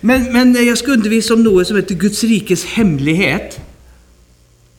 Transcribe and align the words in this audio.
Men, 0.00 0.32
men 0.32 0.66
jag 0.66 0.78
ska 0.78 0.92
undervisa 0.92 1.34
om 1.34 1.42
något 1.42 1.66
som 1.66 1.76
heter 1.76 1.94
Guds 1.94 2.24
rikes 2.24 2.64
hemlighet. 2.64 3.60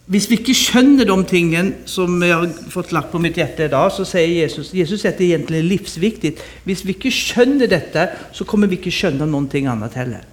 Hvis 0.06 0.28
vi 0.28 0.36
inte 0.36 0.54
skjønner 0.54 1.08
de 1.08 1.24
tingen 1.26 1.70
som 1.86 2.18
jag 2.22 2.42
har 2.42 2.72
fått 2.74 2.92
lagt 2.92 3.12
på 3.12 3.20
mitt 3.20 3.38
hjärta 3.38 3.64
idag 3.66 3.92
så 3.92 4.06
säger 4.06 4.28
Jesus 4.28 4.74
Jesus 4.74 5.02
sier 5.02 5.16
det 5.18 5.24
egentligen 5.24 5.66
är 5.66 5.70
livsviktigt. 5.70 6.44
Hvis 6.64 6.84
vi 6.86 6.94
inte 6.94 7.12
skjønner 7.12 7.72
detta 7.72 8.10
så 8.34 8.44
kommer 8.44 8.68
vi 8.68 8.76
inte 8.76 8.92
skjønne 8.92 9.26
någonting 9.26 9.72
annat 9.72 9.96
heller. 9.96 10.28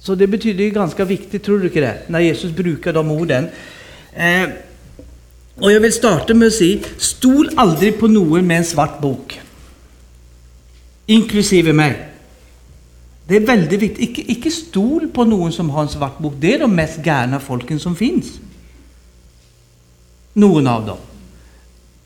Så 0.00 0.14
det 0.14 0.26
betyder 0.26 0.64
ju 0.64 0.70
ganska 0.70 1.04
viktigt, 1.04 1.44
tror 1.44 1.58
du 1.58 1.66
inte 1.66 1.80
det, 1.80 2.02
När 2.08 2.20
Jesus 2.20 2.50
brukar 2.50 2.92
de 2.92 3.10
orden. 3.10 3.48
Eh, 4.12 4.48
och 5.60 5.72
jag 5.72 5.80
vill 5.80 5.92
starta 5.92 6.34
med 6.34 6.48
att 6.48 6.54
säga, 6.54 6.78
stol 6.98 7.50
aldrig 7.56 7.98
på 7.98 8.08
någon 8.08 8.46
med 8.46 8.58
en 8.58 8.64
svart 8.64 9.00
bok. 9.00 9.40
Inklusive 11.06 11.72
mig. 11.72 12.07
Det 13.28 13.36
är 13.36 13.40
väldigt 13.40 13.82
viktigt. 13.82 14.08
Ikke, 14.08 14.22
ikke 14.32 14.50
stol 14.50 15.08
på 15.12 15.24
någon 15.24 15.52
som 15.52 15.70
har 15.70 15.82
en 15.82 15.88
svart 15.92 16.18
bok. 16.18 16.34
Det 16.40 16.54
är 16.54 16.58
de 16.58 16.74
mest 16.74 17.06
gärna 17.06 17.40
folken 17.40 17.80
som 17.80 17.96
finns. 17.96 18.40
Någon 20.32 20.66
av 20.66 20.86
dem. 20.86 20.96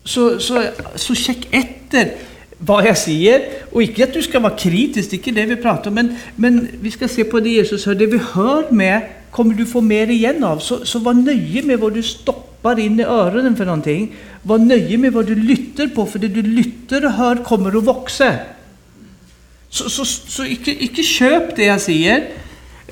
Så, 0.03 0.39
så, 0.39 0.63
så 0.95 1.15
check 1.15 1.47
efter 1.51 2.11
vad 2.57 2.85
jag 2.85 2.97
säger. 2.97 3.41
Och 3.71 3.81
inte 3.81 4.03
att 4.03 4.13
du 4.13 4.21
ska 4.21 4.39
vara 4.39 4.57
kritisk, 4.57 5.09
det 5.09 5.15
är 5.15 5.27
inte 5.27 5.41
det 5.41 5.55
vi 5.55 5.55
pratar 5.55 5.87
om. 5.87 5.95
Men, 5.95 6.15
men 6.35 6.67
vi 6.81 6.91
ska 6.91 7.07
se 7.07 7.23
på 7.23 7.39
det 7.39 7.49
Jesus 7.49 7.85
hör. 7.85 7.95
Det 7.95 8.05
vi 8.05 8.19
hör 8.33 8.71
med, 8.71 9.01
kommer 9.31 9.53
du 9.53 9.65
få 9.65 9.81
mer 9.81 10.07
igen 10.07 10.43
av. 10.43 10.59
Så, 10.59 10.85
så 10.85 10.99
var 10.99 11.13
nöje 11.13 11.63
med 11.63 11.79
vad 11.79 11.93
du 11.93 12.03
stoppar 12.03 12.79
in 12.79 12.99
i 12.99 13.03
öronen 13.03 13.55
för 13.55 13.65
någonting. 13.65 14.15
Var 14.41 14.57
nöje 14.57 14.97
med 14.97 15.13
vad 15.13 15.25
du 15.25 15.35
lyssnar 15.35 15.87
på, 15.87 16.05
För 16.05 16.19
det 16.19 16.27
du 16.27 16.41
lyssnar 16.41 17.05
och 17.05 17.11
hör 17.11 17.35
kommer 17.35 17.77
att 17.77 17.87
växa. 17.87 18.33
Så, 19.73 19.89
så, 19.89 20.05
så 20.05 20.45
ikke, 20.45 20.73
ikke, 20.85 21.01
kjøp 21.01 21.55
det 21.57 21.65
jeg 21.65 21.81
sier. 21.81 22.25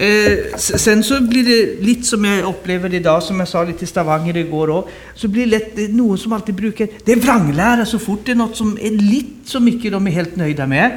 Eh, 0.02 0.53
sen 0.58 1.04
så 1.05 1.20
blir 1.21 1.45
det 1.45 1.59
litt 1.85 2.07
som 2.10 2.23
jeg 2.26 2.41
opplever 2.48 2.90
det 2.90 3.04
i 3.04 3.05
dag, 3.05 3.20
som 3.21 3.38
jeg 3.38 3.51
sa 3.51 3.62
litt 3.68 3.84
i 3.85 3.90
Stavanger 3.90 4.40
i 4.41 4.48
går 4.49 4.71
òg. 4.73 4.88
Så 5.13 5.29
blir 5.29 5.46
det 5.46 5.51
lett 5.51 5.93
noen 5.93 6.18
som 6.18 6.34
alltid 6.34 6.57
bruker 6.57 6.96
Det 7.05 7.13
er 7.13 7.21
vranglære 7.21 7.85
så 7.85 7.99
fort 8.01 8.23
det 8.26 8.34
er 8.34 8.40
noe 8.40 8.57
som 8.57 8.71
er 8.82 8.96
litt 8.98 9.51
som 9.51 9.68
ikke 9.70 9.91
de 9.93 9.99
er 9.99 10.15
helt 10.15 10.40
nøyde 10.41 10.68
med. 10.71 10.96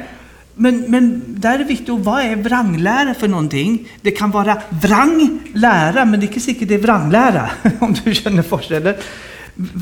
Men, 0.55 0.79
men 0.89 1.09
der 1.43 1.51
er 1.51 1.61
det 1.61 1.69
viktig 1.69 1.99
hva 2.01 2.21
er 2.23 2.41
vranglære 2.41 3.13
for 3.19 3.29
noen 3.29 3.49
ting? 3.51 3.75
Det 4.01 4.15
kan 4.17 4.33
være 4.33 4.55
vrang 4.81 5.19
lære, 5.53 6.05
men 6.07 6.17
det 6.17 6.29
er 6.29 6.31
ikke 6.31 6.45
sikkert 6.47 6.71
det 6.71 6.79
er 6.79 6.85
vranglære. 6.87 7.43
Om 7.85 7.93
du 7.99 8.09
skjønner 8.09 8.47
forskjellen. 8.47 9.05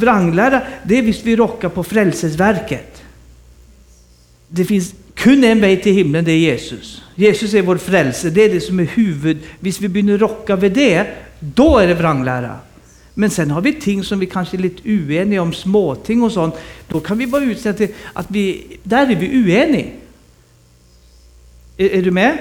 Vranglære 0.03 0.59
det 0.83 0.99
er 0.99 1.07
hvis 1.07 1.23
vi 1.23 1.37
rokker 1.39 1.71
på 1.71 1.85
Frelsesverket. 1.85 2.99
Det 4.53 4.67
finns 4.67 4.91
kun 5.15 5.43
en 5.43 5.61
väg 5.61 5.83
till 5.83 5.93
himlen, 5.93 6.25
det 6.25 6.31
är 6.31 6.37
Jesus. 6.37 7.01
Jesus 7.15 7.53
är 7.53 7.61
vår 7.61 7.77
frälse, 7.77 8.29
Det 8.29 8.43
är 8.43 8.49
det 8.49 8.61
som 8.61 8.79
är 8.79 8.83
huvud. 8.83 9.37
Visst 9.59 9.81
vi 9.81 9.89
börjar 9.89 10.17
rocka 10.17 10.55
vid 10.55 10.71
det, 10.71 11.07
då 11.39 11.77
är 11.77 11.87
det 11.87 11.93
vranglära. 11.93 12.55
Men 13.13 13.29
sen 13.29 13.51
har 13.51 13.61
vi 13.61 13.73
ting 13.73 14.03
som 14.03 14.19
vi 14.19 14.25
kanske 14.25 14.57
är 14.57 14.61
lite 14.61 14.89
oeniga 14.89 15.41
om, 15.41 15.53
småting 15.53 16.23
och 16.23 16.31
sånt. 16.31 16.55
Då 16.87 16.99
kan 16.99 17.17
vi 17.17 17.27
bara 17.27 17.43
utsätta 17.43 17.77
till 17.77 17.95
att 18.13 18.25
vi 18.29 18.63
där 18.83 19.11
är 19.11 19.15
vi 19.15 19.27
oeniga. 19.27 19.85
Är, 21.77 21.89
är, 21.89 22.01
du 22.01 22.11
med? 22.11 22.37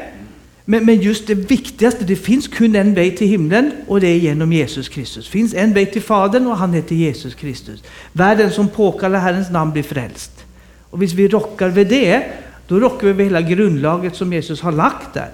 Men, 0.65 0.87
men, 0.87 1.01
just 1.01 1.27
det 1.27 1.35
viktigaste, 1.35 2.05
Det 2.05 2.17
finns 2.17 2.49
kun 2.49 2.77
en 2.77 2.95
väg 2.95 3.19
till 3.19 3.29
himlen 3.29 3.71
och 3.87 4.01
det 4.01 4.09
är 4.09 4.17
genom 4.17 4.53
Jesus 4.53 4.89
Kristus. 4.89 5.25
Det 5.25 5.31
finns 5.31 5.55
en 5.55 5.73
väg 5.73 5.93
till 5.93 6.03
Fadern 6.03 6.47
och 6.47 6.57
han 6.57 6.73
heter 6.73 6.95
Jesus 6.95 7.35
Kristus. 7.35 7.83
Världen 8.13 8.51
som 8.51 8.69
påkallar 8.69 9.19
Herrens 9.19 9.51
namn 9.51 9.73
blir 9.73 9.83
frälst. 9.83 10.45
Och 10.91 11.03
visst 11.03 11.15
vi 11.15 11.29
rockar 11.29 11.69
vid 11.69 11.87
det, 11.87 12.23
då 12.69 12.81
rockar 12.81 13.07
vi 13.07 13.11
över 13.11 13.25
hela 13.25 13.41
grundlaget 13.41 14.17
som 14.17 14.33
Jesus 14.33 14.61
har 14.61 14.73
lagt 14.73 15.15
där. 15.15 15.31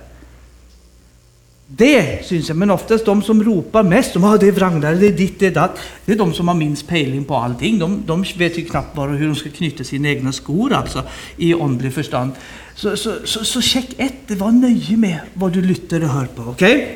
Det 1.70 2.26
syns 2.26 2.48
jag, 2.48 2.56
men 2.56 2.70
oftast 2.70 3.04
de 3.04 3.22
som 3.22 3.44
ropar 3.44 3.82
mest 3.82 4.14
de 4.14 4.24
att 4.24 4.40
det 4.40 4.48
är 4.48 4.52
vranglära, 4.52 4.94
det 4.94 5.06
är 5.06 5.12
ditt, 5.12 5.38
det 5.38 5.46
är 5.46 5.50
datt, 5.50 5.78
det 6.04 6.12
är 6.12 6.16
de 6.16 6.34
som 6.34 6.48
har 6.48 6.54
minst 6.54 6.86
pejling 6.86 7.24
på 7.24 7.36
allting. 7.36 7.78
De, 7.78 8.02
de 8.06 8.24
vet 8.36 8.58
ju 8.58 8.64
knappt 8.64 8.94
bara 8.94 9.10
hur 9.10 9.26
de 9.26 9.34
ska 9.34 9.50
knyta 9.50 9.84
sina 9.84 10.08
egna 10.08 10.32
skor 10.32 10.72
alltså, 10.72 11.02
i 11.36 11.54
åndelig 11.54 11.94
förstånd. 11.94 12.32
Så, 12.74 12.96
så, 12.96 13.14
så, 13.24 13.44
så 13.44 13.60
check 13.60 13.94
ett, 13.96 14.30
var 14.30 14.50
nöje 14.50 14.96
med 14.96 15.18
vad 15.34 15.52
du 15.52 15.62
lyssnar 15.62 16.00
och 16.00 16.08
hör 16.08 16.26
på. 16.26 16.42
okej? 16.42 16.74
Okay? 16.74 16.86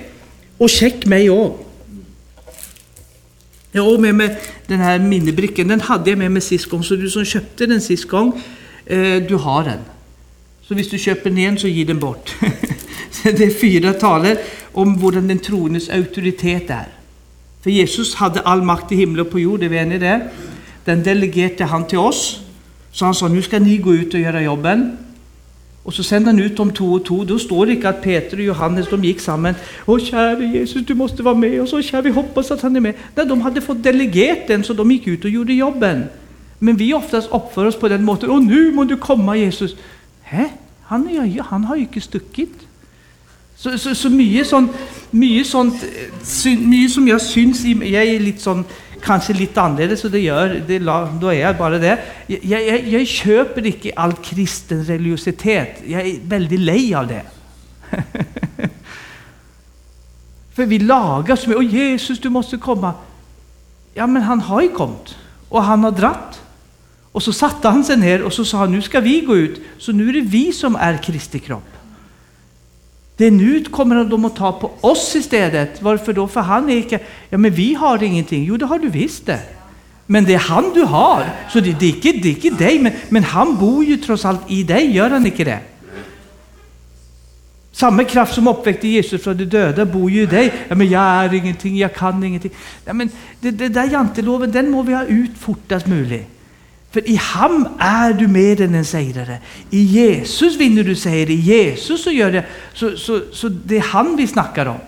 Och 0.59 0.71
check 0.71 1.07
mig 1.07 1.31
också. 1.31 1.65
Jag 3.73 3.83
har 3.83 3.99
med 3.99 4.15
mig 4.15 4.39
den 4.67 4.79
här 4.79 4.99
minibrickan. 4.99 5.69
den 5.69 5.81
hade 5.81 6.11
jag 6.11 6.19
med 6.19 6.31
mig 6.31 6.43
sist 6.43 6.67
gång, 6.67 6.85
så 6.85 6.97
du 6.97 7.11
som 7.11 7.25
köpte 7.25 7.67
den 7.67 7.81
sist 7.81 8.09
gång, 8.09 8.43
eh, 8.87 9.23
du 9.29 9.35
har 9.35 9.65
den. 9.65 9.79
Så 10.69 10.75
visst 10.75 10.91
du 10.91 10.99
köper 10.99 11.31
den 11.31 11.59
så 11.59 11.69
ge 11.69 11.85
den 11.85 11.99
bort. 11.99 12.35
det 13.23 13.45
är 13.45 13.51
fyra 13.51 13.93
taler 13.93 14.39
om 14.73 14.95
hvordan 14.95 15.29
den 15.29 15.39
troendes 15.39 15.89
autoritet 15.89 16.71
är. 16.71 16.89
För 17.63 17.71
Jesus 17.71 18.15
hade 18.15 18.41
all 18.41 18.63
makt 18.63 18.93
i 18.93 18.97
himmel 18.97 19.21
och 19.21 19.31
på 19.31 19.41
jord, 19.41 19.63
är 19.63 19.69
vi 19.69 19.77
eniga 19.77 19.97
i 19.97 19.99
det? 19.99 20.31
Den 20.85 21.03
delegerade 21.03 21.65
han 21.65 21.87
till 21.87 21.99
oss. 21.99 22.41
Så 22.93 23.05
han 23.05 23.15
sa 23.15 23.29
nu 23.29 23.43
ska 23.43 23.59
ni 23.59 23.77
gå 23.77 23.95
ut 23.95 24.15
och 24.15 24.21
göra 24.21 24.43
jobben. 24.43 24.99
Och 25.83 25.95
så 25.95 26.03
sände 26.03 26.31
han 26.31 26.41
ut 26.41 26.57
dem 26.57 26.71
två 26.71 26.93
och 26.93 27.05
två. 27.05 27.25
Då 27.25 27.39
står 27.39 27.67
det 27.67 27.73
inte 27.73 27.89
att 27.89 28.03
Peter 28.03 28.37
och 28.37 28.45
Johannes 28.45 28.89
de 28.91 29.05
gick 29.05 29.21
samman. 29.21 29.55
Åh 29.87 29.99
käre 29.99 30.45
Jesus, 30.45 30.87
du 30.87 30.95
måste 30.95 31.23
vara 31.23 31.35
med 31.35 31.61
oss.' 31.63 31.73
'Å, 31.73 31.83
kjære, 31.83 32.03
vi 32.03 32.11
hoppas 32.11 32.51
att 32.51 32.63
han 32.63 32.77
är 32.77 32.81
med.' 32.81 32.95
Nej, 33.15 33.27
De 33.27 33.41
hade 33.41 33.61
fått 33.61 33.83
delegerat 33.83 34.47
den, 34.47 34.65
så 34.65 34.73
de 34.73 34.91
gick 34.91 35.07
ut 35.07 35.25
och 35.25 35.31
gjorde 35.31 35.53
jobben. 35.53 36.05
Men 36.59 36.77
vi 36.77 36.95
oftast 36.95 37.31
uppför 37.33 37.67
oss 37.67 37.77
på 37.77 37.89
den 37.89 38.05
måten. 38.05 38.31
Åh 38.31 38.43
nu 38.43 38.73
må 38.73 38.85
du 38.85 38.97
komma 38.97 39.37
Jesus.' 39.37 39.77
Hæ? 40.33 40.51
Han, 40.91 41.07
han 41.51 41.67
har 41.69 41.79
jo 41.79 41.87
ikke 41.87 42.05
stukket. 42.05 42.67
Så, 43.57 43.77
så, 43.79 43.93
så, 43.95 44.11
mye 44.11 44.43
sånn 44.45 44.67
mye, 45.15 45.45
sånt, 45.47 45.85
mye 46.67 46.89
som 46.91 47.05
jeg 47.07 47.23
syns 47.23 47.61
Jeg 47.63 48.01
er 48.01 48.25
litt 48.25 48.43
sånn 48.43 48.65
kanskje 49.03 49.37
litt 49.37 49.59
annerledes, 49.59 50.03
så 50.03 50.11
det 50.11 50.23
gjør, 50.23 50.57
det, 50.67 50.79
da 50.85 51.31
er 51.33 51.39
jeg 51.39 51.59
bare 51.59 51.81
det. 51.83 51.95
Jeg, 52.31 52.43
jeg, 52.53 52.83
jeg, 52.93 53.09
kjøper 53.11 53.69
ikke 53.73 53.95
all 53.99 54.15
kristen 54.23 54.85
religiøsitet. 54.87 55.83
Jeg 55.91 56.13
er 56.13 56.29
veldig 56.31 56.61
lei 56.63 56.83
av 56.95 57.09
det. 57.11 57.23
For 60.55 60.69
vi 60.69 60.79
lager 60.85 61.39
så 61.39 61.51
mye 61.51 61.63
'Å, 61.63 61.67
Jesus, 61.67 62.21
du 62.23 62.31
måtte 62.31 62.61
komme'. 62.63 62.95
Ja, 63.97 64.07
men 64.07 64.23
han 64.23 64.45
har 64.47 64.63
jo 64.63 64.77
kommet, 64.77 65.17
og 65.51 65.65
han 65.67 65.85
har 65.85 65.97
dratt. 65.97 66.39
Och 67.13 67.23
så 67.23 67.33
satte 67.33 67.69
han 67.69 67.85
sig 67.85 67.97
ner 67.97 68.23
och 68.23 68.33
så 68.33 68.45
sa 68.45 68.59
han 68.59 68.73
nu 68.73 68.83
ska 68.83 69.01
vi 69.01 69.21
gå 69.21 69.37
ut, 69.37 69.63
så 69.79 69.93
nu 69.93 70.09
är 70.09 70.13
det 70.13 70.21
vi 70.21 70.53
som 70.53 70.77
är 70.77 70.97
Kristi 70.97 71.39
kropp. 71.39 71.69
Det 73.17 73.31
nu 73.31 73.65
kommer 73.65 74.05
de 74.05 74.25
att 74.25 74.37
ta 74.37 74.53
på 74.53 74.71
oss 74.81 75.17
istället. 75.17 75.83
Varför 75.83 76.13
då? 76.13 76.29
För 76.29 76.41
han 76.41 76.71
är 76.71 76.77
inte, 76.77 76.99
ja 77.29 77.39
men 77.39 77.51
vi 77.51 77.75
har 77.75 78.03
ingenting. 78.03 78.45
Jo, 78.45 78.57
det 78.57 78.67
har 78.67 78.79
du 78.79 78.89
visst 78.89 79.27
det. 79.27 79.41
Men 80.07 80.25
det 80.25 80.35
är 80.35 80.39
han 80.39 80.73
du 80.75 80.83
har, 80.83 81.25
så 81.53 81.61
det, 81.61 81.81
det, 81.81 81.87
är, 81.87 82.07
inte, 82.07 82.19
det 82.23 82.29
är 82.29 82.47
inte 82.47 82.65
dig. 82.65 82.79
Men, 82.79 82.93
men 83.09 83.25
han 83.25 83.57
bor 83.57 83.85
ju 83.85 83.97
trots 83.97 84.25
allt 84.25 84.51
i 84.51 84.63
dig, 84.63 84.91
gör 84.91 85.11
han 85.11 85.27
inte 85.27 85.45
det? 85.45 85.59
Samma 87.73 88.05
kraft 88.05 88.35
som 88.35 88.49
uppväckte 88.49 88.89
Jesus 88.89 89.23
från 89.23 89.37
de 89.37 89.45
döda 89.45 89.85
bor 89.85 90.11
ju 90.11 90.23
i 90.23 90.27
dig. 90.27 90.53
Ja, 90.69 90.75
men 90.75 90.91
jag 90.91 91.03
är 91.03 91.35
ingenting, 91.35 91.77
jag 91.79 91.95
kan 91.95 92.25
ingenting. 92.25 92.51
Ja, 92.85 92.93
men 92.93 93.11
det, 93.41 93.51
det 93.51 93.69
där 93.69 93.91
janteloven, 93.91 94.53
den 94.53 94.71
må 94.71 94.83
vi 94.83 94.93
ha 94.93 95.05
ut 95.05 95.39
fortast 95.39 95.87
möjligt. 95.87 96.29
För 96.93 97.09
i 97.09 97.17
ham 97.17 97.69
är 97.79 98.13
du 98.13 98.29
mer 98.29 98.61
än 98.61 98.75
en 98.75 98.85
segrare. 98.85 99.39
I 99.71 99.83
Jesus 99.83 100.57
vinner 100.57 100.83
du 100.83 100.97
seger. 100.97 101.31
I 101.31 101.35
Jesus 101.35 102.05
så 102.05 102.11
gör 102.11 102.33
det. 102.33 102.45
Så, 102.75 102.97
så, 102.97 103.21
så 103.33 103.49
det 103.49 103.77
är 103.77 103.81
han 103.81 104.17
vi 104.17 104.27
snackar 104.27 104.67
om. 104.67 104.79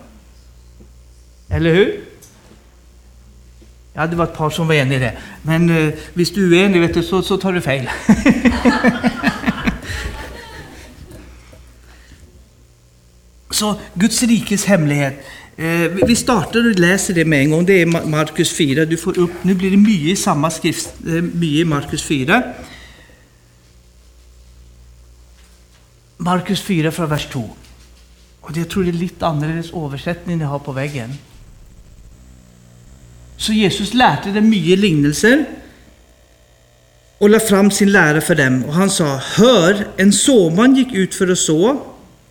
Eller 1.49 1.75
hur? 1.75 2.01
Ja, 3.93 4.07
det 4.07 4.17
var 4.17 4.25
ett 4.25 4.37
par 4.37 4.51
som 4.51 4.67
var 4.67 4.75
eniga 4.75 4.97
i 4.97 5.01
det. 5.01 5.17
Men 5.43 5.71
eh, 5.71 5.95
visst 6.13 6.35
du 6.35 6.61
är 6.61 6.65
enig 6.65 6.81
vet 6.81 6.95
du, 6.95 7.03
så, 7.03 7.23
så 7.23 7.37
tar 7.37 7.53
du 7.53 7.61
fel. 7.61 7.91
så 13.51 13.81
Guds 13.95 14.23
rikes 14.23 14.65
hemlighet. 14.65 15.25
Eh, 15.57 16.07
vi 16.07 16.17
startar 16.17 16.71
och 16.71 16.79
läser 16.79 17.15
det 17.15 17.25
med 17.25 17.41
en 17.41 17.51
gång, 17.51 17.67
Det 17.67 17.83
är 17.83 17.87
Markus 17.87 18.57
4. 18.57 18.85
Du 18.85 18.97
får 18.97 19.19
upp, 19.19 19.31
nu 19.43 19.55
blir 19.55 19.71
det 19.71 19.77
mye 19.77 20.13
i 20.13 20.17
samma 20.17 20.51
skrift, 20.51 20.89
eh, 21.07 21.13
mye 21.13 21.61
i 21.61 21.65
Markus 21.65 22.03
4. 22.03 22.43
Markus 26.17 26.63
4 26.63 26.91
från 26.91 27.09
vers 27.09 27.27
2. 27.33 27.51
Och 28.41 28.57
jag 28.57 28.69
tror 28.69 28.85
det 28.85 28.91
är 28.91 28.93
lite 28.93 29.27
annorlunda 29.27 29.87
översättning 29.87 30.39
ni 30.39 30.45
har 30.45 30.59
på 30.59 30.73
väggen. 30.73 31.15
Så 33.37 33.53
Jesus 33.53 33.95
lärde 33.95 34.33
dem 34.33 34.49
mye 34.49 34.77
lignelser 34.77 35.45
och 37.19 37.31
la 37.31 37.41
fram 37.41 37.71
sin 37.71 37.93
lära 37.93 38.21
för 38.21 38.35
dem. 38.35 38.65
och 38.65 38.75
han 38.75 38.91
sa, 38.91 39.17
Hör, 39.17 39.87
en 39.97 40.13
såman 40.13 40.77
gick 40.77 40.95
ut 40.95 41.15
för 41.15 41.29
att 41.29 41.39
så, 41.39 41.83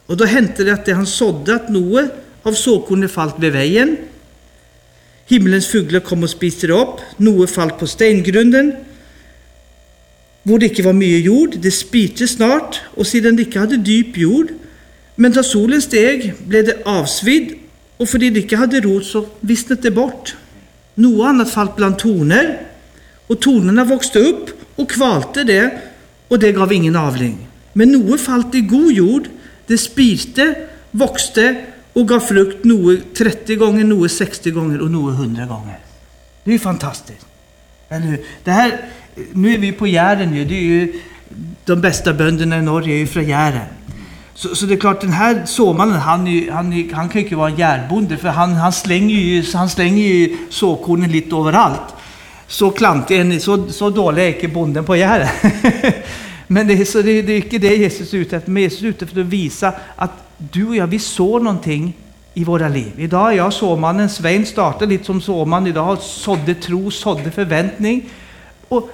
och 0.06 0.18
då 0.18 0.26
hände 0.26 0.64
det 0.64 0.74
att 0.74 0.86
det 0.86 0.94
han 0.94 1.06
sådde, 1.06 1.56
att 1.56 1.70
noe 1.70 2.10
av 2.44 2.58
såkornet 2.60 3.12
falt 3.12 3.40
ved 3.42 3.56
veien. 3.56 3.96
Himmelens 5.30 5.70
fugler 5.72 6.04
kom 6.04 6.26
og 6.26 6.32
spiste 6.32 6.68
det 6.70 6.76
opp. 6.76 7.02
Noe 7.24 7.48
falt 7.48 7.78
på 7.80 7.88
steingrunnen, 7.88 8.74
hvor 10.44 10.60
det 10.60 10.72
ikke 10.72 10.88
var 10.90 10.98
mye 10.98 11.22
jord. 11.24 11.56
Det 11.64 11.72
spirte 11.74 12.28
snart, 12.28 12.82
og 12.98 13.08
siden 13.08 13.38
det 13.38 13.48
ikke 13.48 13.64
hadde 13.66 13.84
dyp 13.84 14.20
jord, 14.20 14.54
Men 15.16 15.30
da 15.30 15.44
solen 15.46 15.78
steg, 15.78 16.32
ble 16.50 16.64
det 16.66 16.80
avsvidd, 16.90 17.52
og 18.02 18.08
fordi 18.10 18.32
det 18.34 18.48
ikke 18.48 18.58
hadde 18.64 18.80
rot, 18.82 19.06
så 19.06 19.20
visnet 19.46 19.84
det 19.86 19.92
bort. 19.94 20.32
Noe 20.98 21.28
annet 21.30 21.52
falt 21.52 21.76
blant 21.78 22.00
torner, 22.02 22.50
og 23.30 23.38
tornene 23.38 23.86
vokste 23.86 24.24
opp 24.26 24.50
og 24.82 24.90
kvalte 24.90 25.46
det, 25.46 25.62
og 26.34 26.42
det 26.42 26.56
gav 26.58 26.74
ingen 26.74 26.98
avling. 26.98 27.38
Men 27.78 27.94
noe 27.94 28.18
falt 28.18 28.58
i 28.58 28.64
god 28.66 28.90
jord, 28.90 29.30
det 29.70 29.80
spirte, 29.82 30.48
vokste 30.98 31.46
och 31.94 32.08
gav 32.08 32.20
frukt 32.20 32.66
noe 32.66 32.98
30 33.18 33.56
gånger, 33.56 33.84
noe 33.84 34.10
60 34.10 34.52
gånger 34.52 34.82
och 34.82 34.92
noe 34.92 35.12
100 35.12 35.46
gånger. 35.46 35.80
Det 36.44 36.52
är 36.52 36.54
ju 36.54 36.60
fantastiskt. 36.60 37.26
Eller? 37.90 38.20
Det 38.44 38.52
här, 38.52 38.78
nu 39.32 39.54
är 39.54 39.58
vi 39.58 39.72
på 39.72 39.88
Jären 39.88 40.36
ju. 40.36 40.46
Det 40.46 40.56
är 40.56 40.62
ju 40.62 40.94
de 41.66 41.82
bästa 41.82 42.14
bönderna 42.14 42.58
i 42.58 42.62
Norge 42.62 42.96
är 42.96 42.98
ju 42.98 43.08
från 43.08 43.28
Jären. 43.28 43.68
Så, 44.34 44.56
så, 44.56 44.66
det 44.66 44.74
är 44.74 44.80
klart, 44.80 45.02
den 45.02 45.12
här 45.12 45.42
såmannen, 45.46 46.00
han, 46.00 46.28
är, 46.28 46.52
han, 46.52 46.74
är, 46.74 46.94
han 46.94 47.10
kan 47.10 47.22
ju 47.22 47.26
inte 47.26 47.36
vara 47.36 47.50
en 47.50 47.58
järbonde 47.58 48.18
för 48.18 48.30
han, 48.30 48.54
han, 48.54 48.74
slänger 48.74 49.16
ju, 49.16 49.44
han 49.54 49.70
slänger 49.70 50.08
ju 50.08 50.38
såkornen 50.50 51.12
lite 51.12 51.36
överallt. 51.36 51.96
Så 52.48 52.72
klantig, 52.72 53.42
så, 53.42 53.72
så 53.72 53.90
dålig 53.90 54.24
är 54.24 54.36
inte 54.36 54.48
bonden 54.48 54.86
på 54.86 54.96
Jären. 54.96 55.28
Men 56.48 56.68
det, 56.68 56.86
så 56.86 57.02
det, 57.02 57.22
det 57.22 57.34
är 57.34 57.38
inte 57.38 57.58
det 57.58 57.76
Jesus 57.76 58.14
är 58.14 58.18
ute 58.18 58.38
efter. 58.38 58.52
Men 58.52 58.64
Jesus 58.64 58.82
är 58.82 58.88
ute 58.88 59.06
efter 59.06 59.22
att 59.22 59.28
visa 59.28 59.74
att 59.96 60.12
du 60.38 60.68
och 60.68 60.76
jag, 60.76 60.88
vi 60.88 61.00
sår 61.00 61.40
någonting 61.40 61.98
i 62.34 62.44
våra 62.44 62.70
liv. 62.70 62.92
Idag 62.98 63.32
är 63.32 63.38
jag 63.38 63.54
såmannen. 63.54 64.10
Svein 64.10 64.46
startade 64.46 64.86
lite 64.86 65.04
som 65.04 65.22
såman 65.22 65.68
idag. 65.68 65.98
Sådde 66.02 66.56
tro, 66.56 66.92
sådde 66.92 67.32
förväntning. 67.32 68.10
Och, 68.68 68.90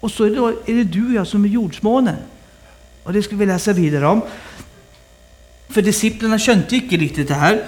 och 0.00 0.10
så 0.10 0.24
är 0.24 0.30
det, 0.30 0.72
är 0.72 0.76
det 0.76 0.84
du 0.84 1.06
och 1.06 1.14
jag 1.14 1.26
som 1.26 1.44
är 1.44 1.48
jordsmånen. 1.48 2.16
Och 3.02 3.12
det 3.12 3.22
ska 3.22 3.36
vi 3.36 3.46
läsa 3.46 3.72
vidare 3.72 4.06
om. 4.06 4.22
För 5.68 5.82
disciplerna 5.82 6.38
skönte 6.38 6.76
inte 6.76 6.96
riktigt 6.96 7.28
det 7.28 7.34
här. 7.34 7.64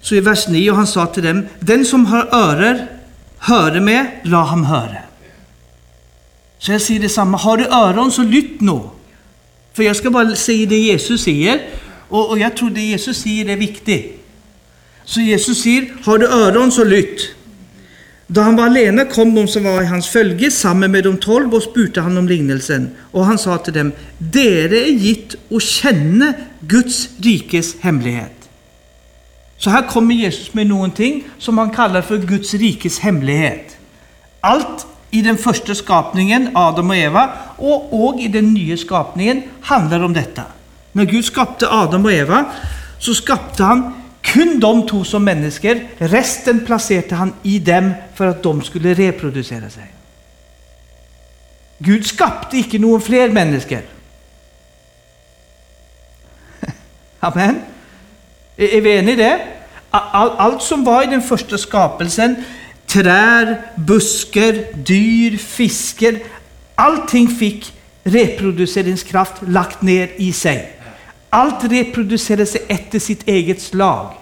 Så 0.00 0.14
i 0.14 0.20
vers 0.20 0.48
9, 0.48 0.70
och 0.70 0.76
han 0.76 0.86
sa 0.86 1.06
till 1.06 1.24
dem, 1.24 1.46
den 1.58 1.84
som 1.84 2.06
har 2.06 2.28
örer, 2.34 2.86
höre 3.38 3.80
med, 3.80 4.06
la 4.22 4.42
ham 4.42 4.64
höra. 4.64 5.07
Så 6.58 6.72
jag 6.72 6.80
säger 6.80 7.00
detsamma, 7.00 7.38
har 7.38 7.56
du 7.56 7.64
öron 7.64 8.12
så 8.12 8.22
lytt 8.22 8.60
nu. 8.60 8.80
För 9.72 9.82
jag 9.82 9.96
ska 9.96 10.10
bara 10.10 10.36
säga 10.36 10.68
det 10.68 10.78
Jesus 10.78 11.22
säger, 11.22 11.60
och, 12.08 12.30
och 12.30 12.38
jag 12.38 12.56
tror 12.56 12.70
det 12.70 12.80
Jesus 12.80 13.18
säger 13.22 13.48
är 13.48 13.56
viktigt. 13.56 14.24
Så 15.04 15.20
Jesus 15.20 15.62
säger, 15.62 15.94
har 16.04 16.18
du 16.18 16.26
öron 16.26 16.72
så 16.72 16.84
lytt. 16.84 17.34
Då 18.26 18.40
han 18.40 18.56
var 18.56 18.66
alene 18.66 19.04
kom 19.04 19.34
de 19.34 19.48
som 19.48 19.64
var 19.64 19.82
i 19.82 19.86
hans 19.86 20.08
följe 20.08 20.50
samman 20.50 20.90
med 20.90 21.04
de 21.04 21.16
tolv 21.16 21.54
och 21.54 21.62
spurte 21.62 22.00
han 22.00 22.18
om 22.18 22.28
lignelsen. 22.28 22.90
Och 23.10 23.24
han 23.24 23.38
sa 23.38 23.58
till 23.58 23.72
dem, 23.72 23.92
dere 24.18 24.78
är 24.78 24.92
gitt 24.92 25.34
och 25.48 25.62
känna 25.62 26.32
Guds 26.60 27.08
rikes 27.18 27.80
hemlighet. 27.80 28.48
Så 29.58 29.70
här 29.70 29.88
kommer 29.88 30.14
Jesus 30.14 30.54
med 30.54 30.66
någonting 30.66 31.24
som 31.38 31.58
han 31.58 31.70
kallar 31.70 32.02
för 32.02 32.18
Guds 32.18 32.54
rikes 32.54 32.98
hemlighet. 32.98 33.76
Allt 34.40 34.86
i 35.10 35.22
den 35.22 35.38
första 35.38 35.74
skapningen, 35.74 36.50
Adam 36.54 36.90
och 36.90 36.96
Eva, 36.96 37.30
och, 37.56 38.04
och 38.04 38.20
i 38.20 38.28
den 38.28 38.54
nya 38.54 38.76
skapningen 38.76 39.42
handlar 39.60 40.00
om 40.00 40.12
detta. 40.12 40.42
När 40.92 41.04
Gud 41.04 41.24
skapade 41.24 41.72
Adam 41.72 42.04
och 42.04 42.12
Eva 42.12 42.44
så 42.98 43.14
skapade 43.14 43.64
han 43.64 43.94
kun 44.20 44.60
de 44.60 44.86
två 44.88 45.04
som 45.04 45.24
människor. 45.24 45.80
Resten 45.98 46.66
placerade 46.66 47.14
han 47.14 47.32
i 47.42 47.58
dem 47.58 47.92
för 48.14 48.26
att 48.26 48.42
de 48.42 48.62
skulle 48.62 48.94
reproducera 48.94 49.70
sig. 49.70 49.92
Gud 51.78 52.06
skapade 52.06 52.56
inte 52.56 52.78
någon 52.78 53.00
fler 53.00 53.28
människor. 53.28 53.82
Amen. 57.20 57.56
Är 58.56 58.80
vi 58.80 58.98
eniga 58.98 59.12
i 59.12 59.16
det? 59.16 59.40
Allt 59.90 60.62
som 60.62 60.84
var 60.84 61.02
i 61.02 61.06
den 61.06 61.22
första 61.22 61.58
skapelsen 61.58 62.44
Trär, 62.88 63.60
buskar, 63.76 64.84
dyr, 64.84 65.36
fiskar. 65.36 66.14
Allting 66.74 67.28
fick 67.28 67.72
reproduceringskraft 68.02 69.34
lagt 69.48 69.82
ner 69.82 70.08
i 70.16 70.32
sig. 70.32 70.72
Allt 71.30 71.64
reproducerade 71.64 72.46
sig 72.46 72.60
efter 72.68 72.98
sitt 72.98 73.28
eget 73.28 73.62
slag. 73.62 74.12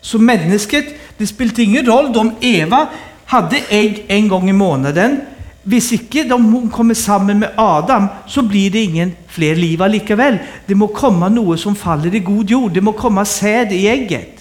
Så 0.00 0.18
människan, 0.18 0.82
det 1.18 1.26
spelade 1.26 1.62
ingen 1.62 1.86
roll 1.86 2.16
om 2.16 2.34
Eva 2.40 2.88
hade 3.24 3.56
ägg 3.68 4.04
en 4.08 4.28
gång 4.28 4.50
i 4.50 4.52
månaden. 4.52 5.20
Om 5.64 5.72
inte 5.72 6.22
de 6.22 6.70
kommer 6.70 6.94
samman 6.94 7.38
med 7.38 7.50
Adam, 7.56 8.06
så 8.26 8.42
blir 8.42 8.70
det 8.70 8.82
ingen 8.82 9.12
fler 9.28 9.56
liv 9.56 9.86
likaväl. 9.88 10.38
Det 10.66 10.74
må 10.74 10.86
komma 10.86 11.28
något 11.28 11.60
som 11.60 11.76
faller 11.76 12.14
i 12.14 12.18
god 12.18 12.50
jord. 12.50 12.72
Det 12.72 12.80
må 12.80 12.92
komma 12.92 13.24
säd 13.24 13.72
i 13.72 13.88
ägget. 13.88 14.37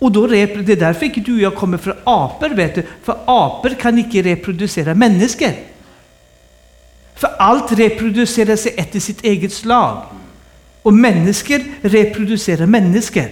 Och 0.00 0.12
då 0.12 0.26
det 0.26 0.38
är 0.38 0.76
därför 0.76 1.06
inte 1.06 1.20
du 1.20 1.34
och 1.34 1.40
jag 1.40 1.54
kommer 1.54 1.78
från 1.78 1.94
apor, 2.04 2.48
vet 2.48 2.74
du. 2.74 2.82
För 3.02 3.18
apor 3.26 3.70
kan 3.80 3.98
inte 3.98 4.22
reproducera 4.22 4.94
människor. 4.94 5.52
För 7.14 7.28
allt 7.38 7.72
reproducerar 7.72 8.56
sig 8.56 8.74
efter 8.76 9.00
sitt 9.00 9.24
eget 9.24 9.52
slag. 9.52 10.02
Och 10.82 10.92
människor 10.92 11.64
reproducerar 11.82 12.66
människor. 12.66 13.28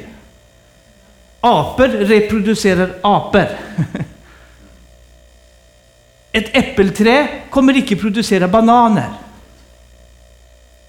Apor 1.41 1.88
reproducerar 1.88 2.91
apor. 3.03 3.47
Ett 6.32 6.56
äppelträ 6.56 7.29
kommer 7.50 7.76
inte 7.76 7.97
producera 7.97 8.49
bananer. 8.49 9.12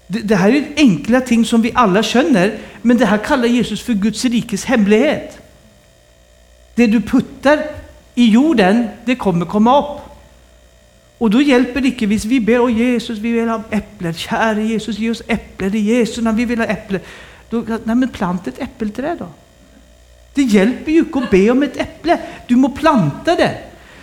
Det, 0.06 0.18
det 0.18 0.36
här 0.36 0.52
är 0.52 0.64
enkla 0.76 1.20
ting 1.20 1.44
som 1.44 1.62
vi 1.62 1.72
alla 1.74 2.02
känner, 2.02 2.58
men 2.82 2.98
det 2.98 3.06
här 3.06 3.18
kallar 3.18 3.46
Jesus 3.46 3.82
för 3.82 3.92
Guds 3.92 4.24
rikes 4.24 4.64
hemlighet. 4.64 5.40
Det 6.74 6.86
du 6.86 7.00
puttar 7.00 7.62
i 8.14 8.30
jorden, 8.30 8.88
det 9.04 9.16
kommer 9.16 9.46
komma 9.46 9.78
upp. 9.78 10.00
Och 11.18 11.30
då 11.30 11.42
hjälper 11.42 11.80
det 11.80 11.88
inte 11.88 12.06
hvis 12.06 12.24
vi 12.24 12.40
ber, 12.40 12.60
åh 12.60 12.72
Jesus, 12.72 13.18
vi 13.18 13.32
vill 13.32 13.48
ha 13.48 13.62
äpplen. 13.70 14.14
Käre 14.14 14.62
Jesus, 14.62 14.98
ge 14.98 15.10
oss 15.10 15.22
äpplen 15.26 15.74
i 15.74 15.78
Jesu 15.78 16.22
namn, 16.22 16.36
vi 16.36 16.44
vill 16.44 16.58
ha 16.58 16.66
äpplen. 16.66 17.00
Då, 17.50 17.64
nej 17.84 17.96
men 17.96 18.08
planta 18.08 18.50
ett 18.50 18.62
äppelträd 18.62 19.18
då. 19.18 19.28
Det 20.34 20.42
hjälper 20.42 20.92
ju 20.92 20.98
inte 20.98 21.18
att 21.18 21.30
be 21.30 21.50
om 21.50 21.62
ett 21.62 21.76
äpple. 21.76 22.18
Du 22.46 22.56
må 22.56 22.68
planta 22.68 23.36
det. 23.36 23.58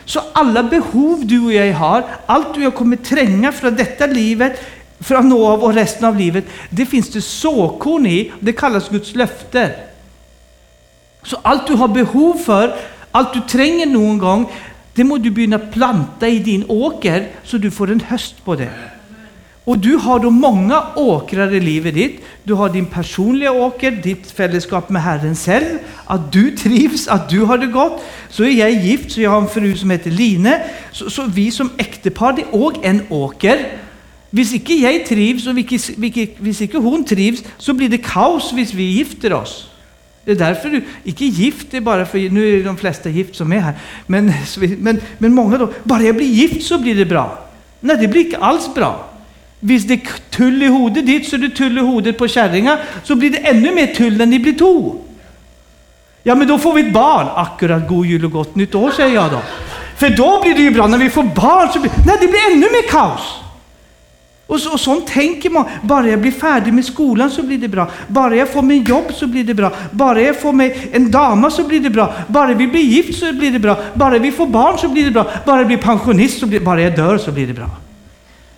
Så 0.06 0.22
alla 0.34 0.64
behov 0.64 1.26
du 1.26 1.46
och 1.46 1.54
jag 1.54 1.74
har, 1.74 2.04
allt 2.26 2.54
du 2.54 2.60
och 2.60 2.66
jag 2.66 2.76
kommer 2.76 2.96
tränga 2.96 3.52
från 3.52 3.76
detta 3.76 4.06
livet, 4.06 4.66
från 5.00 5.30
nå 5.30 5.48
av 5.48 5.64
och 5.64 5.74
resten 5.74 6.06
av 6.06 6.16
livet, 6.16 6.46
det 6.70 6.86
finns 6.86 7.10
det 7.10 7.22
såkorn 7.22 8.06
i. 8.06 8.32
Det 8.40 8.54
kallas 8.54 8.90
Guds 8.90 9.16
löfter. 9.16 9.87
Så 11.24 11.38
allt 11.42 11.68
du 11.68 11.74
har 11.74 11.88
behov 11.88 12.34
för, 12.34 12.76
allt 13.12 13.34
du 13.34 13.42
tränger 13.42 13.86
någon 13.86 14.18
gång, 14.18 14.52
det 14.94 15.04
må 15.04 15.18
du 15.18 15.32
börja 15.32 15.60
planta 15.60 16.28
i 16.28 16.40
din 16.40 16.66
åker 16.68 17.28
så 17.44 17.58
du 17.58 17.72
får 17.72 17.92
en 17.92 18.00
höst 18.00 18.46
på 18.46 18.56
det. 18.56 18.70
Och 19.68 19.78
du 19.78 19.96
har 19.96 20.20
då 20.20 20.30
många 20.30 20.84
åkrar 20.96 21.54
i 21.54 21.60
livet 21.60 21.94
ditt. 21.94 22.22
Du 22.44 22.54
har 22.54 22.70
din 22.70 22.86
personliga 22.86 23.52
åker, 23.52 23.92
ditt 23.92 24.32
fällskap 24.32 24.90
med 24.90 25.02
Herren 25.02 25.36
själv, 25.36 25.80
att 26.06 26.32
du 26.32 26.52
trivs, 26.52 27.08
att 27.08 27.30
du 27.30 27.42
har 27.42 27.58
det 27.58 27.68
gott. 27.68 28.04
Så 28.30 28.44
är 28.44 28.52
jag 28.52 28.72
gift, 28.72 29.12
så 29.12 29.22
jag 29.22 29.32
har 29.32 29.42
en 29.42 29.48
fru 29.48 29.76
som 29.78 29.90
heter 29.90 30.12
Line. 30.12 30.54
Så, 30.92 31.10
så 31.10 31.24
vi 31.24 31.52
som 31.52 31.70
äktepar, 31.78 32.34
det 32.34 32.42
är 32.42 32.64
också 32.64 32.82
en 32.84 33.02
åker. 33.10 33.68
Hvis 34.30 34.54
inte 34.54 34.74
jag 34.74 35.06
trivs 35.06 35.48
och 35.48 35.54
hvis 36.40 36.62
inte 36.62 36.78
hon 36.78 37.04
trivs, 37.04 37.44
så 37.58 37.74
blir 37.74 37.90
det 37.90 37.98
kaos 37.98 38.52
om 38.52 38.66
vi 38.74 38.84
gifter 38.84 39.34
oss. 39.34 39.68
Det 40.28 40.34
är 40.34 40.36
därför 40.36 40.70
du, 40.70 40.82
icke 41.04 41.26
gift 41.26 41.68
det 41.72 41.78
är 41.78 41.82
bara 41.82 42.06
för, 42.06 42.30
nu 42.30 42.60
är 42.60 42.64
de 42.64 42.78
flesta 42.78 43.10
gift 43.10 43.36
som 43.36 43.54
är 43.54 43.60
här, 43.60 43.74
men, 44.06 44.34
men, 44.78 45.02
men 45.18 45.34
många 45.34 45.58
då, 45.58 45.70
bara 45.84 46.02
jag 46.02 46.16
blir 46.16 46.28
gift 46.28 46.68
så 46.68 46.78
blir 46.78 46.96
det 46.96 47.06
bra. 47.06 47.40
Nej, 47.80 47.98
det 47.98 48.08
blir 48.08 48.26
inte 48.26 48.38
alls 48.38 48.74
bra. 48.76 49.06
Visst, 49.60 49.88
det 49.88 49.94
är 49.94 50.02
tull 50.30 50.64
i 50.64 50.68
hodet 50.68 51.06
ditt 51.06 51.30
så 51.30 51.36
är 51.36 51.40
det 51.40 51.50
tull 51.50 51.78
i 51.78 51.82
hodet 51.82 52.18
på 52.18 52.28
kärringar, 52.28 52.80
så 53.04 53.16
blir 53.16 53.30
det 53.30 53.38
ännu 53.38 53.76
mer 53.76 53.88
tull 53.88 54.18
när 54.18 54.26
ni 54.26 54.40
blir 54.40 54.54
två. 54.54 54.96
Ja, 56.24 56.36
men 56.36 56.48
då 56.48 56.58
får 56.58 56.74
vi 56.74 56.88
ett 56.88 56.94
barn. 56.94 57.28
Akkurat 57.36 57.88
god 57.88 58.06
jul 58.06 58.26
och 58.26 58.32
gott 58.32 58.56
nytt 58.56 58.76
år, 58.76 58.92
säger 58.92 59.16
jag 59.16 59.32
då. 59.32 59.42
För 59.98 60.10
då 60.10 60.42
blir 60.44 60.54
det 60.56 60.62
ju 60.62 60.72
bra, 60.72 60.88
när 60.88 60.98
vi 60.98 61.10
får 61.10 61.24
barn 61.24 61.70
så 61.74 61.80
blir, 61.80 61.92
nej, 62.06 62.18
det 62.22 62.28
blir 62.28 62.52
ännu 62.52 62.68
mer 62.72 62.90
kaos. 62.90 63.40
Och, 64.48 64.60
så, 64.60 64.74
och 64.74 64.80
sånt 64.80 65.08
tänker 65.08 65.50
man. 65.50 65.66
Bara 65.82 66.08
jag 66.08 66.22
blir 66.22 66.32
färdig 66.32 66.74
med 66.74 66.86
skolan 66.86 67.32
så 67.32 67.44
blir 67.44 67.58
det 67.58 67.68
bra. 67.68 67.90
Bara 68.08 68.36
jag 68.36 68.50
får 68.50 68.62
mig 68.62 68.84
jobb 68.88 69.14
så 69.14 69.28
blir 69.28 69.44
det 69.44 69.54
bra. 69.54 69.72
Bara 69.92 70.22
jag 70.22 70.42
får 70.42 70.54
mig 70.54 70.90
en 70.92 71.12
dama 71.12 71.52
så 71.52 71.64
blir 71.64 71.80
det 71.80 71.90
bra. 71.90 72.14
Bara 72.28 72.54
vi 72.54 72.68
blir 72.68 72.82
gift 72.82 73.20
så 73.20 73.34
blir 73.34 73.52
det 73.52 73.60
bra. 73.60 73.78
Bara 73.94 74.18
vi 74.18 74.32
får 74.32 74.48
barn 74.48 74.78
så 74.78 74.88
blir 74.90 75.06
det 75.06 75.12
bra. 75.12 75.32
Bara 75.46 75.58
jag 75.58 75.68
blir 75.68 75.78
pensionist 75.78 76.40
så 76.40 76.46
blir 76.46 76.60
Bara 76.60 76.82
jag 76.82 76.96
dör 76.96 77.18
så 77.18 77.32
blir 77.32 77.48
det 77.48 77.54
bra. 77.54 77.70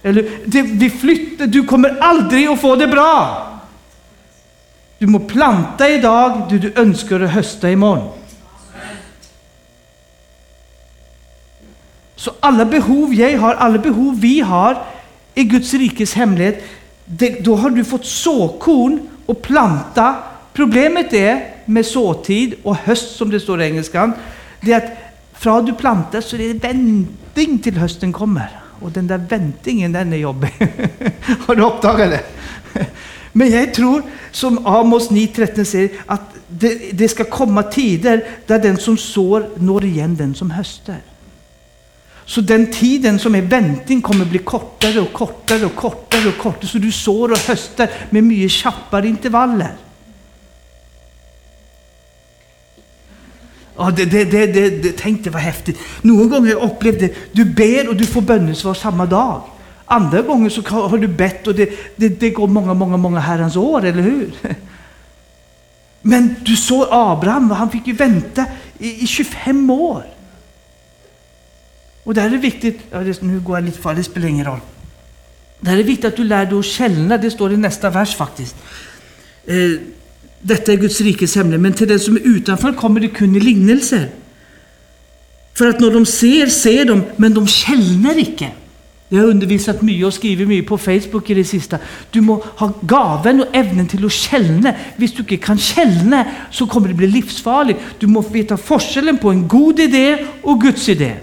Eller, 0.04 0.30
det, 0.46 0.62
vi 0.62 0.90
flyttar, 0.90 1.48
du 1.48 1.64
kommer 1.64 1.98
aldrig 2.02 2.48
att 2.48 2.62
få 2.62 2.76
det 2.76 2.88
bra. 2.88 3.46
Du 4.98 5.08
må 5.08 5.20
planta 5.20 5.90
idag 5.90 6.42
det 6.50 6.58
du 6.58 6.74
önskar 6.76 7.20
att 7.20 7.32
hösta 7.32 7.70
imorgon. 7.72 8.10
Så 12.16 12.32
alla 12.40 12.66
behov 12.66 13.14
jag 13.14 13.40
har, 13.40 13.54
alla 13.54 13.78
behov 13.78 14.20
vi 14.20 14.40
har, 14.40 14.78
är 15.36 15.44
Guds 15.44 15.74
rikes 15.74 16.14
hemlighet. 16.14 16.64
det, 17.06 17.44
då 17.44 17.56
har 17.56 17.70
du 17.70 17.84
fått 17.84 18.06
såkorn 18.06 19.08
och 19.26 19.42
planta. 19.42 20.16
Problemet 20.54 21.14
är 21.14 21.46
med 21.66 21.86
såtid 21.86 22.54
och 22.64 22.76
höst 22.76 23.16
som 23.16 23.30
det 23.30 23.40
står 23.40 23.62
i 23.62 23.66
engelskan, 23.66 24.14
det 24.62 24.74
är 24.74 24.78
att 24.78 24.92
från 25.34 25.66
du 25.66 25.74
plantar 25.74 26.22
så 26.22 26.36
är 26.36 26.54
det 26.54 26.68
vänting 26.68 27.60
till 27.60 27.78
hösten 27.78 28.14
kommer. 28.14 28.60
Och 28.82 28.92
den 28.92 29.08
där 29.08 29.18
väntingen, 29.18 29.92
den 29.92 30.14
är 30.14 30.18
jobbig. 30.18 30.54
har 31.46 31.56
du 31.56 31.64
uppdagat 31.64 32.10
det? 32.10 32.24
Men 33.32 33.52
jag 33.52 33.74
tror, 33.74 34.04
som 34.32 34.68
Amos 34.68 35.10
9.13 35.10 35.64
säger, 35.64 35.90
att 36.06 36.22
det, 36.48 36.98
det, 36.98 37.10
ska 37.10 37.24
komma 37.24 37.64
tider 37.64 38.28
där 38.48 38.60
den 38.60 38.78
som 38.78 38.98
sår 38.98 39.50
når 39.56 39.86
igen 39.86 40.16
den 40.16 40.36
som 40.36 40.52
höstar. 40.52 40.98
Så 42.30 42.42
den 42.42 42.72
tiden 42.72 43.20
som 43.20 43.36
är 43.36 43.42
väntning 43.42 44.02
kommer 44.02 44.26
bli 44.26 44.40
kortare 44.40 45.00
och 45.00 45.14
kortare 45.14 45.66
och 45.66 45.76
kortare 45.76 46.28
och 46.28 46.38
kortare. 46.38 46.68
Så 46.68 46.78
du 46.78 46.92
sår 46.92 47.32
och 47.32 47.38
höstar 47.38 47.90
med 48.10 48.24
mycket 48.24 48.52
tjappare 48.52 49.08
intervaller. 49.08 49.74
Ja, 53.78 53.92
det, 53.92 54.06
det, 54.06 54.24
det, 54.24 54.46
det, 54.46 54.70
det, 54.70 54.98
tänk 54.98 55.24
det 55.24 55.30
var 55.30 55.40
häftigt. 55.40 55.80
Någon 56.02 56.30
gång 56.30 56.42
har 56.42 56.50
jag 56.50 56.62
upplevt 56.72 57.00
det. 57.00 57.16
Du 57.32 57.46
ber 57.46 57.90
och 57.90 57.96
du 57.96 58.06
får 58.06 58.22
bönesvar 58.22 58.74
samma 58.74 59.06
dag. 59.06 59.42
Andra 59.86 60.22
gånger 60.22 60.50
så 60.50 60.62
har 60.62 60.98
du 60.98 61.08
bett 61.08 61.48
och 61.48 61.56
det, 61.56 61.70
det, 61.96 62.10
det 62.10 62.30
går 62.30 62.48
många, 62.48 62.74
många, 62.74 62.98
många 62.98 63.20
herrans 63.20 63.56
år, 63.56 63.86
eller 63.86 64.02
hur? 64.02 64.32
Men 66.02 66.36
du 66.46 66.56
såg 66.56 66.88
Abraham, 66.92 67.52
han 67.52 67.70
fick 67.70 67.88
ju 67.88 67.94
vänta 67.94 68.46
i, 68.78 69.04
i 69.04 69.08
25 69.08 69.70
år. 69.70 70.19
Och 72.04 72.14
det 72.14 72.22
här 72.22 72.34
är 72.34 72.38
viktigt, 72.38 72.80
ja, 72.92 73.00
det, 73.00 73.22
nu 73.22 73.40
går 73.40 73.58
jag 73.58 73.66
lite 73.66 73.82
för 73.82 73.94
det 73.94 74.04
spelar 74.04 74.28
ingen 74.28 74.46
roll. 74.46 74.60
Det 75.60 75.70
här 75.70 75.78
är 75.78 75.84
viktigt 75.84 76.06
att 76.06 76.16
du 76.16 76.24
lär 76.24 76.46
dig 76.46 76.60
att 76.60 76.66
källna, 76.66 77.18
det 77.18 77.32
står 77.32 77.54
i 77.54 77.58
nästa 77.58 77.90
vers 77.90 78.16
faktiskt. 78.16 78.56
Eh, 79.46 79.56
detta 80.42 80.74
är 80.74 80.78
Guds 80.78 81.02
rikes 81.02 81.36
hemlighet, 81.36 81.62
men 81.62 81.74
till 81.74 81.88
den 81.88 82.00
som 82.00 82.16
är 82.16 82.22
utanför 82.24 82.74
kommer 82.74 83.00
det 83.00 83.08
kun 83.08 83.36
i 83.36 83.40
lignelser. 83.40 84.10
För 85.54 85.68
att 85.68 85.80
när 85.80 85.92
de 85.92 86.06
ser, 86.06 86.48
ser 86.48 86.86
de, 86.86 87.04
men 87.16 87.34
de 87.34 87.48
känner 87.48 88.18
icke. 88.18 88.52
Jag 89.10 89.20
har 89.20 89.28
undervisat 89.28 89.82
mycket 89.82 90.06
och 90.06 90.14
skrivit 90.14 90.48
mycket 90.48 90.70
på 90.70 90.78
Facebook 90.78 91.30
i 91.30 91.34
det 91.34 91.44
sista. 91.44 91.78
Du 92.12 92.22
må 92.22 92.44
ha 92.56 92.74
gaven 92.82 93.42
och 93.42 93.56
ämnen 93.56 93.88
till 93.88 94.06
att 94.06 94.12
källna. 94.12 94.74
Visst 94.96 95.16
du 95.16 95.20
inte 95.22 95.38
kan 95.38 95.58
källna 95.58 96.26
så 96.52 96.68
kommer 96.68 96.88
det 96.88 96.94
bli 96.94 97.08
livsfarligt. 97.08 97.80
Du 98.00 98.08
måste 98.08 98.34
veta 98.34 98.58
forskellen 98.58 99.18
på 99.18 99.30
en 99.30 99.48
god 99.48 99.80
idé 99.80 100.26
och 100.42 100.62
Guds 100.62 100.90
idé. 100.90 101.14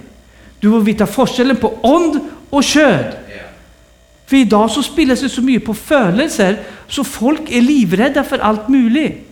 Du 0.61 0.69
måste 0.69 0.87
veta 0.93 1.07
forskellen 1.07 1.57
på 1.57 1.79
ond 1.81 2.21
och 2.51 2.65
köd. 2.65 3.17
För 4.27 4.37
idag 4.37 4.71
så 4.71 4.83
spelas 4.83 5.21
det 5.21 5.29
så 5.29 5.43
mycket 5.43 5.67
på 5.67 5.75
födelser 5.75 6.59
så 6.89 7.05
folk 7.05 7.41
är 7.51 7.61
livrädda 7.61 8.25
för 8.25 8.39
allt 8.39 8.69
möjligt 8.69 9.27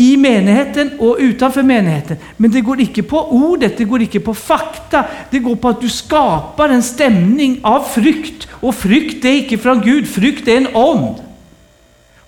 i 0.00 0.16
menigheten 0.16 0.90
och 0.98 1.16
utanför 1.18 1.62
menigheten. 1.62 2.16
Men 2.36 2.50
det 2.50 2.60
går 2.60 2.80
inte 2.80 3.02
på 3.02 3.30
ordet, 3.30 3.78
det 3.78 3.84
går 3.84 4.00
inte 4.00 4.20
på 4.20 4.34
fakta. 4.34 5.04
Det 5.30 5.38
går 5.38 5.56
på 5.56 5.68
att 5.68 5.80
du 5.80 5.88
skapar 5.88 6.68
en 6.68 6.82
stämning 6.82 7.60
av 7.62 7.80
frykt. 7.80 8.48
Och 8.50 8.74
frykt 8.74 9.24
är 9.24 9.32
inte 9.32 9.58
från 9.58 9.80
Gud, 9.80 10.08
frykt 10.08 10.48
är 10.48 10.56
en 10.56 10.68
ond. 10.74 11.14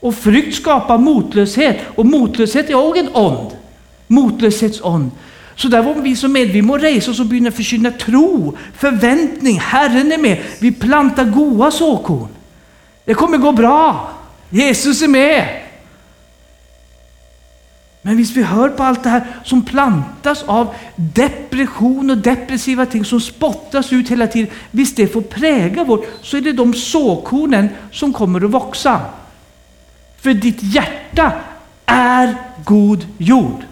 Och 0.00 0.14
frykt 0.14 0.56
skapar 0.56 0.98
motlöshet 0.98 1.78
och 1.94 2.06
motlöshet 2.06 2.70
är 2.70 2.74
också 2.74 3.00
en 3.00 3.08
ond. 3.14 3.50
Motlöshetsond. 4.06 5.10
Så 5.60 5.68
där 5.68 5.82
var 5.82 5.94
vi 5.94 6.16
som 6.16 6.32
med, 6.32 6.48
vi 6.48 6.62
må 6.62 6.78
resa 6.78 7.10
oss 7.10 7.20
och 7.20 7.26
börja 7.26 7.52
förkynna 7.52 7.90
tro, 7.90 8.56
förväntning, 8.76 9.60
Herren 9.60 10.12
är 10.12 10.18
med. 10.18 10.42
Vi 10.58 10.72
plantar 10.72 11.24
goda 11.24 11.70
såkorn. 11.70 12.28
Det 13.04 13.14
kommer 13.14 13.38
gå 13.38 13.52
bra. 13.52 14.10
Jesus 14.50 15.02
är 15.02 15.08
med. 15.08 15.62
Men 18.02 18.16
visst 18.16 18.36
vi 18.36 18.42
hör 18.42 18.68
på 18.68 18.82
allt 18.82 19.02
det 19.02 19.08
här 19.08 19.26
som 19.44 19.64
plantas 19.64 20.42
av 20.42 20.74
depression 20.96 22.10
och 22.10 22.18
depressiva 22.18 22.86
ting 22.86 23.04
som 23.04 23.20
spottas 23.20 23.92
ut 23.92 24.08
hela 24.08 24.26
tiden. 24.26 24.50
Visst 24.70 24.96
det 24.96 25.06
får 25.06 25.22
präga 25.22 25.84
vårt, 25.84 26.06
så 26.22 26.36
är 26.36 26.40
det 26.40 26.52
de 26.52 26.74
såkornen 26.74 27.68
som 27.92 28.12
kommer 28.12 28.44
att 28.44 28.66
växa. 28.66 29.00
För 30.20 30.34
ditt 30.34 30.62
hjärta 30.62 31.32
är 31.86 32.34
god 32.64 33.06
jord. 33.18 33.69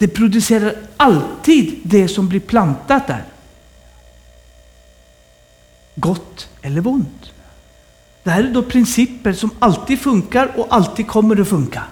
Det 0.00 0.08
producerar 0.08 0.74
alltid 0.96 1.80
det 1.82 2.08
som 2.08 2.28
blir 2.28 2.40
plantat 2.40 3.06
där. 3.06 3.24
Gott 5.94 6.48
eller 6.62 6.86
ont. 6.86 7.32
Det 8.22 8.30
här 8.30 8.44
är 8.44 8.50
då 8.50 8.62
principer 8.62 9.32
som 9.32 9.50
alltid 9.58 10.00
funkar 10.00 10.50
och 10.56 10.66
alltid 10.70 11.06
kommer 11.06 11.40
att 11.40 11.48
funka. 11.48 11.82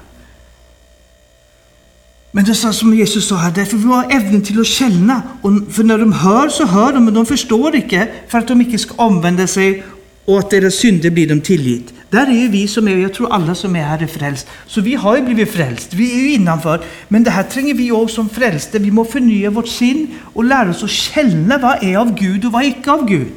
Men 2.31 2.45
det 2.45 2.51
är 2.51 2.73
som 2.73 2.95
Jesus 2.95 3.29
sa 3.29 3.37
här, 3.37 3.51
därför 3.51 3.77
vi 3.77 3.85
har 3.85 4.13
ämnen 4.13 4.43
till 4.43 4.61
att 4.61 4.67
känna. 4.67 5.23
Och 5.43 5.53
för 5.71 5.85
när 5.85 5.99
de 5.99 6.13
hör 6.13 6.49
så 6.49 6.67
hör 6.67 6.93
de, 6.93 7.05
men 7.05 7.15
de 7.15 7.27
förstår 7.27 7.77
inte 7.77 8.09
för 8.29 8.39
att 8.39 8.49
de 8.49 8.61
inte 8.61 8.79
ska 8.79 8.95
omvända 9.05 9.47
sig 9.47 9.85
och 10.29 10.39
att 10.39 10.51
deras 10.51 10.75
synder 10.75 11.11
blir 11.11 11.29
dem 11.29 11.41
tillgitt. 11.41 11.95
Där 12.11 12.27
är 12.27 12.33
ju 12.33 12.49
vi 12.49 12.69
som 12.69 12.89
är, 12.89 12.97
jag 12.97 13.15
tror 13.15 13.33
alla 13.33 13.55
som 13.55 13.77
är 13.77 13.83
här 13.83 14.03
är 14.03 14.07
frälst. 14.07 14.47
Så 14.67 14.81
vi 14.81 14.95
har 14.95 15.17
ju 15.17 15.23
blivit 15.23 15.53
frälst, 15.53 15.95
vi 15.95 16.13
är 16.13 16.17
ju 16.17 16.33
innanför. 16.33 16.81
Men 17.09 17.25
det 17.25 17.31
här 17.31 17.43
tränger 17.43 17.75
vi 17.75 17.93
också 17.93 18.15
som 18.15 18.29
frälste. 18.29 18.79
Vi 18.79 18.91
må 18.91 19.05
förnya 19.05 19.51
vårt 19.51 19.69
sinn 19.69 20.07
och 20.35 20.45
lära 20.45 20.71
oss 20.71 20.83
att 20.83 20.91
känna 20.91 21.59
vad 21.59 21.85
är 21.85 21.97
av 21.97 22.15
Gud 22.15 22.45
och 22.45 22.53
vad 22.53 22.63
är 22.63 22.67
icke 22.67 22.91
av 22.91 23.09
Gud. 23.09 23.33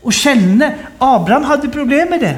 Och 0.00 0.12
känna, 0.12 0.72
Abraham 0.98 1.44
hade 1.44 1.68
problem 1.68 2.08
med 2.08 2.20
det. 2.20 2.36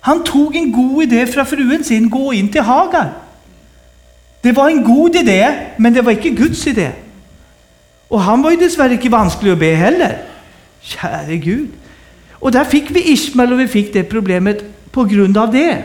Han 0.00 0.24
tog 0.24 0.56
en 0.56 0.72
god 0.72 1.02
idé 1.02 1.26
från 1.26 1.46
fruen 1.46 1.84
sin, 1.84 2.10
gå 2.10 2.34
in 2.34 2.52
till 2.52 2.62
Hagar. 2.62 3.12
Det 4.40 4.52
var 4.52 4.70
en 4.70 4.84
god 4.84 5.16
idé, 5.16 5.54
men 5.76 5.92
det 5.92 6.02
var 6.02 6.12
inte 6.12 6.28
Guds 6.28 6.66
idé. 6.66 6.90
Och 8.08 8.20
han 8.20 8.42
var 8.42 8.50
ju 8.50 8.56
dessvärre 8.56 8.92
inte 8.92 9.08
vansklig 9.08 9.52
att 9.52 9.58
be 9.58 9.74
heller. 9.74 10.18
Käre 10.80 11.36
Gud. 11.36 11.68
Och 12.40 12.52
där 12.52 12.64
fick 12.64 12.90
vi 12.90 13.12
Ismael 13.12 13.52
och 13.52 13.60
vi 13.60 13.68
fick 13.68 13.92
det 13.92 14.04
problemet 14.04 14.64
på 14.90 15.04
grund 15.04 15.38
av 15.38 15.52
det. 15.52 15.84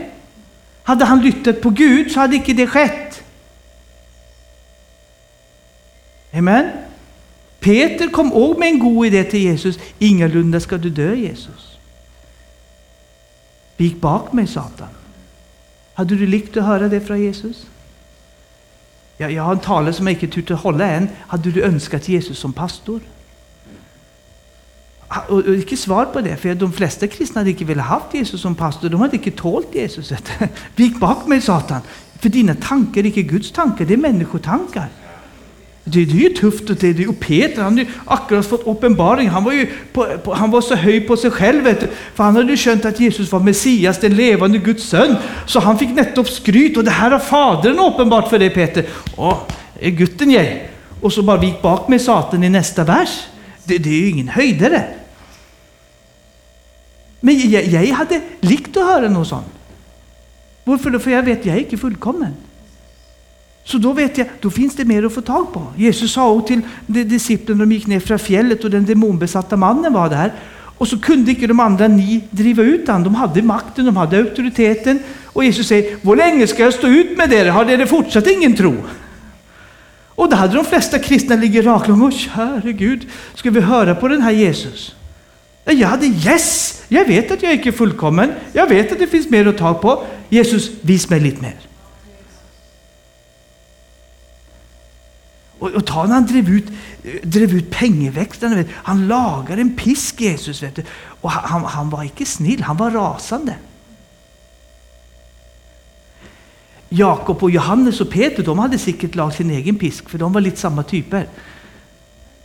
Hade 0.82 1.04
han 1.04 1.20
lyttat 1.20 1.60
på 1.60 1.70
Gud 1.70 2.12
så 2.12 2.20
hade 2.20 2.36
inte 2.36 2.52
det 2.52 2.66
skett. 2.66 3.22
Amen. 6.32 6.70
Peter 7.60 8.08
kom 8.08 8.32
också 8.32 8.58
med 8.58 8.68
en 8.68 8.78
god 8.78 9.06
idé 9.06 9.24
till 9.24 9.40
Jesus. 9.40 9.78
Ingalunda 9.98 10.60
ska 10.60 10.76
du 10.76 10.90
dö 10.90 11.14
Jesus. 11.14 11.78
Vik 13.76 14.00
bak 14.00 14.32
mig 14.32 14.46
Satan. 14.46 14.88
Hade 15.94 16.16
du 16.16 16.26
likt 16.26 16.56
att 16.56 16.64
höra 16.64 16.88
det 16.88 17.00
från 17.00 17.22
Jesus? 17.22 17.66
Jag, 19.16 19.32
jag 19.32 19.42
har 19.42 19.52
en 19.52 19.58
tale 19.58 19.92
som 19.92 20.06
jag 20.06 20.22
inte 20.22 20.42
turt 20.42 20.50
hålla 20.50 20.86
än. 20.86 21.08
Hade 21.20 21.50
du 21.50 21.62
önskat 21.62 22.08
Jesus 22.08 22.38
som 22.38 22.52
pastor? 22.52 23.00
Och, 25.08 25.38
och 25.38 25.54
inte 25.54 25.76
svar 25.76 26.04
på 26.04 26.20
det, 26.20 26.36
för 26.36 26.54
de 26.54 26.72
flesta 26.72 27.06
kristna 27.06 27.40
hade 27.40 27.50
inte 27.50 27.64
velat 27.64 27.86
ha 27.86 28.02
Jesus 28.12 28.40
som 28.40 28.54
pastor. 28.54 28.88
De 28.88 29.00
hade 29.00 29.16
inte 29.16 29.30
tålt 29.30 29.74
Jesus. 29.74 30.12
Vik 30.76 31.00
bak 31.00 31.26
mig 31.26 31.40
Satan. 31.40 31.80
För 32.20 32.28
dina 32.28 32.54
tankar 32.54 33.00
är 33.00 33.06
inte 33.06 33.22
Guds 33.22 33.52
tankar, 33.52 33.84
det 33.84 33.94
är 33.94 33.98
människotankar. 33.98 34.88
Det, 35.88 36.04
det 36.04 36.18
är 36.18 36.28
ju 36.28 36.28
tufft. 36.28 36.70
Och, 36.70 36.76
det, 36.76 36.92
det, 36.92 37.06
och 37.06 37.20
Peter 37.20 37.62
han 37.62 37.72
hade 37.72 37.82
ju 37.82 37.88
akkurat 38.04 38.46
fått 38.46 38.66
uppenbaring. 38.66 39.28
Han 39.28 39.44
var 39.44 39.52
ju 39.52 39.66
på, 39.92 40.06
på, 40.24 40.34
han 40.34 40.50
var 40.50 40.60
så 40.60 40.74
höjd 40.74 41.06
på 41.06 41.16
sig 41.16 41.30
själv. 41.30 41.64
Vet 41.64 41.80
du. 41.80 41.86
För 42.14 42.24
han 42.24 42.36
hade 42.36 42.50
ju 42.50 42.56
känt 42.56 42.84
att 42.84 43.00
Jesus 43.00 43.32
var 43.32 43.40
Messias, 43.40 44.00
den 44.00 44.16
levande 44.16 44.58
Guds 44.58 44.84
son. 44.84 45.16
Så 45.46 45.60
han 45.60 45.78
fick 45.78 45.88
nettopp 45.88 46.28
skryt. 46.28 46.76
Och 46.76 46.84
det 46.84 46.90
här 46.90 47.10
har 47.10 47.18
Fadern 47.18 47.78
uppenbart 47.78 48.28
för 48.28 48.38
dig 48.38 48.50
Peter. 48.50 48.84
Åh, 49.16 49.38
är 49.80 49.90
gutten 49.90 50.30
jag? 50.30 50.68
Och 51.00 51.12
så 51.12 51.22
bara 51.22 51.36
vik 51.36 51.62
bak 51.62 51.88
med 51.88 52.00
Satan 52.00 52.44
i 52.44 52.48
nästa 52.48 52.84
vers. 52.84 53.26
Det, 53.66 53.78
det 53.78 53.90
är 53.90 54.00
ju 54.00 54.08
ingen 54.08 54.28
höjdare. 54.28 54.84
Men 57.20 57.50
jag, 57.50 57.64
jag 57.64 57.94
hade 57.94 58.20
likt 58.40 58.76
att 58.76 58.84
höra 58.84 59.08
något 59.08 59.28
sånt. 59.28 59.46
Varför 60.64 60.90
då? 60.90 60.98
För 60.98 61.10
jag 61.10 61.22
vet, 61.22 61.46
jag 61.46 61.56
är 61.56 61.60
inte 61.60 61.76
fullkommen. 61.76 62.32
Så 63.64 63.78
då 63.78 63.92
vet 63.92 64.18
jag, 64.18 64.26
då 64.40 64.50
finns 64.50 64.76
det 64.76 64.84
mer 64.84 65.04
att 65.04 65.14
få 65.14 65.20
tag 65.20 65.52
på. 65.52 65.66
Jesus 65.76 66.12
sa 66.12 66.44
till 66.46 66.60
disciplen, 66.86 67.58
de 67.58 67.72
gick 67.72 67.86
ner 67.86 68.00
från 68.00 68.18
fjället 68.18 68.64
och 68.64 68.70
den 68.70 68.84
demonbesatta 68.84 69.56
mannen 69.56 69.92
var 69.92 70.08
där. 70.08 70.32
Och 70.78 70.88
så 70.88 70.98
kunde 70.98 71.30
inte 71.30 71.46
de 71.46 71.60
andra 71.60 71.88
ni 71.88 72.24
driva 72.30 72.62
ut 72.62 72.86
honom. 72.86 73.04
De 73.04 73.14
hade 73.14 73.42
makten, 73.42 73.84
de 73.84 73.96
hade 73.96 74.18
auktoriteten. 74.18 74.98
Och 75.24 75.44
Jesus 75.44 75.66
säger, 75.66 75.96
hur 76.02 76.16
länge 76.16 76.46
ska 76.46 76.62
jag 76.62 76.74
stå 76.74 76.86
ut 76.86 77.18
med 77.18 77.32
er? 77.32 77.46
Har 77.46 77.64
ni 77.64 77.86
fortsatt 77.86 78.26
ingen 78.26 78.56
tro? 78.56 78.74
Och 80.16 80.30
då 80.30 80.36
hade 80.36 80.54
de 80.54 80.64
flesta 80.64 80.98
kristna 80.98 81.36
ligger 81.36 81.62
raklång. 81.62 82.02
Åh 82.02 82.12
herregud, 82.30 83.08
ska 83.34 83.50
vi 83.50 83.60
höra 83.60 83.94
på 83.94 84.08
den 84.08 84.22
här 84.22 84.32
Jesus? 84.32 84.94
Jag 85.64 85.88
hade 85.88 86.06
yes! 86.06 86.82
Jag 86.88 87.04
vet 87.04 87.30
att 87.30 87.42
jag 87.42 87.52
inte 87.52 87.68
är 87.68 87.72
fullkommen. 87.72 88.32
Jag 88.52 88.66
vet 88.66 88.92
att 88.92 88.98
det 88.98 89.06
finns 89.06 89.30
mer 89.30 89.46
att 89.46 89.58
ta 89.58 89.74
på. 89.74 90.04
Jesus, 90.28 90.70
vis 90.80 91.10
mig 91.10 91.20
lite 91.20 91.42
mer. 91.42 91.56
Och, 95.58 95.70
och 95.70 95.86
ta 95.86 96.06
när 96.06 96.14
han 96.14 96.26
drev 96.26 96.50
ut, 96.50 96.66
eh, 97.04 97.10
drev 97.22 97.54
ut 97.54 97.70
pengeväxlarna. 97.70 98.64
Han 98.72 99.08
lagade 99.08 99.60
en 99.60 99.76
pisk, 99.76 100.20
Jesus. 100.20 100.62
Vet 100.62 100.76
du. 100.76 100.82
Och 101.20 101.30
han, 101.30 101.64
han 101.64 101.90
var 101.90 102.02
inte 102.02 102.24
snill, 102.24 102.62
han 102.62 102.76
var 102.76 102.90
rasande. 102.90 103.54
Jakob 106.88 107.42
och 107.42 107.50
Johannes 107.50 108.00
och 108.00 108.10
Peter 108.10 108.42
de 108.42 108.58
hade 108.58 108.78
säkert 108.78 109.14
lagt 109.14 109.36
sin 109.36 109.50
egen 109.50 109.76
pisk, 109.76 110.08
för 110.08 110.18
de 110.18 110.32
var 110.32 110.40
lite 110.40 110.56
samma 110.56 110.82
typer. 110.82 111.28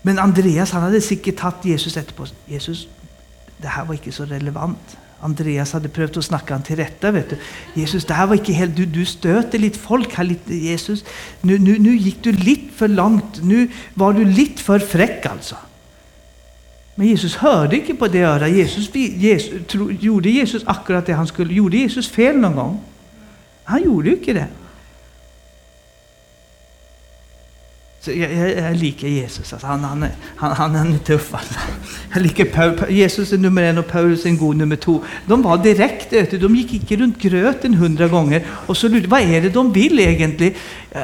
Men 0.01 0.19
Andreas 0.19 0.71
han 0.71 0.83
hade 0.83 1.01
säkert 1.01 1.37
tagit 1.37 1.65
Jesus 1.65 1.97
efterpå. 1.97 2.25
Jesus, 2.45 2.87
det 3.57 3.67
här 3.67 3.85
var 3.85 3.93
inte 3.93 4.11
så 4.11 4.25
relevant. 4.25 4.97
Andreas 5.19 5.73
hade 5.73 5.89
prövat 5.89 6.17
att 6.17 6.25
snacka 6.25 6.53
han 6.53 6.63
till 6.63 6.75
rätta. 6.75 7.11
Vet 7.11 7.29
du. 7.29 7.37
Jesus, 7.73 8.05
det 8.05 8.13
här 8.13 8.27
var 8.27 8.35
inte 8.35 8.53
helt, 8.53 8.75
du, 8.75 8.85
du 8.85 9.05
stöter 9.05 9.59
lite 9.59 9.79
folk 9.79 10.13
här. 10.15 10.23
Lite, 10.23 10.55
Jesus, 10.55 11.05
nu, 11.41 11.59
nu, 11.59 11.79
nu 11.79 11.95
gick 11.95 12.23
du 12.23 12.31
lite 12.31 12.73
för 12.75 12.87
långt. 12.87 13.43
Nu 13.43 13.67
var 13.93 14.13
du 14.13 14.25
lite 14.25 14.63
för 14.63 14.79
fräck 14.79 15.25
alltså. 15.25 15.55
Men 16.95 17.07
Jesus 17.07 17.35
hörde 17.35 17.75
inte 17.75 17.93
på 17.93 18.07
det 18.07 18.21
örat. 18.21 18.51
Jesus, 18.51 18.95
Jesus, 18.95 19.67
tro, 19.67 19.91
gjorde 19.91 20.29
Jesus 20.29 20.63
akkurat 20.65 21.05
det 21.05 21.13
han 21.13 21.27
skulle? 21.27 21.53
Gjorde 21.53 21.77
Jesus 21.77 22.09
fel 22.09 22.37
någon 22.37 22.55
gång? 22.55 22.79
Han 23.63 23.83
gjorde 23.83 24.09
ju 24.09 24.15
inte 24.15 24.33
det. 24.33 24.47
Så 28.01 28.11
jag, 28.11 28.33
jag, 28.33 28.57
jag 28.57 28.77
liker 28.77 29.07
Jesus. 29.07 29.53
Alltså 29.53 29.67
han, 29.67 29.83
han, 29.83 30.05
han, 30.35 30.51
han, 30.51 30.75
han 30.75 30.93
är 30.93 30.97
tuff. 30.97 31.33
Alltså. 31.33 31.53
Jag 32.13 32.21
liker 32.21 32.45
Paul, 32.45 32.91
Jesus 32.91 33.31
är 33.31 33.37
nummer 33.37 33.63
en 33.63 33.77
och 33.77 33.87
Paulus 33.87 34.25
är 34.25 34.29
en 34.29 34.37
god 34.37 34.55
nummer 34.55 34.75
två. 34.75 35.03
De 35.25 35.41
var 35.41 35.57
direkt 35.57 36.13
ute. 36.13 36.37
De 36.37 36.55
gick 36.55 36.73
inte 36.73 36.95
runt 36.95 37.21
gröten 37.21 37.73
hundra 37.73 38.07
gånger. 38.07 38.45
Och 38.49 38.77
så 38.77 38.89
vad 39.07 39.21
är 39.21 39.41
det 39.41 39.49
de 39.49 39.73
vill 39.73 39.99
egentligen? 39.99 40.53
Eh, 40.91 41.01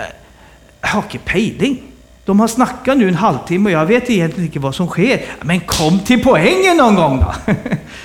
jag 0.82 0.88
har 0.88 1.04
inte 1.04 1.18
pejling. 1.18 1.82
De 2.26 2.40
har 2.40 2.48
snackat 2.48 2.98
nu 2.98 3.08
en 3.08 3.16
halvtimme 3.16 3.66
och 3.66 3.82
jag 3.82 3.86
vet 3.86 4.10
egentligen 4.10 4.46
inte 4.46 4.60
vad 4.60 4.76
som 4.76 4.88
sker. 4.88 5.22
Men 5.42 5.60
kom 5.60 6.00
till 6.00 6.24
poängen 6.24 6.78
någon 6.78 6.96
gång 6.96 7.20
då! 7.20 7.54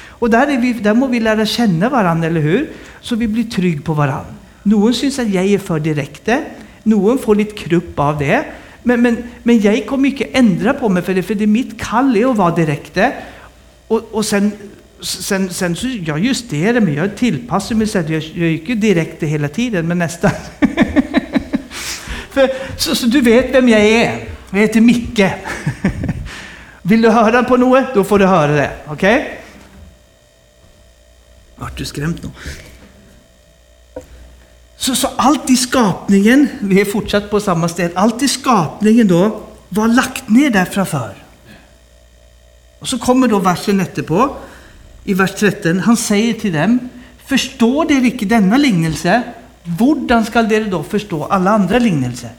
Och 0.08 0.30
där, 0.30 0.46
är 0.46 0.58
vi, 0.60 0.72
där 0.72 0.94
må 0.94 1.06
vi 1.06 1.20
lära 1.20 1.46
känna 1.46 1.88
varandra, 1.88 2.28
eller 2.28 2.40
hur? 2.40 2.70
Så 3.00 3.16
vi 3.16 3.28
blir 3.28 3.44
trygga 3.44 3.82
på 3.82 3.94
varandra. 3.94 4.34
Någon 4.62 4.94
syns 4.94 5.18
att 5.18 5.30
jag 5.30 5.44
är 5.44 5.58
för 5.58 5.80
direkte. 5.80 6.44
Någon 6.82 7.18
får 7.18 7.34
lite 7.34 7.54
krupp 7.54 7.98
av 7.98 8.18
det. 8.18 8.44
Men, 8.82 9.02
men, 9.02 9.24
men 9.42 9.60
jag 9.60 9.86
kommer 9.86 10.08
inte 10.08 10.24
ändra 10.24 10.74
på 10.74 10.88
mig 10.88 11.02
för 11.02 11.14
det, 11.14 11.22
för 11.22 11.34
det 11.34 11.44
är 11.44 11.46
mitt 11.46 11.80
kall 11.80 12.16
är 12.16 12.30
att 12.30 12.36
vara 12.36 12.54
direkte. 12.54 13.12
Och, 13.88 14.08
och 14.12 14.24
sen, 14.24 14.52
sen, 15.00 15.50
sen 15.50 15.76
så 15.76 15.86
jag 16.06 16.18
justerar 16.18 16.80
mig, 16.80 16.94
jag 16.94 17.16
tillpassar 17.16 17.74
mig. 17.74 17.86
Så 17.86 17.98
jag, 17.98 18.10
jag 18.10 18.48
är 18.48 18.50
inte 18.50 18.74
direkt 18.74 19.22
hela 19.22 19.48
tiden, 19.48 19.88
men 19.88 19.98
nästan. 19.98 20.30
för, 22.30 22.50
så, 22.76 22.94
så, 22.94 23.06
du 23.06 23.20
vet 23.20 23.54
vem 23.54 23.68
jag 23.68 23.80
är. 23.80 24.28
Jag 24.50 24.58
heter 24.58 24.80
Micke. 24.80 25.20
Vill 26.82 27.02
du 27.02 27.10
höra 27.10 27.44
på 27.44 27.56
något, 27.56 27.94
då 27.94 28.04
får 28.04 28.18
du 28.18 28.26
höra 28.26 28.52
det. 28.52 28.70
Okej? 28.86 29.16
Okay? 29.16 29.30
Vart 31.56 31.78
du 31.78 31.84
skrämd 31.84 32.18
nu? 32.22 32.30
Så, 34.82 34.94
så 34.94 35.08
allt 35.16 35.50
i 35.50 35.56
skapningen, 35.56 36.48
vi 36.60 36.80
är 36.80 36.84
fortsatt 36.84 37.30
på 37.30 37.40
samma 37.40 37.68
ställe, 37.68 37.92
allt 37.94 38.22
i 38.22 38.28
skapningen 38.28 39.08
då 39.08 39.40
var 39.68 39.88
lagt 39.88 40.28
ner 40.28 40.50
där 40.50 40.64
framför. 40.64 41.14
Och 42.78 42.88
så 42.88 42.98
kommer 42.98 43.28
då 43.28 43.38
versen 43.38 43.80
efterpå, 43.80 44.36
i 45.04 45.14
vers 45.14 45.30
13, 45.38 45.80
han 45.80 45.96
säger 45.96 46.34
till 46.34 46.52
dem, 46.52 46.78
förstår 47.26 47.84
de 47.84 47.94
icke 47.94 48.26
denna 48.26 48.56
lignelse, 48.56 49.22
hvordan 49.62 50.24
skall 50.24 50.48
de 50.48 50.60
då 50.60 50.82
förstå 50.82 51.24
alla 51.24 51.50
andra 51.50 51.78
lignelser? 51.78 52.30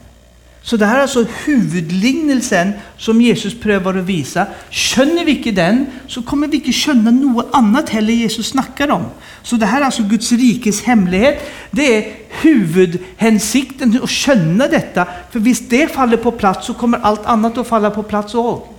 Så 0.64 0.76
det 0.76 0.86
här 0.86 0.96
är 0.98 1.02
alltså 1.02 1.26
huvudlignelsen 1.44 2.72
som 2.98 3.20
Jesus 3.20 3.60
prövar 3.60 3.94
att 3.94 4.04
visa. 4.04 4.46
Känner 4.70 5.24
vi 5.24 5.36
inte 5.36 5.50
den 5.50 5.86
så 6.06 6.22
kommer 6.22 6.48
vi 6.48 6.56
inte 6.56 6.72
känna 6.72 7.10
något 7.10 7.48
annat 7.52 7.88
heller 7.88 8.12
Jesus 8.12 8.48
snackar 8.48 8.90
om. 8.90 9.04
Så 9.42 9.56
det 9.56 9.66
här 9.66 9.80
är 9.80 9.84
alltså 9.84 10.02
Guds 10.02 10.32
rikes 10.32 10.82
hemlighet. 10.82 11.50
Det 11.70 11.96
är 11.96 12.12
huvudhänsikten 12.28 14.00
att 14.02 14.10
känna 14.10 14.68
detta. 14.68 15.06
För 15.30 15.40
visst 15.40 15.70
det 15.70 15.94
faller 15.94 16.16
på 16.16 16.30
plats 16.30 16.66
så 16.66 16.74
kommer 16.74 16.98
allt 16.98 17.26
annat 17.26 17.58
att 17.58 17.68
falla 17.68 17.90
på 17.90 18.02
plats 18.02 18.34
också. 18.34 18.73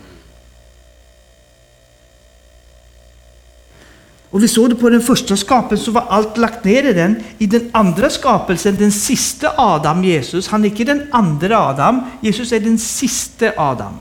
Och 4.35 4.43
vi 4.43 4.47
såg 4.47 4.69
det 4.69 4.75
på 4.75 4.89
den 4.89 5.01
första 5.01 5.37
skapelsen 5.37 5.85
så 5.85 5.91
var 5.91 6.05
allt 6.09 6.37
lagt 6.37 6.63
ner 6.63 6.83
i 6.83 6.93
den. 6.93 7.23
I 7.37 7.45
den 7.45 7.69
andra 7.71 8.09
skapelsen, 8.09 8.75
den 8.75 8.91
sista 8.91 9.51
Adam, 9.57 10.03
Jesus, 10.03 10.47
han 10.47 10.65
är 10.65 10.69
inte 10.69 10.83
den 10.83 11.07
andra 11.11 11.59
Adam, 11.59 12.01
Jesus 12.21 12.51
är 12.51 12.59
den 12.59 12.79
sista 12.79 13.51
Adam. 13.57 13.93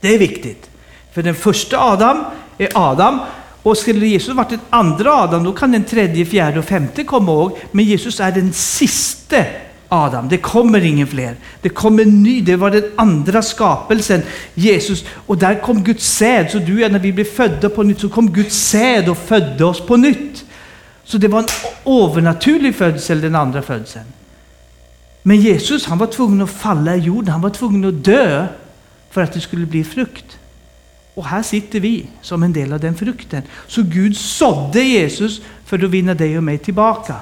Det 0.00 0.14
är 0.14 0.18
viktigt. 0.18 0.70
För 1.12 1.22
den 1.22 1.34
första 1.34 1.78
Adam 1.80 2.24
är 2.58 2.68
Adam 2.74 3.18
och 3.62 3.76
skulle 3.76 4.06
Jesus 4.06 4.34
varit 4.34 4.50
den 4.50 4.60
andra 4.70 5.12
Adam, 5.12 5.44
då 5.44 5.52
kan 5.52 5.72
den 5.72 5.84
tredje, 5.84 6.26
fjärde 6.26 6.58
och 6.58 6.64
femte 6.64 7.04
komma 7.04 7.32
ihåg. 7.32 7.58
Men 7.72 7.84
Jesus 7.84 8.20
är 8.20 8.32
den 8.32 8.52
sista 8.52 9.44
Adam. 9.88 10.28
Det 10.28 10.36
kommer 10.36 10.84
ingen 10.84 11.06
fler. 11.06 11.36
Det 11.60 11.68
kommer 11.68 12.02
en 12.02 12.22
ny. 12.22 12.40
Det 12.40 12.56
var 12.56 12.70
den 12.70 12.84
andra 12.96 13.42
skapelsen, 13.42 14.22
Jesus. 14.54 15.04
Och 15.26 15.38
där 15.38 15.60
kom 15.60 15.84
Guds 15.84 16.06
säd. 16.06 16.50
Så 16.50 16.58
du 16.58 16.74
och 16.74 16.80
jag, 16.80 16.92
när 16.92 16.98
vi 16.98 17.12
blev 17.12 17.24
födda 17.24 17.68
på 17.68 17.82
nytt, 17.82 18.00
så 18.00 18.08
kom 18.08 18.32
Guds 18.32 18.56
säd 18.56 19.08
och 19.08 19.18
födde 19.18 19.64
oss 19.64 19.80
på 19.80 19.96
nytt. 19.96 20.44
Så 21.04 21.18
det 21.18 21.28
var 21.28 21.38
en 21.38 21.48
övernaturlig 21.84 22.74
födsel, 22.74 23.20
den 23.20 23.34
andra 23.34 23.62
födseln. 23.62 24.04
Men 25.22 25.40
Jesus, 25.40 25.86
han 25.86 25.98
var 25.98 26.06
tvungen 26.06 26.40
att 26.40 26.50
falla 26.50 26.96
i 26.96 26.98
jorden. 26.98 27.28
Han 27.28 27.40
var 27.40 27.50
tvungen 27.50 27.84
att 27.84 28.04
dö 28.04 28.46
för 29.10 29.22
att 29.22 29.32
det 29.32 29.40
skulle 29.40 29.66
bli 29.66 29.84
frukt. 29.84 30.38
Och 31.14 31.24
här 31.24 31.42
sitter 31.42 31.80
vi 31.80 32.06
som 32.22 32.42
en 32.42 32.52
del 32.52 32.72
av 32.72 32.80
den 32.80 32.96
frukten. 32.96 33.42
Så 33.66 33.82
Gud 33.82 34.16
sådde 34.16 34.82
Jesus 34.82 35.40
för 35.64 35.84
att 35.84 35.90
vinna 35.90 36.14
dig 36.14 36.36
och 36.36 36.44
mig 36.44 36.58
tillbaka. 36.58 37.14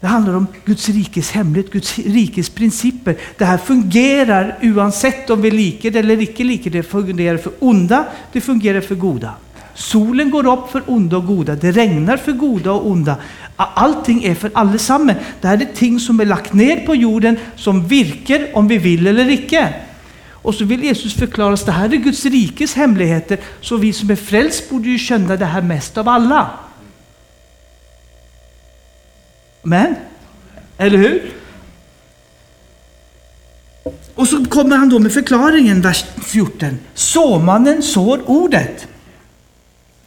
Det 0.00 0.06
handlar 0.06 0.34
om 0.34 0.46
Guds 0.64 0.88
rikes 0.88 1.30
hemlighet, 1.30 1.72
Guds 1.72 1.98
rikes 1.98 2.50
principer. 2.50 3.16
Det 3.38 3.44
här 3.44 3.58
fungerar 3.58 4.58
oavsett 4.62 5.30
om 5.30 5.42
vi 5.42 5.50
liker 5.50 5.90
det 5.90 5.98
eller 5.98 6.22
icke 6.22 6.44
liker 6.44 6.70
det. 6.70 6.78
Det 6.78 6.82
fungerar 6.82 7.36
för 7.36 7.52
onda, 7.58 8.04
det 8.32 8.40
fungerar 8.40 8.80
för 8.80 8.94
goda. 8.94 9.34
Solen 9.74 10.30
går 10.30 10.52
upp 10.52 10.70
för 10.70 10.82
onda 10.86 11.16
och 11.16 11.26
goda, 11.26 11.54
det 11.54 11.72
regnar 11.72 12.16
för 12.16 12.32
goda 12.32 12.72
och 12.72 12.90
onda. 12.90 13.16
Allting 13.56 14.24
är 14.24 14.34
för 14.34 14.50
allesammans. 14.54 15.18
Det 15.40 15.48
här 15.48 15.62
är 15.62 15.74
ting 15.74 16.00
som 16.00 16.20
är 16.20 16.24
lagt 16.24 16.52
ner 16.52 16.86
på 16.86 16.94
jorden 16.94 17.36
som 17.56 17.88
virker 17.88 18.56
om 18.56 18.68
vi 18.68 18.78
vill 18.78 19.06
eller 19.06 19.30
icke. 19.30 19.74
Och 20.32 20.54
så 20.54 20.64
vill 20.64 20.84
Jesus 20.84 21.14
förklara 21.14 21.54
att 21.54 21.66
det 21.66 21.72
här 21.72 21.94
är 21.94 21.96
Guds 21.96 22.24
rikes 22.24 22.74
hemligheter, 22.74 23.38
så 23.60 23.76
vi 23.76 23.92
som 23.92 24.10
är 24.10 24.16
frälst 24.16 24.70
borde 24.70 24.88
ju 24.88 24.98
känna 24.98 25.36
det 25.36 25.44
här 25.44 25.62
mest 25.62 25.98
av 25.98 26.08
alla. 26.08 26.50
Men, 29.62 29.94
eller 30.78 30.98
hur? 30.98 31.32
Och 34.14 34.28
så 34.28 34.44
kommer 34.44 34.76
han 34.76 34.88
då 34.88 34.98
med 34.98 35.12
förklaringen, 35.12 35.80
vers 35.80 36.04
14. 36.22 36.78
Såmannen 36.94 37.82
sår 37.82 38.20
ordet. 38.26 38.86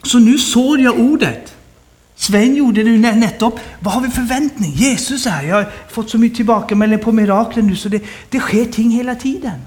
Så 0.04 0.20
nu 0.20 0.38
sår 0.38 0.80
jag 0.80 1.00
ordet. 1.00 1.54
Sven 2.16 2.56
gjorde 2.56 2.84
det 2.84 3.16
nettopp. 3.16 3.60
Vad 3.80 3.94
har 3.94 4.02
vi 4.02 4.10
förväntning? 4.10 4.72
Jesus 4.72 5.26
är 5.26 5.30
här. 5.30 5.44
Jag 5.44 5.56
har 5.56 5.72
fått 5.90 6.10
så 6.10 6.18
mycket 6.18 6.36
tillbakemelding 6.36 7.00
på 7.00 7.12
mirakler 7.12 7.64
nu 7.64 7.76
så 7.76 7.90
det, 7.90 8.02
det 8.30 8.40
sker 8.40 8.66
ting 8.66 8.92
hela 8.92 9.16
tiden. 9.16 9.60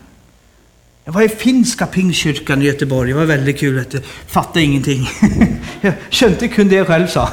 Jag 1.05 1.13
var 1.13 1.23
i 1.23 1.29
finska 1.29 1.87
pingstkyrkan 1.87 2.63
i 2.63 2.65
Göteborg. 2.65 3.11
Det 3.11 3.19
var 3.19 3.25
väldigt 3.25 3.59
kul. 3.59 3.79
Att 3.79 3.95
jag 3.95 4.03
fattade 4.27 4.65
ingenting. 4.65 5.09
jag 5.81 5.93
kände 6.09 6.49
kunde 6.49 6.75
jag 6.75 6.87
själv 6.87 7.07
sa. 7.07 7.31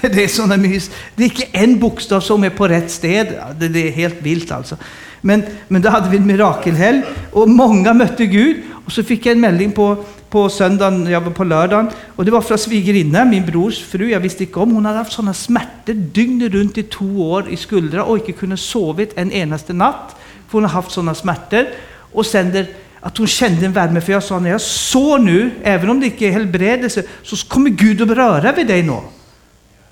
För 0.00 0.08
det 0.14 0.24
är 0.24 0.28
sådana 0.28 0.56
mys. 0.56 0.90
Det 1.14 1.22
är 1.22 1.24
inte 1.24 1.44
en 1.52 1.78
bokstav 1.78 2.20
som 2.20 2.44
är 2.44 2.50
på 2.50 2.68
rätt 2.68 2.90
sted. 2.90 3.26
Det, 3.58 3.88
är 3.88 3.90
helt 3.90 4.22
vilt 4.22 4.52
alltså. 4.52 4.76
Men, 5.20 5.42
men 5.68 5.82
då 5.82 5.88
hade 5.88 6.10
vi 6.10 6.16
en 6.16 6.26
mirakelhelg 6.26 7.02
och 7.32 7.48
många 7.48 7.94
mötte 7.94 8.26
Gud. 8.26 8.56
Och 8.84 8.92
så 8.92 9.02
fick 9.02 9.26
jag 9.26 9.32
en 9.32 9.40
melding 9.40 9.72
på, 9.72 10.04
på 10.30 10.48
söndagen, 10.48 11.06
jag 11.06 11.20
var 11.20 11.30
på 11.30 11.44
lördagen. 11.44 11.90
Och 12.16 12.24
det 12.24 12.30
var 12.30 12.40
från 12.40 12.58
svigerinna, 12.58 13.24
min 13.24 13.46
brors 13.46 13.78
fru. 13.78 14.10
Jag 14.10 14.20
visste 14.20 14.44
inte 14.44 14.58
om. 14.58 14.70
Hon 14.70 14.86
hade 14.86 14.98
haft 14.98 15.12
sådana 15.12 15.34
smärtor 15.34 15.94
dygnet 15.94 16.52
runt 16.52 16.78
i 16.78 16.82
två 16.82 17.30
år 17.30 17.48
i 17.50 17.56
skuldra 17.56 18.04
och 18.04 18.18
inte 18.18 18.32
kunnat 18.32 18.60
sovit 18.60 19.12
en 19.16 19.32
enaste 19.32 19.72
natt. 19.72 20.16
För 20.48 20.52
hon 20.52 20.62
har 20.62 20.70
haft 20.70 20.90
sådana 20.90 21.14
smärtor 21.14 21.66
och 22.12 22.26
sen 22.26 22.66
att 23.00 23.18
hon 23.18 23.26
kände 23.26 23.66
en 23.66 23.72
värme. 23.72 24.00
För 24.00 24.12
jag 24.12 24.22
sa, 24.22 24.38
när 24.38 24.50
jag 24.50 24.60
såg 24.60 25.20
nu, 25.20 25.50
även 25.62 25.90
om 25.90 26.00
det 26.00 26.06
inte 26.06 26.26
är 26.26 26.30
helbredelse, 26.30 27.02
så 27.22 27.36
kommer 27.48 27.70
Gud 27.70 28.02
att 28.02 28.16
röra 28.16 28.52
vid 28.52 28.66
dig 28.66 28.82
nu. 28.82 28.98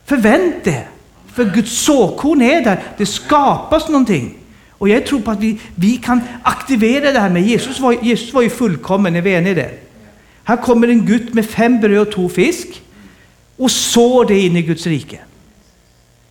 Förvänt 0.07 0.65
det. 0.65 0.85
För 1.35 1.45
Guds 1.45 1.85
såkorn 1.85 2.43
är 2.43 2.65
där. 2.65 2.83
Det 2.99 3.07
skapas 3.07 3.89
någonting. 3.89 4.35
Och 4.71 4.89
jag 4.89 5.07
tror 5.07 5.21
på 5.21 5.31
att 5.31 5.41
vi, 5.41 5.59
vi 5.75 5.97
kan 5.97 6.21
aktivera 6.43 7.13
det 7.13 7.21
här 7.21 7.31
med 7.31 7.43
Jesus 7.43 7.81
var, 7.81 7.93
Jesus 7.93 8.35
var 8.35 8.43
ju 8.43 8.51
fullkommen, 8.51 9.17
är 9.17 9.23
vi 9.23 9.33
eniga 9.35 9.51
i 9.51 9.55
det? 9.55 9.71
Här 10.45 10.57
kommer 10.57 10.89
en 10.89 11.07
Gud 11.07 11.35
med 11.35 11.47
fem 11.47 11.81
bröd 11.81 12.09
och 12.09 12.15
två 12.15 12.29
fisk 12.29 12.83
och 13.57 13.71
sår 13.71 14.25
det 14.25 14.41
in 14.41 14.57
i 14.57 14.63
Guds 14.63 14.87
rike. 14.87 15.19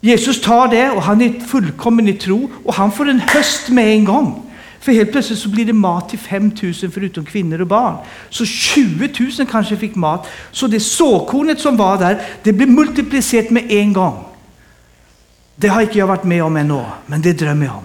Jesus 0.02 0.42
tar 0.42 0.68
det 0.68 0.92
och 0.92 1.02
han 1.02 1.22
är 1.22 1.40
fullkommen 1.40 2.08
i 2.08 2.14
tro 2.14 2.50
och 2.66 2.74
han 2.74 2.92
får 2.92 3.10
en 3.10 3.20
höst 3.20 3.70
med 3.70 3.88
en 3.88 4.06
gång. 4.06 4.45
För 4.86 4.92
helt 4.92 5.12
plötsligt 5.12 5.40
så 5.40 5.50
blir 5.50 5.66
det 5.66 5.74
mat 5.74 6.10
till 6.10 6.20
5 6.20 6.52
000 6.62 6.74
förutom 6.74 7.26
kvinnor 7.26 7.62
och 7.62 7.68
barn. 7.68 7.98
Så 8.30 8.46
20 8.46 9.10
000 9.38 9.48
kanske 9.52 9.78
fick 9.78 9.96
mat. 9.96 10.28
Så 10.52 10.68
det 10.68 10.80
såkornet 10.80 11.60
som 11.60 11.78
var 11.78 11.98
där, 11.98 12.22
det 12.44 12.54
blev 12.54 12.70
multiplicerat 12.70 13.50
med 13.50 13.72
en 13.72 13.94
gång. 13.94 14.26
Det 15.56 15.68
har 15.68 15.82
inte 15.82 15.98
jag 15.98 16.08
varit 16.08 16.24
med 16.24 16.44
om 16.44 16.58
ännu, 16.58 16.86
men 17.06 17.22
det 17.22 17.34
drömmer 17.34 17.66
jag 17.66 17.76
om. 17.76 17.84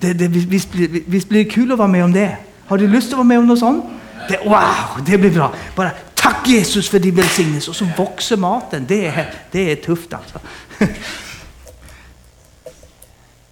Det, 0.00 0.12
det, 0.12 0.28
visst, 0.28 0.74
visst 1.06 1.28
blir 1.28 1.44
det 1.44 1.50
kul 1.50 1.72
att 1.72 1.78
vara 1.78 1.88
med 1.88 2.04
om 2.04 2.12
det? 2.12 2.36
Har 2.66 2.78
du 2.78 2.88
lust 2.88 3.08
att 3.08 3.12
vara 3.12 3.24
med 3.24 3.38
om 3.38 3.46
något 3.46 3.58
sånt? 3.58 3.84
Det, 4.28 4.38
wow, 4.44 5.04
det 5.06 5.18
blir 5.18 5.30
bra. 5.30 5.54
Bara 5.74 5.90
tack 6.14 6.48
Jesus 6.48 6.88
för 6.88 6.98
din 6.98 7.14
välsignelse 7.14 7.70
och 7.70 7.76
så 7.76 7.84
växer 7.84 8.36
maten. 8.36 8.84
Det 8.88 9.06
är, 9.06 9.34
det 9.50 9.72
är 9.72 9.76
tufft 9.76 10.12
alltså. 10.12 10.38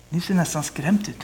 Ni 0.09 0.21
ser 0.21 0.35
nästan 0.35 0.63
skrämt 0.63 1.09
ut. 1.09 1.23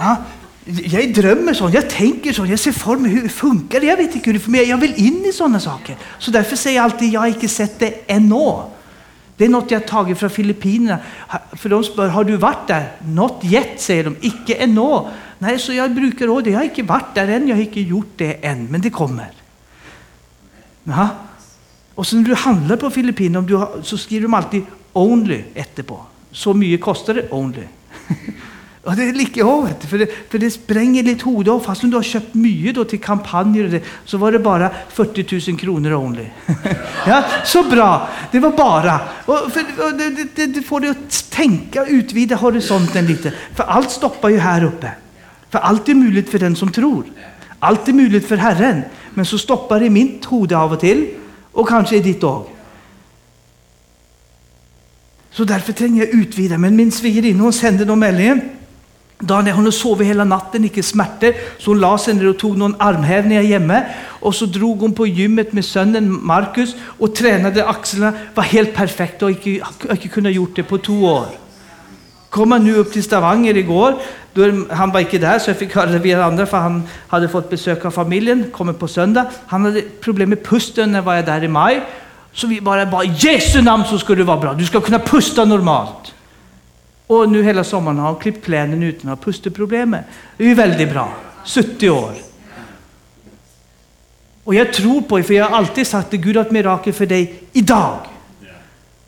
Ja, 0.00 0.16
jag 0.64 1.14
drömmer 1.14 1.54
sånt, 1.54 1.74
jag 1.74 1.90
tänker 1.90 2.32
så, 2.32 2.46
jag 2.46 2.58
ser 2.58 2.72
för 2.72 2.96
mig 2.96 3.10
hur 3.10 3.22
det 3.22 3.28
funkar. 3.28 3.80
Jag 3.80 3.96
vet 3.96 4.14
inte 4.14 4.30
hur 4.30 4.34
det 4.34 4.40
funkar, 4.40 4.62
jag 4.62 4.78
vill 4.78 4.94
in 4.94 5.24
i 5.24 5.32
sådana 5.32 5.60
saker. 5.60 5.96
Så 6.18 6.30
därför 6.30 6.56
säger 6.56 6.76
jag 6.76 6.84
alltid, 6.84 7.12
jag 7.12 7.20
har 7.20 7.26
inte 7.26 7.48
sett 7.48 7.78
det 7.78 7.94
ännu. 8.06 8.62
Det 9.36 9.44
är 9.44 9.48
något 9.48 9.70
jag 9.70 9.86
tagit 9.86 10.18
från 10.18 10.30
Filippinerna. 10.30 10.98
För 11.52 11.68
de 11.68 11.84
spör, 11.84 12.08
har 12.08 12.24
du 12.24 12.36
varit 12.36 12.66
där? 12.66 12.92
Not 12.98 13.44
yet, 13.44 13.80
säger 13.80 14.04
de. 14.04 14.16
Icke 14.20 14.54
ännu. 14.54 15.00
Nej, 15.38 15.58
så 15.58 15.72
jag 15.72 15.94
brukar 15.94 16.26
råda. 16.26 16.50
Jag 16.50 16.58
har 16.58 16.64
inte 16.64 16.82
varit 16.82 17.14
där 17.14 17.28
än, 17.28 17.48
jag 17.48 17.56
har 17.56 17.62
inte 17.62 17.80
gjort 17.80 18.12
det 18.16 18.32
än, 18.32 18.66
men 18.66 18.80
det 18.80 18.90
kommer. 18.90 19.30
Aha. 20.88 21.08
Och 21.94 22.06
så 22.06 22.16
när 22.16 22.24
du 22.24 22.34
handlar 22.34 22.76
på 22.76 22.90
Filippinerna 22.90 23.68
så 23.82 23.98
skriver 23.98 24.22
de 24.22 24.34
alltid 24.34 24.62
only 24.92 25.42
efterpå. 25.54 26.00
Så 26.32 26.54
mycket 26.54 26.84
kostar 26.84 27.14
det 27.14 27.30
only. 27.30 27.64
Ja, 28.84 28.90
det 28.90 29.08
är 29.08 29.12
lika 29.12 29.44
hårt, 29.44 29.84
för 29.84 29.98
det, 29.98 30.08
for 30.30 30.38
det 30.38 30.50
spränger 30.50 31.24
hodet 31.24 31.52
òg. 31.52 31.64
Fast 31.64 31.82
du 31.82 31.96
har 31.96 32.02
köpt 32.02 32.34
mycket 32.34 32.74
da, 32.74 32.84
till 32.84 33.00
kampanjer 33.00 33.64
och 33.64 33.70
det, 33.70 33.82
så 34.04 34.18
var 34.18 34.32
det 34.32 34.38
bara 34.38 34.70
40 34.88 35.50
000 35.50 35.58
kronor 35.58 35.92
only. 35.92 36.26
ja, 37.06 37.24
så 37.44 37.62
bra! 37.62 38.08
Det 38.32 38.40
var 38.40 38.50
bara. 38.50 39.00
Og, 39.26 39.52
for, 39.52 39.60
og 39.84 39.98
det, 39.98 40.28
det, 40.34 40.46
det, 40.46 40.62
får 40.62 40.80
dig 40.80 40.90
att 40.90 41.30
tänka 41.30 41.86
utvide 41.86 42.34
horisonten 42.34 43.06
lite. 43.06 43.32
För 43.54 43.64
allt 43.64 43.90
stoppar 43.90 44.28
ju 44.28 44.38
här 44.38 44.64
uppe. 44.64 44.90
För 45.50 45.58
allt 45.58 45.88
är 45.88 45.94
möjligt 45.94 46.30
för 46.30 46.38
den 46.38 46.56
som 46.56 46.72
tror. 46.72 47.04
Allt 47.58 47.88
är 47.88 47.92
möjligt 47.92 48.28
för 48.28 48.36
Herren. 48.36 48.82
Men 49.14 49.26
så 49.26 49.38
stoppar 49.38 49.80
det 49.80 49.90
mitt 49.90 50.24
hode 50.24 50.56
av 50.56 50.72
och 50.72 50.80
till. 50.80 51.08
Och 51.52 51.68
kanske 51.68 51.96
i 51.96 52.00
ditt 52.00 52.24
òg. 52.24 52.46
Så 55.30 55.44
därför 55.44 55.72
tränger 55.72 56.06
jag 56.06 56.14
utvide. 56.14 56.58
Men 56.58 56.76
min 56.76 56.92
svigerinne 56.92 57.42
hon 57.42 57.52
nå 57.86 57.96
meldingen. 57.96 58.40
Daniel 59.20 59.56
hon 59.56 59.72
sov 59.72 60.02
hela 60.02 60.24
natten, 60.24 60.64
icke 60.64 60.82
smärtor, 60.82 61.34
så 61.58 61.70
hon 61.70 61.80
la 61.80 61.98
sig 61.98 62.14
ner 62.14 62.28
och 62.28 62.38
tog 62.38 62.56
någon 62.58 62.74
armhävningar 62.78 63.42
hemma. 63.42 63.82
Och 64.20 64.34
så 64.34 64.46
drog 64.46 64.80
hon 64.80 64.92
på 64.92 65.06
gymmet 65.06 65.52
med 65.52 65.64
sonen 65.64 66.26
Markus 66.26 66.74
och 66.98 67.14
tränade 67.14 67.66
axlarna. 67.66 68.12
Var 68.34 68.42
helt 68.44 68.74
perfekt 68.74 69.22
och 69.22 69.30
inte, 69.30 69.50
inte 69.90 70.08
kunnat 70.08 70.32
gjort 70.32 70.56
det 70.56 70.62
på 70.62 70.78
två 70.78 71.04
år. 71.04 71.26
Kom 72.30 72.52
han 72.52 72.64
nu 72.64 72.76
upp 72.76 72.92
till 72.92 73.02
Stavanger 73.02 73.56
igår. 73.56 73.94
Då, 74.32 74.42
han 74.70 74.90
var 74.90 75.00
inte 75.00 75.18
där 75.18 75.38
så 75.38 75.50
jag 75.50 75.58
fick 75.58 75.74
höra 75.74 75.90
det 75.90 75.98
via 75.98 76.24
andra 76.24 76.46
för 76.46 76.56
han 76.56 76.82
hade 77.08 77.28
fått 77.28 77.50
besök 77.50 77.84
av 77.84 77.90
familjen, 77.90 78.44
kommer 78.52 78.72
på 78.72 78.88
söndag. 78.88 79.26
Han 79.46 79.64
hade 79.64 79.80
problem 79.80 80.28
med 80.30 80.44
pusten 80.44 80.92
när 80.92 81.00
var 81.00 81.14
jag 81.14 81.26
där 81.26 81.44
i 81.44 81.48
maj. 81.48 81.82
Så 82.32 82.46
vi 82.46 82.60
bara, 82.60 82.86
bara 82.86 83.04
i 83.04 83.14
Jesu 83.18 83.62
namn 83.62 83.84
så 83.84 83.98
ska 83.98 84.14
du 84.14 84.22
vara 84.22 84.40
bra. 84.40 84.54
Du 84.54 84.66
ska 84.66 84.80
kunna 84.80 84.98
pusta 84.98 85.44
normalt. 85.44 86.14
Och 87.10 87.28
nu 87.28 87.42
hela 87.42 87.64
sommaren 87.64 87.98
har 87.98 88.06
han 88.06 88.16
klippt 88.16 88.44
kläderna 88.44 88.86
utan 88.86 89.10
att 89.10 89.18
ha 89.18 89.24
pusteproblem. 89.24 89.96
Det 90.36 90.44
är 90.44 90.48
ju 90.48 90.54
väldigt 90.54 90.92
bra. 90.92 91.12
70 91.44 91.90
år. 91.90 92.14
Och 94.44 94.54
jag 94.54 94.72
tror 94.72 95.00
på 95.00 95.18
det, 95.18 95.24
för 95.24 95.34
jag 95.34 95.44
har 95.44 95.56
alltid 95.56 95.86
sagt 95.86 96.14
att 96.14 96.20
Gud 96.20 96.36
har 96.36 96.44
ett 96.44 96.50
mirakel 96.50 96.92
för 96.92 97.06
dig 97.06 97.42
idag. 97.52 97.98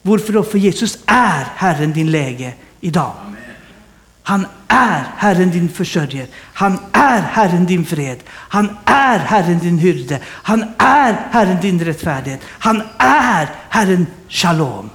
Varför 0.03 0.33
då? 0.33 0.43
För 0.43 0.59
Jesus 0.59 0.99
är 1.07 1.47
Herren 1.57 1.93
din 1.93 2.11
läge 2.11 2.53
idag. 2.81 3.13
Han 4.23 4.47
är 4.69 5.05
Herren 5.17 5.51
din 5.51 5.69
försörjare. 5.69 6.27
Han 6.37 6.79
är 6.93 7.21
Herren 7.21 7.67
din 7.67 7.85
fred. 7.85 8.19
Han 8.29 8.77
är 8.85 9.19
Herren 9.19 9.59
din 9.59 9.79
hyrde. 9.79 10.19
Han 10.27 10.65
är 10.79 11.13
Herren 11.31 11.61
din 11.61 11.85
rättfärdighet. 11.85 12.41
Han 12.49 12.83
är 12.99 13.49
Herren 13.69 14.07
shalom. 14.29 14.91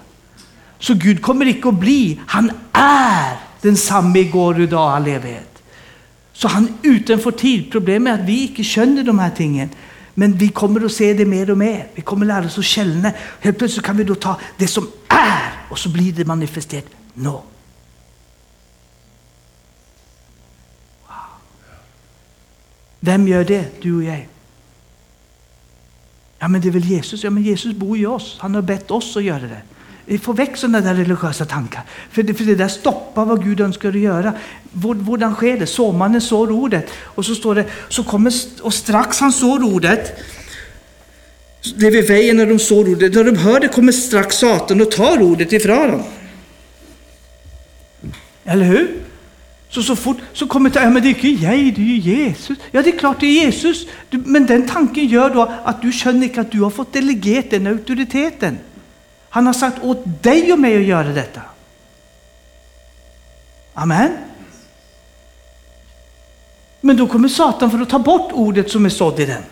Så 0.79 0.93
Gud 0.93 1.21
kommer 1.21 1.45
inte 1.45 1.67
att 1.67 1.79
bli, 1.79 2.19
han 2.27 2.51
är 2.71 3.37
densamme 3.61 4.19
igår, 4.19 4.61
idag, 4.61 4.91
all 4.91 5.07
evighet. 5.07 5.63
Så 6.33 6.47
han 6.47 6.77
utanför 6.81 7.31
tid. 7.31 7.71
Problemet 7.71 8.19
är 8.19 8.23
att 8.23 8.29
vi 8.29 8.47
inte 8.47 8.63
känner 8.63 9.03
de 9.03 9.19
här 9.19 9.29
tingen. 9.29 9.69
Men 10.13 10.37
vi 10.37 10.49
kommer 10.49 10.85
att 10.85 10.91
se 10.91 11.13
det 11.13 11.25
mer 11.25 11.51
och 11.51 11.57
mer. 11.57 11.87
Vi 11.95 12.01
kommer 12.01 12.25
att 12.25 12.27
lära 12.27 12.45
oss 12.45 12.57
att 12.57 12.65
känna. 12.65 13.11
Helt 13.39 13.57
plötsligt 13.57 13.85
kan 13.85 13.97
vi 13.97 14.03
då 14.03 14.15
ta 14.15 14.39
det 14.57 14.67
som 14.67 14.87
är 15.07 15.51
och 15.69 15.79
så 15.79 15.89
blir 15.89 16.13
det 16.13 16.25
manifesterat 16.25 16.85
nå. 17.13 17.43
Wow. 21.07 21.15
Vem 22.99 23.27
gör 23.27 23.43
det? 23.43 23.81
Du 23.81 23.95
och 23.95 24.03
jag. 24.03 24.27
Ja, 26.39 26.47
men 26.47 26.61
det 26.61 26.67
är 26.67 26.71
väl 26.71 26.85
Jesus? 26.85 27.23
Ja, 27.23 27.29
men 27.29 27.43
Jesus 27.43 27.75
bor 27.75 27.97
i 27.97 28.05
oss. 28.05 28.37
Han 28.39 28.55
har 28.55 28.61
bett 28.61 28.91
oss 28.91 29.17
att 29.17 29.23
göra 29.23 29.47
det. 29.47 29.61
Vi 30.09 30.17
får 30.17 30.33
väck 30.33 30.57
sådana 30.57 30.81
där 30.81 30.95
religiösa 30.95 31.45
tankar. 31.45 31.81
För 32.11 32.23
det, 32.23 32.33
för 32.33 32.43
det 32.43 32.55
där 32.55 32.67
stoppar 32.67 33.25
vad 33.25 33.43
Gud 33.43 33.59
önskar 33.59 33.89
att 33.89 33.99
göra. 33.99 34.33
Hur 34.73 35.33
sker 35.33 35.57
det? 35.59 35.67
Såmannen 35.67 36.21
sår 36.21 36.51
ordet. 36.51 36.87
Och 37.03 37.25
så 37.25 37.35
står 37.35 37.55
det, 37.55 37.65
så 37.89 38.03
kommer, 38.03 38.33
och 38.61 38.73
strax 38.73 39.19
han 39.19 39.31
sår 39.31 39.63
ordet, 39.63 40.19
det 41.75 41.87
är 41.87 41.91
vid 41.91 42.07
vägen 42.07 42.37
när 42.37 42.45
de 42.45 42.59
sår 42.59 42.89
ordet, 42.89 43.13
när 43.13 43.23
de 43.23 43.37
hör 43.37 43.59
det 43.59 43.67
kommer 43.67 43.91
strax 43.91 44.35
Satan 44.35 44.81
och 44.81 44.91
tar 44.91 45.21
ordet 45.21 45.53
ifrån 45.53 45.91
dem. 45.91 46.03
Eller 48.45 48.65
hur? 48.65 48.99
Så, 49.69 49.83
så 49.83 49.95
fort 49.95 50.17
så 50.33 50.47
kommer 50.47 50.69
det, 50.69 50.79
ja 50.79 50.89
men 50.89 51.03
det 51.03 51.07
är 51.07 51.25
inte 51.25 51.27
jag, 51.27 51.53
det 51.53 51.81
är 51.81 51.85
ju 51.85 51.97
Jesus. 51.97 52.57
Ja 52.71 52.81
det 52.81 52.89
är 52.89 52.97
klart 52.97 53.19
det 53.19 53.25
är 53.25 53.45
Jesus. 53.45 53.87
men 54.09 54.45
den 54.45 54.67
tanken 54.67 55.07
gör 55.07 55.29
då 55.29 55.51
att 55.63 55.81
du 55.81 55.91
känner 55.91 56.23
inte 56.23 56.41
att 56.41 56.51
du 56.51 56.61
har 56.61 56.69
fått 56.69 56.93
delegerat 56.93 57.49
den 57.49 57.67
auktoriteten. 57.67 58.57
Han 59.37 59.45
har 59.45 59.53
sagt 59.53 59.83
åt 59.83 60.23
dig 60.23 60.53
och 60.53 60.59
mig 60.59 60.77
att 60.77 60.83
göra 60.83 61.07
detta. 61.07 61.41
Amen. 63.73 64.11
Men 66.81 66.97
då 66.97 67.07
kommer 67.07 67.27
Satan 67.27 67.71
för 67.71 67.79
att 67.79 67.89
ta 67.89 67.99
bort 67.99 68.31
ordet 68.33 68.71
som 68.71 68.85
är 68.85 68.89
sådd 68.89 69.19
i 69.19 69.25
den. 69.25 69.43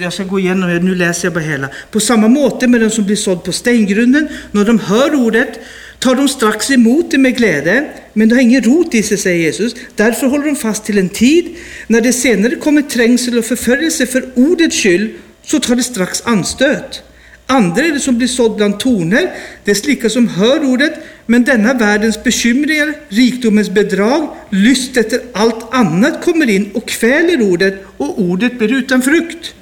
Jag 0.00 0.12
ska 0.12 0.24
gå 0.24 0.38
igenom 0.38 0.70
det, 0.70 0.80
nu 0.80 0.94
läser 0.94 1.26
jag 1.26 1.34
bara 1.34 1.44
hela. 1.44 1.68
På 1.90 2.00
samma 2.00 2.28
måte 2.28 2.66
med 2.68 2.80
den 2.80 2.90
som 2.90 3.04
blir 3.04 3.16
sådd 3.16 3.44
på 3.44 3.52
stengrunden, 3.52 4.28
när 4.50 4.64
de 4.64 4.78
hör 4.78 5.14
ordet 5.14 5.60
tar 5.98 6.14
de 6.14 6.28
strax 6.28 6.70
emot 6.70 7.10
det 7.10 7.18
med 7.18 7.36
glädje, 7.36 7.90
men 8.12 8.28
det 8.28 8.34
har 8.34 8.42
ingen 8.42 8.62
rot 8.62 8.94
i 8.94 9.02
sig, 9.02 9.18
säger 9.18 9.38
Jesus. 9.38 9.74
Därför 9.94 10.26
håller 10.26 10.44
de 10.44 10.56
fast 10.56 10.84
till 10.84 10.98
en 10.98 11.08
tid. 11.08 11.56
När 11.86 12.00
det 12.00 12.12
senare 12.12 12.56
kommer 12.56 12.82
trängsel 12.82 13.38
och 13.38 13.44
förföljelse 13.44 14.06
för 14.06 14.30
ordets 14.34 14.78
skull, 14.78 15.12
så 15.42 15.60
tar 15.60 15.76
det 15.76 15.82
strax 15.82 16.22
anstöt. 16.26 17.02
Andra 17.46 17.84
är 17.84 17.92
det 17.92 18.00
som 18.00 18.18
blir 18.18 18.28
sådd 18.28 18.56
bland 18.56 18.80
torner, 18.80 19.30
det 19.64 19.70
är 19.70 19.74
slika 19.74 20.10
som 20.10 20.28
hör 20.28 20.64
ordet, 20.64 20.92
men 21.26 21.44
denna 21.44 21.74
världens 21.74 22.22
bekymringar, 22.22 22.94
rikdomens 23.08 23.70
bedrag, 23.70 24.28
lyst 24.50 24.96
efter 24.96 25.20
allt 25.32 25.74
annat 25.74 26.24
kommer 26.24 26.50
in 26.50 26.70
och 26.74 26.88
kväler 26.88 27.42
ordet 27.42 27.84
och 27.96 28.20
ordet 28.20 28.58
blir 28.58 28.72
utan 28.72 29.02
frukt. 29.02 29.54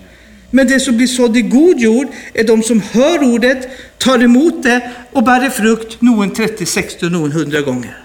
Men 0.51 0.67
det 0.67 0.81
som 0.81 0.97
blir 0.97 1.07
sådd 1.07 1.37
i 1.37 1.43
god 1.43 1.81
jord 1.81 2.07
är 2.35 2.45
de 2.45 2.63
som 2.63 2.83
hör 2.93 3.23
ordet, 3.23 3.69
tar 3.99 4.19
emot 4.25 4.63
det 4.63 4.91
och 5.13 5.23
bär 5.23 5.51
frukt, 5.51 6.01
någon 6.01 6.35
30, 6.35 6.67
60 6.67 7.07
och 7.07 7.13
någon 7.13 7.33
100 7.33 7.61
gånger. 7.61 7.99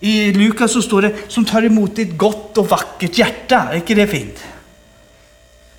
I 0.00 0.32
Lukas 0.32 0.72
så 0.72 0.82
står 0.82 1.02
det 1.02 1.14
som 1.28 1.44
tar 1.44 1.62
emot 1.62 1.98
ett 1.98 2.16
gott 2.16 2.58
och 2.58 2.68
vackert 2.68 3.18
hjärta. 3.18 3.68
Är 3.70 3.76
inte 3.76 3.94
det 3.94 4.06
fint? 4.06 4.38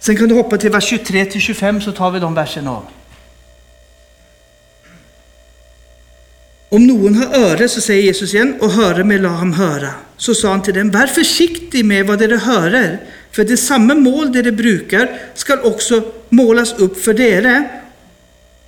Sen 0.02 0.18
kan 0.18 0.30
du 0.30 0.36
hoppa 0.36 0.58
till 0.58 0.72
vers 0.72 0.84
23 0.84 1.26
till 1.26 1.42
25 1.42 1.82
så 1.82 1.92
tar 1.92 2.12
vi 2.12 2.20
de 2.20 2.34
verserna. 2.34 2.82
Om 6.70 6.88
någon 6.88 7.16
har 7.16 7.36
öre, 7.36 7.70
så 7.70 7.82
säger 7.82 8.04
Jesus 8.04 8.34
igen, 8.34 8.56
och 8.60 8.72
höra 8.72 9.04
med 9.04 9.22
lam 9.22 9.54
höra. 9.54 9.90
Så 10.18 10.36
sa 10.36 10.50
han 10.50 10.62
till 10.62 10.74
dem, 10.74 10.92
var 10.92 11.08
försiktig 11.08 11.86
med 11.86 12.08
vad 12.08 12.20
dere 12.20 12.36
hörer, 12.36 13.00
för 13.32 13.44
det 13.44 13.58
samma 13.58 13.96
mål 13.96 14.32
dere 14.32 14.52
brukar 14.52 15.20
skall 15.34 15.60
också 15.64 16.04
målas 16.30 16.74
upp 16.74 17.04
för 17.04 17.14
dere. 17.14 17.70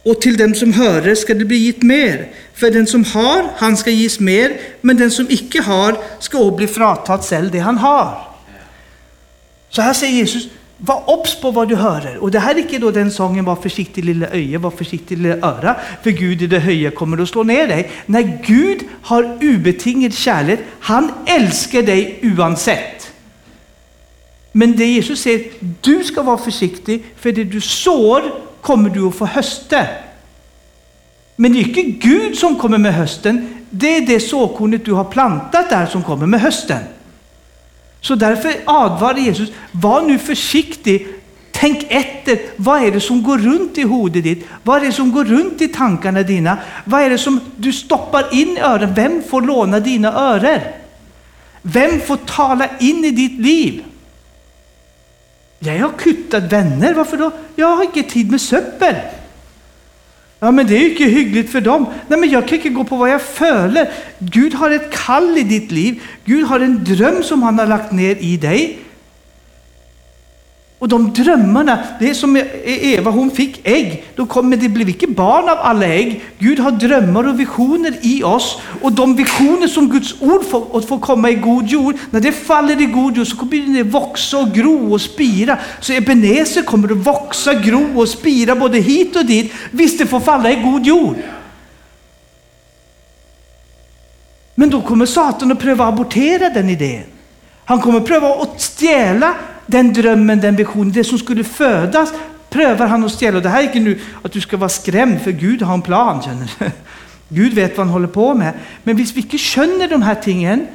Och 0.03 0.21
till 0.21 0.37
dem 0.37 0.55
som 0.55 0.73
hörer 0.73 1.15
ska 1.15 1.33
det 1.33 1.45
bli 1.45 1.57
gitt 1.57 1.83
mer. 1.83 2.31
För 2.53 2.71
den 2.71 2.87
som 2.87 3.03
har, 3.05 3.49
han 3.57 3.77
ska 3.77 3.89
ges 3.89 4.19
mer, 4.19 4.59
men 4.81 4.97
den 4.97 5.11
som 5.11 5.27
icke 5.29 5.61
har 5.61 5.97
ska 6.19 6.37
också 6.37 6.55
bli 6.55 6.67
fratatt 6.67 7.25
själv 7.25 7.51
det 7.51 7.59
han 7.59 7.77
har. 7.77 8.27
Så 9.69 9.81
här 9.81 9.93
säger 9.93 10.13
Jesus, 10.13 10.47
var 10.85 11.09
obs 11.09 11.41
på 11.41 11.51
vad 11.51 11.69
du 11.69 11.75
hör. 11.75 12.17
Och 12.17 12.31
det 12.31 12.39
här 12.39 12.55
är 12.55 12.59
inte 12.59 12.77
då 12.77 12.91
den 12.91 13.11
sången 13.11 13.45
Var 13.45 13.55
försiktig 13.55 14.05
lilla 14.05 14.27
öje, 14.27 14.57
var 14.57 14.71
försiktig 14.71 15.17
lilla 15.17 15.47
öra, 15.47 15.75
för 16.03 16.11
Gud 16.11 16.41
i 16.41 16.47
det 16.47 16.59
höje 16.59 16.91
kommer 16.91 17.21
att 17.21 17.29
slå 17.29 17.43
ner 17.43 17.67
dig. 17.67 17.91
När 18.05 18.39
Gud 18.45 18.79
har 19.01 19.37
ubetingad 19.41 20.13
kärlek, 20.13 20.59
han 20.79 21.11
älskar 21.25 21.81
dig 21.81 22.19
oavsett. 22.23 23.11
Men 24.51 24.75
det 24.75 24.85
Jesus 24.85 25.21
säger, 25.21 25.51
du 25.81 26.03
ska 26.03 26.21
vara 26.21 26.37
försiktig, 26.37 27.03
för 27.17 27.31
det 27.31 27.43
du 27.43 27.61
sår 27.61 28.21
kommer 28.61 28.89
du 28.89 29.07
att 29.07 29.15
få 29.15 29.25
hösta. 29.25 29.85
Men 31.35 31.53
det 31.53 31.59
är 31.59 31.67
inte 31.67 32.07
Gud 32.07 32.37
som 32.37 32.55
kommer 32.55 32.77
med 32.77 32.93
hösten, 32.93 33.65
det 33.69 33.97
är 33.97 34.01
det 34.01 34.19
såkornet 34.19 34.85
du 34.85 34.93
har 34.93 35.03
plantat 35.03 35.69
där 35.69 35.85
som 35.85 36.03
kommer 36.03 36.25
med 36.25 36.41
hösten. 36.41 36.79
Så 38.03 38.15
därför 38.15 38.53
advarar 38.65 39.17
Jesus, 39.17 39.49
var 39.71 40.01
nu 40.01 40.19
försiktig, 40.19 41.07
tänk 41.51 41.85
efter, 41.89 42.39
vad 42.55 42.83
är 42.83 42.91
det 42.91 42.99
som 42.99 43.23
går 43.23 43.37
runt 43.37 43.77
i 43.77 43.81
huvudet 43.81 44.23
ditt? 44.23 44.47
Vad 44.63 44.81
är 44.81 44.85
det 44.85 44.91
som 44.91 45.11
går 45.11 45.25
runt 45.25 45.61
i 45.61 45.67
tankarna 45.67 46.23
dina? 46.23 46.57
Vad 46.85 47.01
är 47.01 47.09
det 47.09 47.17
som 47.17 47.39
du 47.55 47.73
stoppar 47.73 48.33
in 48.33 48.57
i 48.57 48.59
öronen? 48.59 48.93
Vem 48.93 49.23
får 49.29 49.41
låna 49.41 49.79
dina 49.79 50.13
öron? 50.13 50.59
Vem 51.61 51.99
får 51.99 52.17
tala 52.17 52.69
in 52.79 53.05
i 53.05 53.11
ditt 53.11 53.39
liv? 53.39 53.83
Jag 55.59 55.79
har 55.79 55.97
kuttat 55.97 56.43
vänner, 56.43 56.93
varför 56.93 57.17
då? 57.17 57.31
Jag 57.55 57.75
har 57.75 57.83
inte 57.83 58.03
tid 58.03 58.31
med 58.31 58.41
söppel. 58.41 58.95
Ja, 60.43 60.51
men 60.51 60.67
det 60.67 60.75
är 60.75 60.79
ju 60.79 60.89
inte 60.89 61.03
hyggligt 61.03 61.51
för 61.51 61.61
dem. 61.61 61.85
Nej, 62.07 62.19
men 62.19 62.29
jag 62.29 62.47
kan 62.47 62.57
inte 62.57 62.69
gå 62.69 62.83
på 62.83 62.95
vad 62.95 63.09
jag 63.09 63.21
följer. 63.21 63.91
Gud 64.19 64.53
har 64.53 64.69
ett 64.69 64.91
kall 64.91 65.37
i 65.37 65.43
ditt 65.43 65.71
liv. 65.71 66.01
Gud 66.25 66.45
har 66.45 66.59
en 66.59 66.83
dröm 66.83 67.23
som 67.23 67.43
han 67.43 67.59
har 67.59 67.67
lagt 67.67 67.91
ner 67.91 68.15
i 68.19 68.37
dig. 68.37 68.79
Och 70.83 70.89
de 70.89 71.13
drömmarna, 71.13 71.79
det 71.99 72.09
är 72.09 72.13
som 72.13 72.43
Eva, 72.65 73.11
hon 73.11 73.31
fick 73.31 73.61
ägg. 73.63 74.03
Då 74.15 74.25
kommer 74.25 74.57
det 74.57 74.69
blev 74.69 74.89
inte 74.89 75.07
barn 75.07 75.49
av 75.49 75.57
alla 75.57 75.85
ägg. 75.85 76.23
Gud 76.39 76.59
har 76.59 76.71
drömmar 76.71 77.27
och 77.27 77.39
visioner 77.39 77.93
i 78.01 78.23
oss. 78.23 78.61
Och 78.81 78.91
de 78.91 79.15
visioner 79.15 79.67
som 79.67 79.89
Guds 79.89 80.15
ord 80.21 80.45
får, 80.45 80.81
får 80.81 80.99
komma 80.99 81.29
i 81.29 81.35
god 81.35 81.67
jord, 81.67 81.95
när 82.09 82.19
det 82.19 82.31
faller 82.31 82.81
i 82.81 82.85
god 82.85 83.17
jord 83.17 83.27
så 83.27 83.37
kommer 83.37 83.75
det 83.77 83.83
växa 83.83 84.37
och 84.37 84.51
gro 84.53 84.93
och 84.93 85.01
spira. 85.01 85.57
Så 85.79 85.93
Ebenezer 85.93 86.61
kommer 86.61 86.91
att 86.91 87.07
växa, 87.07 87.53
gro 87.53 87.99
och 88.01 88.09
spira 88.09 88.55
både 88.55 88.77
hit 88.77 89.15
och 89.15 89.25
dit, 89.25 89.53
visst 89.71 89.99
det 89.99 90.05
får 90.05 90.19
falla 90.19 90.51
i 90.51 90.55
god 90.55 90.85
jord. 90.85 91.15
Men 94.55 94.69
då 94.69 94.81
kommer 94.81 95.05
Satan 95.05 95.51
att 95.51 95.59
pröva 95.59 95.85
att 95.85 95.93
abortera 95.93 96.49
den 96.49 96.69
idén. 96.69 97.03
Han 97.65 97.81
kommer 97.81 97.99
att 97.99 98.05
pröva 98.07 98.27
att 98.27 98.61
stjäla 98.61 99.35
den 99.65 99.93
drömmen, 99.93 100.41
den 100.41 100.55
visionen, 100.55 100.91
det 100.91 101.03
som 101.03 101.17
skulle 101.17 101.43
födas 101.43 102.13
prövar 102.49 102.87
han 102.87 103.03
att 103.03 103.11
stjäla. 103.11 103.39
Det 103.39 103.49
här 103.49 103.59
är 103.59 103.63
inte 103.63 103.79
nu 103.79 103.99
att 104.21 104.31
du 104.31 104.41
ska 104.41 104.57
vara 104.57 104.69
skrämd, 104.69 105.21
för 105.21 105.31
Gud 105.31 105.61
har 105.61 105.73
en 105.73 105.81
plan. 105.81 106.21
Känner 106.21 106.51
du? 106.59 106.71
Gud 107.35 107.53
vet 107.53 107.77
vad 107.77 107.85
han 107.85 107.93
håller 107.93 108.07
på 108.07 108.33
med. 108.33 108.53
Men 108.83 108.95
om 108.95 109.03
vi 109.03 109.21
inte 109.21 109.37
känner 109.37 109.87
de 109.87 110.01
här 110.01 110.15
tingen 110.15 110.67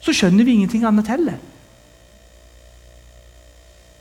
så 0.00 0.12
känner 0.12 0.44
vi 0.44 0.50
ingenting 0.50 0.84
annat 0.84 1.08
heller. 1.08 1.34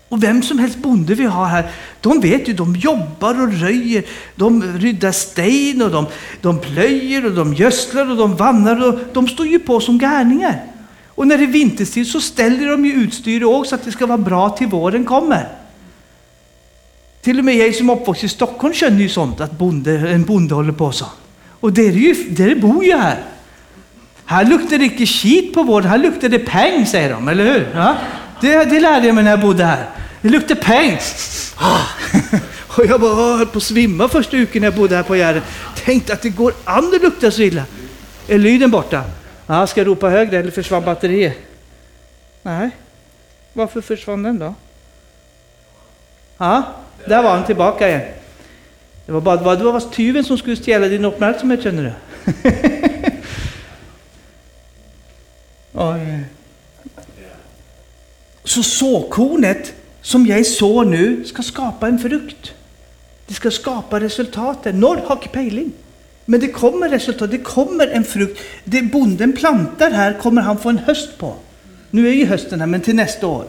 Och 0.10 0.23
vem 0.23 0.43
som 0.43 0.60
helst 0.60 0.77
bonde 0.77 1.15
vi 1.15 1.25
har 1.25 1.45
här, 1.45 1.71
de 2.01 2.21
vet 2.21 2.47
ju, 2.49 2.53
de 2.53 2.75
jobbar 2.75 3.41
och 3.41 3.53
röjer, 3.53 4.03
de 4.36 4.63
ryddar 4.63 5.12
sten 5.12 5.82
och 5.82 5.91
de, 5.91 6.06
de 6.41 6.60
plöjer 6.60 7.25
och 7.25 7.32
de 7.32 7.53
gödslar 7.53 8.12
och 8.12 8.17
de 8.17 8.36
vannar 8.36 8.88
och 8.88 8.99
de 9.13 9.27
står 9.27 9.47
ju 9.47 9.60
på 9.60 9.79
som 9.79 9.99
gärningar. 9.99 10.72
Och 11.15 11.28
när 11.28 11.38
det 11.38 11.43
är 11.43 11.47
vintertid 11.47 12.08
så 12.08 12.21
ställer 12.21 12.67
de 12.69 12.86
ju 12.86 12.93
utstyr 12.93 13.43
också 13.43 13.69
så 13.69 13.76
att 13.76 13.86
det 13.86 13.91
ska 13.91 14.06
vara 14.06 14.17
bra 14.17 14.49
till 14.49 14.67
våren 14.67 15.06
kommer. 15.06 15.47
Till 17.21 17.39
och 17.39 17.45
med 17.45 17.56
jag 17.56 17.76
som 17.76 17.89
är 17.89 17.93
uppvuxen 17.93 18.26
i 18.26 18.30
Stockholm 18.30 18.73
känner 18.73 18.99
ju 18.99 19.10
sånt, 19.10 19.41
att 19.41 19.52
bonde, 19.52 19.91
en 19.91 20.23
bonde 20.23 20.56
håller 20.56 20.73
på 20.73 20.91
så. 20.91 21.06
Och 21.60 21.73
det 21.73 21.88
är 21.88 21.91
ju, 21.91 22.13
det 22.30 22.56
bor 22.56 22.86
ju 22.86 22.97
här. 22.97 23.23
Här 24.26 24.45
luktar 24.45 24.78
det 24.78 24.86
inte 24.86 25.06
skit 25.06 25.54
på 25.54 25.63
våren, 25.63 25.88
här 25.88 25.97
luktar 25.97 26.30
det 26.30 26.39
peng, 26.39 26.86
säger 26.86 27.10
de, 27.10 27.28
eller 27.28 27.54
hur? 27.54 27.69
Ja? 27.76 27.95
Det, 28.41 28.63
det 28.63 28.80
lärde 28.80 29.08
jag 29.08 29.15
mig 29.15 29.23
när 29.23 29.32
jag 29.32 29.41
bodde 29.41 29.65
här. 29.65 29.89
Det 30.21 30.30
luktar 30.30 30.56
peng. 30.56 30.97
Och 32.78 32.86
jag 32.86 33.02
bara 33.02 33.12
ah, 33.12 33.38
höll 33.38 33.47
på 33.47 33.58
att 33.58 33.63
svimma 33.63 34.10
första 34.10 34.38
uken 34.38 34.62
när 34.62 34.67
jag 34.67 34.76
bodde 34.76 34.95
här 34.95 35.04
på 35.04 35.15
gärdet. 35.15 35.43
Tänkte 35.86 36.13
att 36.13 36.21
det 36.21 36.30
går 36.30 36.54
an 36.63 36.91
att 36.95 37.02
lukta 37.02 37.32
så 37.32 37.41
illa. 37.41 37.63
Är 38.28 38.38
lyden 38.38 38.71
borta? 38.71 39.04
Ja, 39.47 39.67
ska 39.67 39.79
jag 39.79 39.88
ropa 39.88 40.10
högre 40.10 40.38
eller 40.38 40.51
försvann 40.51 40.86
batteriet? 40.86 41.38
Nej. 42.41 42.69
Varför 43.53 43.82
försvann 43.82 44.23
den 44.23 44.39
då? 44.39 44.53
Ja, 46.38 46.63
där 47.08 47.23
var 47.23 47.29
han 47.29 47.45
tillbaka 47.45 47.89
igen. 47.89 48.01
Det 49.06 49.12
var 49.12 49.21
bara 49.21 49.56
det 49.56 49.63
var 49.63 49.79
tyven 49.79 50.23
som 50.23 50.38
skulle 50.38 50.56
stjäla 50.56 50.88
din 50.88 51.06
uppmärksamhet 51.06 51.63
känner 51.63 51.84
du. 51.84 51.93
Så 58.43 58.63
såkornet 58.63 59.73
som 60.01 60.25
jag 60.25 60.45
sår 60.45 60.86
nu 60.86 61.25
ska 61.25 61.43
skapa 61.43 61.88
en 61.88 61.99
frukt. 61.99 62.53
Det 63.27 63.34
ska 63.34 63.51
skapa 63.51 63.99
resultatet. 63.99 64.75
Norr 64.75 65.01
har 65.06 65.15
pejling. 65.15 65.71
Men 66.25 66.39
det 66.39 66.47
kommer 66.47 66.89
resultat, 66.89 67.31
det 67.31 67.38
kommer 67.38 67.88
en 67.88 68.03
frukt. 68.03 68.39
Det 68.63 68.81
bonden 68.81 69.33
plantar 69.33 69.91
här 69.91 70.13
kommer 70.13 70.41
han 70.41 70.57
få 70.57 70.69
en 70.69 70.77
höst 70.77 71.17
på. 71.17 71.36
Nu 71.89 72.07
är 72.07 72.13
ju 72.13 72.25
hösten 72.25 72.59
här, 72.59 72.67
men 72.67 72.81
till 72.81 72.95
nästa 72.95 73.27
år. 73.27 73.45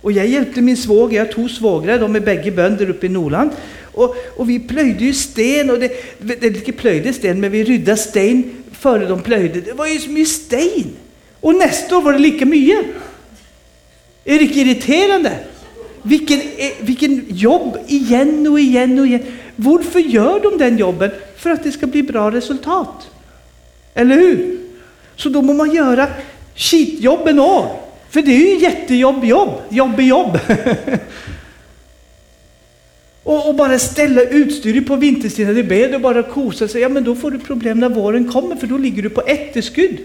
Och 0.00 0.12
jag 0.12 0.26
hjälpte 0.26 0.60
min 0.60 0.76
svåger, 0.76 1.18
jag 1.18 1.32
tog 1.32 1.50
svågrar, 1.50 1.98
de 1.98 2.16
är 2.16 2.20
bägge 2.20 2.50
bönder 2.50 2.90
uppe 2.90 3.06
i 3.06 3.08
Norland. 3.08 3.50
Och, 3.92 4.16
och 4.36 4.50
vi 4.50 4.58
plöjde 4.58 5.04
ju 5.04 5.12
sten, 5.12 5.70
och 5.70 5.78
det, 5.78 5.92
det, 6.18 6.46
inte 6.46 6.72
plöjde 6.72 7.12
sten, 7.12 7.40
men 7.40 7.52
vi 7.52 7.64
ryddade 7.64 7.98
sten 7.98 8.64
före 8.72 9.06
de 9.06 9.22
plöjde. 9.22 9.60
Det 9.60 9.72
var 9.72 9.86
ju 9.86 9.98
så 9.98 10.10
mycket 10.10 10.34
sten. 10.34 10.96
Och 11.40 11.54
nästa 11.54 11.98
år 11.98 12.02
var 12.02 12.12
det 12.12 12.18
lika 12.18 12.46
mycket. 12.46 12.86
Är 14.24 14.38
det 14.38 14.44
inte 14.44 14.60
irriterande? 14.60 15.32
Vilken, 16.02 16.40
eh, 16.40 16.70
vilken 16.80 17.24
jobb 17.28 17.78
igen 17.86 18.46
och 18.46 18.60
igen 18.60 18.98
och 18.98 19.06
igen. 19.06 19.22
Varför 19.56 19.98
gör 19.98 20.40
de 20.40 20.58
den 20.58 20.78
jobben? 20.78 21.10
För 21.36 21.50
att 21.50 21.64
det 21.64 21.72
ska 21.72 21.86
bli 21.86 22.02
bra 22.02 22.30
resultat. 22.30 23.10
Eller 23.94 24.16
hur? 24.16 24.58
Så 25.16 25.28
då 25.28 25.42
må 25.42 25.52
man 25.52 25.74
göra 25.74 26.08
skitjobben 26.54 27.38
också, 27.38 27.76
För 28.10 28.22
det 28.22 28.32
är 28.32 28.54
ju 28.54 28.58
jättejobb, 28.58 29.24
jobb, 29.24 29.50
jobb 29.68 30.00
jobb. 30.00 30.38
och, 33.22 33.48
och, 33.48 33.54
bara 33.54 33.78
ställa 33.78 34.22
utstyr 34.22 34.80
på 34.80 34.96
vintersidan. 34.96 35.54
det 35.54 35.60
är 35.60 35.64
bättre 35.64 35.96
att 35.96 36.02
bara 36.02 36.22
kosa 36.22 36.68
sig. 36.68 36.80
Ja, 36.80 36.88
men 36.88 37.04
då 37.04 37.14
får 37.14 37.30
du 37.30 37.38
problem 37.38 37.80
när 37.80 37.88
våren 37.88 38.32
kommer, 38.32 38.56
för 38.56 38.66
då 38.66 38.78
ligger 38.78 39.02
du 39.02 39.10
på 39.10 39.20
etterskydd. 39.20 39.98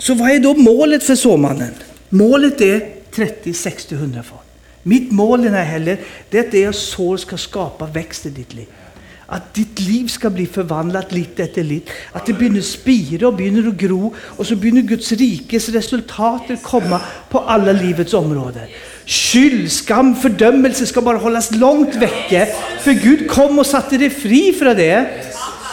Så 0.00 0.14
vad 0.14 0.30
är 0.30 0.40
då 0.40 0.54
målet 0.54 1.04
för 1.04 1.14
såmannen? 1.14 1.74
Målet 2.08 2.60
är 2.60 2.88
30, 3.14 3.54
60, 3.54 3.94
100 3.94 4.22
fat. 4.22 4.44
Mitt 4.82 5.12
mål 5.12 5.42
den 5.42 5.54
här 5.54 5.64
helgen 5.64 5.96
det 6.30 6.38
är 6.38 6.48
att 6.48 6.54
jag 6.54 6.74
sår 6.74 7.16
ska 7.16 7.36
skapa 7.36 7.86
växt 7.86 8.26
i 8.26 8.30
ditt 8.30 8.54
liv. 8.54 8.66
Att 9.26 9.54
ditt 9.54 9.80
liv 9.80 10.06
ska 10.06 10.30
bli 10.30 10.46
förvandlat 10.46 11.12
lite 11.12 11.42
efter 11.42 11.64
lite. 11.64 11.92
Att 12.12 12.26
det 12.26 12.32
börjar 12.32 12.62
spira 12.62 13.28
och 13.28 13.34
börjar 13.34 13.68
att 13.68 13.74
gro. 13.74 14.14
Och 14.18 14.46
så 14.46 14.56
börjar 14.56 14.82
Guds 14.82 15.12
rikes 15.12 15.68
resultat 15.68 16.42
komma 16.62 17.00
på 17.30 17.38
alla 17.38 17.72
livets 17.72 18.14
områden. 18.14 18.68
Skyld, 19.06 19.72
skam, 19.72 20.16
fördömelse 20.16 20.86
ska 20.86 21.02
bara 21.02 21.18
hållas 21.18 21.54
långt 21.54 21.94
väcke. 21.94 22.48
För 22.80 22.92
Gud 22.92 23.30
kom 23.30 23.58
och 23.58 23.66
satte 23.66 23.98
dig 23.98 24.10
fri 24.10 24.52
från 24.52 24.76
det. 24.76 25.10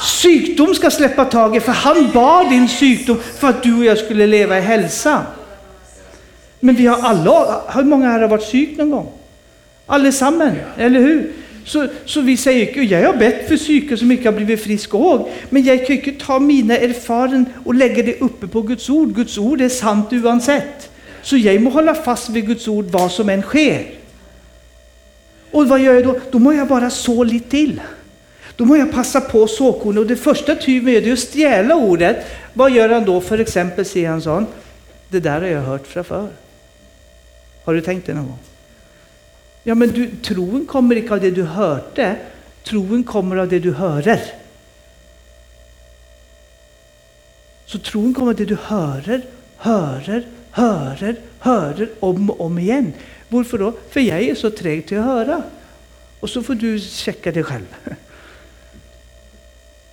Sjukdom 0.02 0.76
ska 0.76 0.92
släppa 0.92 1.26
taget, 1.26 1.64
för 1.64 1.72
han 1.72 2.12
bar 2.14 2.50
din 2.50 2.68
sjukdom 2.68 3.18
för 3.40 3.48
att 3.48 3.64
du 3.64 3.78
och 3.78 3.86
jag 3.86 3.98
skulle 3.98 4.28
leva 4.28 4.58
i 4.58 4.62
hälsa. 4.62 5.26
Men 6.60 6.76
vi 6.76 6.86
har 6.86 6.98
alla, 6.98 7.62
hur 7.74 7.84
många 7.84 8.10
här 8.10 8.20
har 8.20 8.28
varit 8.28 8.52
sjuk 8.52 8.78
någon 8.78 8.92
gång? 8.92 9.12
Allesammans, 9.86 10.58
eller 10.78 11.00
hur? 11.00 11.32
Så, 11.66 11.88
så 12.06 12.22
vi 12.22 12.38
säger, 12.38 12.84
jag 12.84 13.08
har 13.08 13.18
bett 13.18 13.48
för 13.48 13.58
psyke 13.58 13.98
som 13.98 14.12
inte 14.12 14.28
har 14.28 14.34
blivit 14.34 14.64
frisk 14.64 14.94
och 14.94 15.30
men 15.50 15.64
jag 15.64 15.88
kan 15.88 15.96
inte 15.96 16.26
ta 16.26 16.40
mina 16.40 16.78
erfarenheter 16.78 17.54
och 17.66 17.76
lägga 17.76 18.04
det 18.04 18.20
uppe 18.20 18.48
på 18.48 18.62
Guds 18.62 18.90
ord. 18.90 19.16
Guds 19.16 19.38
ord 19.38 19.62
är 19.62 19.70
sant 19.70 20.14
oavsett. 20.14 20.90
Så 21.22 21.38
jag 21.38 21.62
måste 21.62 21.78
hålla 21.78 21.96
fast 21.96 22.30
vid 22.30 22.48
Guds 22.48 22.68
ord 22.68 22.86
vad 22.86 23.12
som 23.12 23.30
än 23.30 23.42
sker. 23.42 23.86
Och 25.52 25.68
vad 25.68 25.80
gör 25.80 25.94
jag 25.94 26.04
då? 26.04 26.20
Då 26.32 26.40
må 26.40 26.54
jag 26.54 26.68
bara 26.68 26.90
så 26.90 27.24
lite 27.24 27.50
till. 27.50 27.82
Då 28.58 28.66
må 28.66 28.78
jag 28.78 28.92
passa 28.92 29.22
på 29.22 29.48
såkornet 29.48 30.02
och 30.02 30.08
det 30.08 30.16
första 30.16 30.56
tyven 30.56 30.94
är 30.94 31.14
att 31.14 31.20
stjäla 31.20 31.76
ordet. 31.76 32.26
Vad 32.54 32.72
gör 32.72 32.90
han 32.90 33.06
då? 33.06 33.22
För 33.22 33.38
exempel 33.38 33.86
säger 33.86 34.10
han 34.10 34.22
sån, 34.22 34.46
det 35.10 35.20
där 35.20 35.42
har 35.42 35.48
jag 35.48 35.62
hört 35.62 35.88
från 35.88 36.04
förr. 36.04 36.30
Har 37.64 37.74
du 37.74 37.82
tänkt 37.82 38.06
det 38.06 38.14
någon 38.14 38.26
gång? 38.26 38.40
Ja, 39.64 39.76
men 39.76 39.90
du, 39.90 40.10
troen 40.24 40.66
kommer 40.66 40.96
inte 40.96 41.14
av 41.14 41.22
det 41.22 41.32
du 41.32 41.44
hörde, 41.44 42.16
troen 42.64 43.04
kommer 43.04 43.36
av 43.36 43.50
det 43.50 43.60
du 43.60 43.74
hörer. 43.74 44.22
Så 47.66 47.80
tron 47.80 48.14
kommer 48.14 48.32
av 48.32 48.38
det 48.38 48.46
du 48.46 48.58
hörer, 48.62 49.22
hörer, 49.58 50.28
hörer, 50.52 51.16
hörer 51.40 51.90
om 52.00 52.30
och 52.30 52.42
om 52.42 52.60
igen. 52.60 52.94
Varför 53.28 53.58
då? 53.58 53.74
För 53.90 54.00
jag 54.00 54.22
är 54.22 54.36
så 54.36 54.50
trög 54.50 54.88
till 54.88 54.98
att 54.98 55.06
höra. 55.06 55.44
Och 56.20 56.30
så 56.30 56.44
får 56.44 56.56
du 56.56 56.80
checka 56.80 57.32
det 57.32 57.44
själv. 57.44 57.66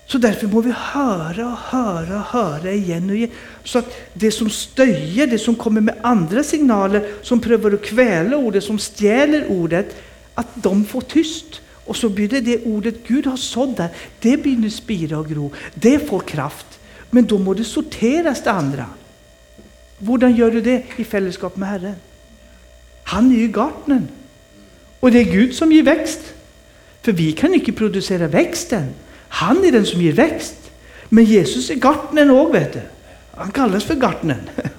Så 0.07 0.19
därför 0.19 0.47
må 0.47 0.61
vi 0.61 0.73
höra 0.77 1.47
och 1.47 1.59
höra 1.59 2.17
och 2.17 2.27
höra 2.27 2.71
igen 2.71 3.11
och 3.11 3.17
igen. 3.17 3.31
Så 3.65 3.79
att 3.79 3.97
det 4.13 4.31
som 4.31 4.51
stöjer, 4.51 5.27
det 5.27 5.39
som 5.39 5.55
kommer 5.55 5.81
med 5.81 5.95
andra 6.03 6.43
signaler, 6.43 7.11
som 7.23 7.41
prövar 7.41 7.73
att 7.73 7.85
kväla 7.85 8.37
ordet, 8.37 8.65
som 8.65 8.79
stjäler 8.79 9.47
ordet, 9.49 9.97
att 10.35 10.49
de 10.55 10.85
får 10.85 11.01
tyst. 11.01 11.61
Och 11.85 11.97
så 11.97 12.09
blir 12.09 12.29
det 12.29 12.41
det 12.41 12.65
ordet 12.65 12.95
Gud 13.07 13.27
har 13.27 13.37
sått 13.37 13.77
där, 13.77 13.89
det 14.21 14.43
blir 14.43 14.57
nu 14.57 14.71
spira 14.71 15.19
och 15.19 15.29
gro. 15.29 15.53
Det 15.75 16.09
får 16.09 16.21
kraft. 16.21 16.67
Men 17.11 17.25
då 17.25 17.39
må 17.39 17.55
det 17.55 17.65
sorteras 17.65 18.43
det 18.45 18.51
andra. 18.51 18.87
Hur 19.99 20.29
gör 20.29 20.51
du 20.51 20.61
det 20.61 20.83
i 20.97 21.05
fällskap 21.05 21.57
med 21.57 21.69
Herren? 21.69 21.95
Han 23.05 23.31
är 23.31 23.37
ju 23.37 23.49
gartnern. 23.49 24.09
Och 25.01 25.13
det 25.13 25.19
är 25.19 25.25
Gud 25.25 25.55
som 25.55 25.73
ger 25.73 25.83
växt. 25.83 26.21
För 27.03 27.13
vi 27.13 27.33
kan 27.33 27.55
inte 27.55 27.73
producera 27.73 28.29
växten. 28.29 28.87
Han 29.29 29.65
är 29.65 29.73
den 29.73 29.87
som 29.87 30.03
ger 30.03 30.13
växt. 30.13 30.55
Men 31.09 31.25
Jesus 31.25 31.71
är 31.71 31.75
gartnern 31.75 32.31
också, 32.31 32.53
vet 32.53 32.73
du. 32.73 32.81
Han 33.37 33.51
kallas 33.51 33.85
för 33.85 33.95
gartnern. 33.95 34.51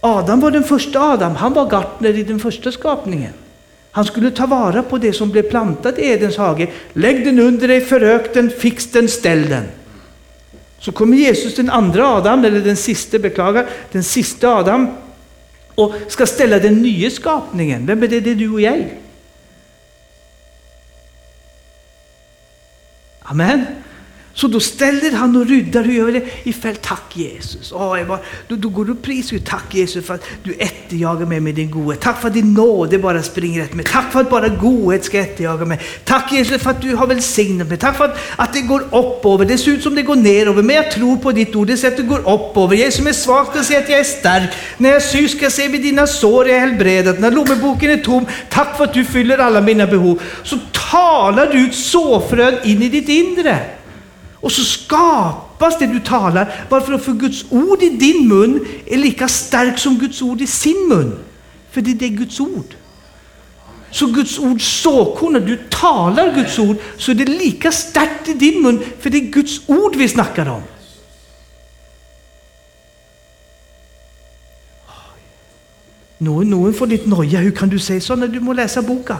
Adam 0.00 0.40
var 0.40 0.50
den 0.50 0.64
första 0.64 1.00
Adam, 1.00 1.36
han 1.36 1.52
var 1.52 1.70
gartner 1.70 2.18
i 2.18 2.22
den 2.22 2.40
första 2.40 2.72
skapningen. 2.72 3.32
Han 3.90 4.04
skulle 4.04 4.30
ta 4.30 4.46
vara 4.46 4.82
på 4.82 4.98
det 4.98 5.12
som 5.12 5.30
blev 5.30 5.42
plantat 5.42 5.98
i 5.98 6.06
Edens 6.06 6.36
hage. 6.36 6.68
Lägg 6.92 7.24
den 7.24 7.38
under 7.38 7.68
dig, 7.68 7.80
förök 7.80 8.34
den, 8.34 8.50
fix 8.50 8.86
den, 8.86 9.08
ställ 9.08 9.48
den. 9.48 9.64
Så 10.78 10.92
kommer 10.92 11.16
Jesus, 11.16 11.54
den 11.54 11.70
andra 11.70 12.08
Adam, 12.08 12.44
eller 12.44 12.60
den 12.60 12.76
sista, 12.76 13.18
beklagar, 13.18 13.66
den 13.92 14.04
sista 14.04 14.48
Adam, 14.48 14.88
och 15.74 15.94
ska 16.08 16.26
ställa 16.26 16.58
den 16.58 16.82
nya 16.82 17.10
skapningen. 17.10 17.86
Vem 17.86 18.02
är 18.02 18.08
det? 18.08 18.20
Det 18.20 18.30
är 18.30 18.34
du 18.34 18.52
och 18.52 18.60
jag. 18.60 19.01
Amen. 23.32 23.81
Så 24.34 24.48
då 24.48 24.60
ställer 24.60 25.12
han 25.12 25.36
och 25.36 25.46
ryddar 25.46 25.80
och 25.80 25.92
gör 25.92 26.12
det 26.12 26.24
i 26.42 26.52
fält. 26.52 26.82
Tack 26.82 27.16
Jesus. 27.16 27.72
Oh, 27.72 27.98
jag 27.98 28.08
bara, 28.08 28.18
då, 28.48 28.56
då 28.56 28.68
går 28.68 28.84
du 28.84 28.92
och 28.92 29.02
prisar 29.02 29.38
Tack 29.38 29.74
Jesus 29.74 30.06
för 30.06 30.14
att 30.14 30.24
du 30.42 30.52
efterjagar 30.52 31.26
mig 31.26 31.40
med 31.40 31.54
din 31.54 31.70
godhet. 31.70 32.00
Tack 32.00 32.20
för 32.20 32.28
att 32.28 32.34
din 32.34 32.54
nåde 32.54 32.98
bara 32.98 33.22
springer 33.22 33.62
efter 33.62 33.76
mig. 33.76 33.84
Tack 33.84 34.12
för 34.12 34.20
att 34.20 34.30
bara 34.30 34.48
godhet 34.48 35.04
ska 35.04 35.18
efterjaga 35.18 35.64
mig. 35.64 35.78
Tack 36.04 36.32
Jesus 36.32 36.62
för 36.62 36.70
att 36.70 36.82
du 36.82 36.94
har 36.94 37.06
välsignat 37.06 37.68
mig. 37.68 37.78
Tack 37.78 37.96
för 37.96 38.04
att, 38.04 38.18
att 38.36 38.52
det 38.52 38.60
går 38.60 38.80
upp 38.80 39.26
över. 39.26 39.44
Det 39.44 39.58
ser 39.58 39.70
ut 39.70 39.82
som 39.82 39.94
det 39.94 40.02
går 40.02 40.16
ner 40.16 40.46
över. 40.46 40.62
Men 40.62 40.76
jag 40.76 40.90
tror 40.90 41.16
på 41.16 41.32
ditt 41.32 41.56
ord. 41.56 41.66
Det 41.66 41.76
ser 41.76 41.88
att 41.88 41.96
det 41.96 42.02
går 42.02 42.18
upp 42.18 42.56
över. 42.56 42.76
Jag 42.76 42.92
som 42.92 43.06
är 43.06 43.12
svag 43.12 43.46
ska 43.46 43.62
se 43.62 43.76
att 43.76 43.88
jag 43.88 44.00
är 44.00 44.04
stark. 44.04 44.50
När 44.76 44.90
jag 44.90 45.02
syr 45.02 45.28
ska 45.28 45.42
jag 45.42 45.52
se 45.52 45.68
med 45.68 45.82
dina 45.82 46.06
sår 46.06 46.48
är 46.48 46.58
helbredat. 46.58 47.20
När 47.20 47.30
lommeboken 47.30 47.90
är 47.90 47.96
tom. 47.96 48.26
Tack 48.48 48.76
för 48.76 48.84
att 48.84 48.94
du 48.94 49.04
fyller 49.04 49.38
alla 49.38 49.60
mina 49.60 49.86
behov. 49.86 50.22
Så 50.42 50.58
talar 50.90 51.52
du 51.52 51.58
ut 51.58 51.74
såfrön 51.74 52.54
in 52.64 52.82
i 52.82 52.88
ditt 52.88 53.08
inre. 53.08 53.58
Och 54.42 54.52
så 54.52 54.64
skapas 54.64 55.78
det 55.78 55.86
du 55.86 56.00
talar. 56.00 56.66
Varför? 56.68 56.98
För 56.98 57.12
Guds 57.12 57.44
ord 57.50 57.82
i 57.82 57.88
din 57.88 58.28
mun 58.28 58.66
är 58.86 58.96
lika 58.96 59.28
starkt 59.28 59.80
som 59.80 59.98
Guds 59.98 60.22
ord 60.22 60.40
i 60.40 60.46
sin 60.46 60.88
mun. 60.88 61.18
För 61.70 61.80
det 61.80 62.06
är 62.06 62.08
Guds 62.08 62.40
ord. 62.40 62.74
Så 63.90 64.06
Guds 64.06 64.38
ord 64.38 64.62
såkorn, 64.62 65.32
när 65.32 65.40
du 65.40 65.56
talar 65.56 66.34
Guds 66.34 66.58
ord, 66.58 66.76
så 66.96 67.10
är 67.10 67.14
det 67.14 67.24
lika 67.24 67.72
starkt 67.72 68.28
i 68.28 68.34
din 68.34 68.62
mun, 68.62 68.84
för 69.00 69.10
det 69.10 69.18
är 69.18 69.30
Guds 69.30 69.60
ord 69.66 69.96
vi 69.96 70.08
snackar 70.08 70.48
om. 70.48 70.62
Någon, 76.18 76.50
någon 76.50 76.74
får 76.74 76.86
lite 76.86 77.08
noja, 77.08 77.38
hur 77.40 77.50
kan 77.50 77.68
du 77.68 77.78
säga 77.78 78.00
så 78.00 78.16
när 78.16 78.28
du 78.28 78.40
må 78.40 78.52
läsa 78.52 78.82
boken? 78.82 79.16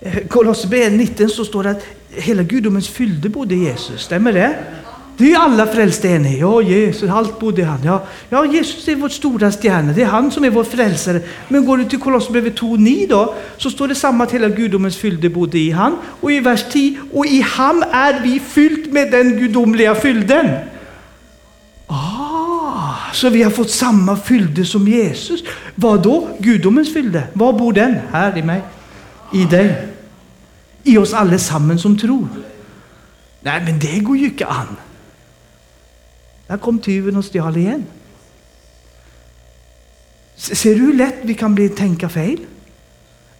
Eh, 0.00 0.26
Kolosserbrevet 0.28 0.92
19 0.92 1.28
så 1.28 1.44
står 1.44 1.62
det 1.62 1.70
att 1.70 1.84
hela 2.10 2.42
gudomens 2.42 2.88
fyllde 2.88 3.28
bodde 3.28 3.54
i 3.54 3.64
Jesus. 3.64 4.02
Stämmer 4.02 4.32
det? 4.32 4.58
Det 5.16 5.32
är 5.32 5.38
alla 5.38 5.66
frälsta 5.66 6.08
eniga 6.08 6.38
Ja, 6.38 6.62
Jesus, 6.62 7.10
allt 7.10 7.40
bodde 7.40 7.60
i 7.60 7.64
han. 7.64 7.80
Ja, 7.84 8.06
ja, 8.28 8.46
Jesus 8.46 8.88
är 8.88 8.96
vår 8.96 9.08
stora 9.08 9.52
stjärna. 9.52 9.92
Det 9.92 10.02
är 10.02 10.06
han 10.06 10.30
som 10.30 10.44
är 10.44 10.50
vår 10.50 10.64
frälsare. 10.64 11.20
Men 11.48 11.66
går 11.66 11.78
du 11.78 11.84
till 11.84 11.98
Kolosserbrevet 11.98 12.60
2.9 12.60 13.08
då, 13.08 13.34
så 13.56 13.70
står 13.70 13.88
det 13.88 13.94
samma 13.94 14.24
att 14.24 14.32
hela 14.32 14.48
gudomens 14.48 14.96
fyllde 14.96 15.28
bodde 15.28 15.58
i 15.58 15.70
han. 15.70 15.96
Och 16.20 16.32
i 16.32 16.40
vers 16.40 16.64
10, 16.72 16.98
och 17.12 17.26
i 17.26 17.40
han 17.40 17.82
är 17.82 18.20
vi 18.22 18.40
fyllt 18.40 18.92
med 18.92 19.10
den 19.10 19.38
gudomliga 19.38 19.94
fylden. 19.94 20.46
Ah, 21.86 22.94
så 23.12 23.28
vi 23.28 23.42
har 23.42 23.50
fått 23.50 23.70
samma 23.70 24.16
fylde 24.16 24.64
som 24.64 24.88
Jesus. 24.88 25.44
Vad 25.74 26.02
då? 26.02 26.28
Gudomens 26.38 26.92
fylde. 26.92 27.22
Var 27.32 27.52
bor 27.52 27.72
den? 27.72 27.94
Här 28.12 28.38
i 28.38 28.42
mig 28.42 28.62
i 29.32 29.44
dig. 29.44 29.88
I 30.82 30.98
oss 30.98 31.12
allesammans 31.12 31.82
som 31.82 31.98
tror. 31.98 32.28
Nej, 33.40 33.62
men 33.64 33.78
det 33.78 33.98
går 33.98 34.16
ju 34.16 34.24
inte 34.24 34.46
an. 34.46 34.76
Där 36.46 36.58
kom 36.58 36.78
tyven 36.78 37.16
och 37.16 37.24
stal 37.24 37.56
igen. 37.56 37.86
Ser 40.36 40.74
du 40.74 40.80
hur 40.80 40.94
lätt 40.94 41.18
vi 41.22 41.34
kan 41.34 41.54
bli 41.54 41.68
tänka 41.68 42.08
fel? 42.08 42.38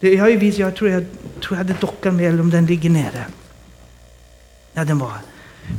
Jag, 0.00 0.14
jag, 0.14 0.30
ju 0.30 0.36
visst, 0.36 0.58
jag, 0.58 0.76
tror 0.76 0.90
jag 0.90 1.04
tror 1.40 1.52
jag 1.52 1.56
hade 1.56 1.80
dockan 1.80 2.16
med, 2.16 2.28
eller 2.28 2.40
om 2.40 2.50
den 2.50 2.66
ligger 2.66 2.90
nere. 2.90 3.26
Ja, 4.72 4.84
den 4.84 4.98
var 4.98 5.12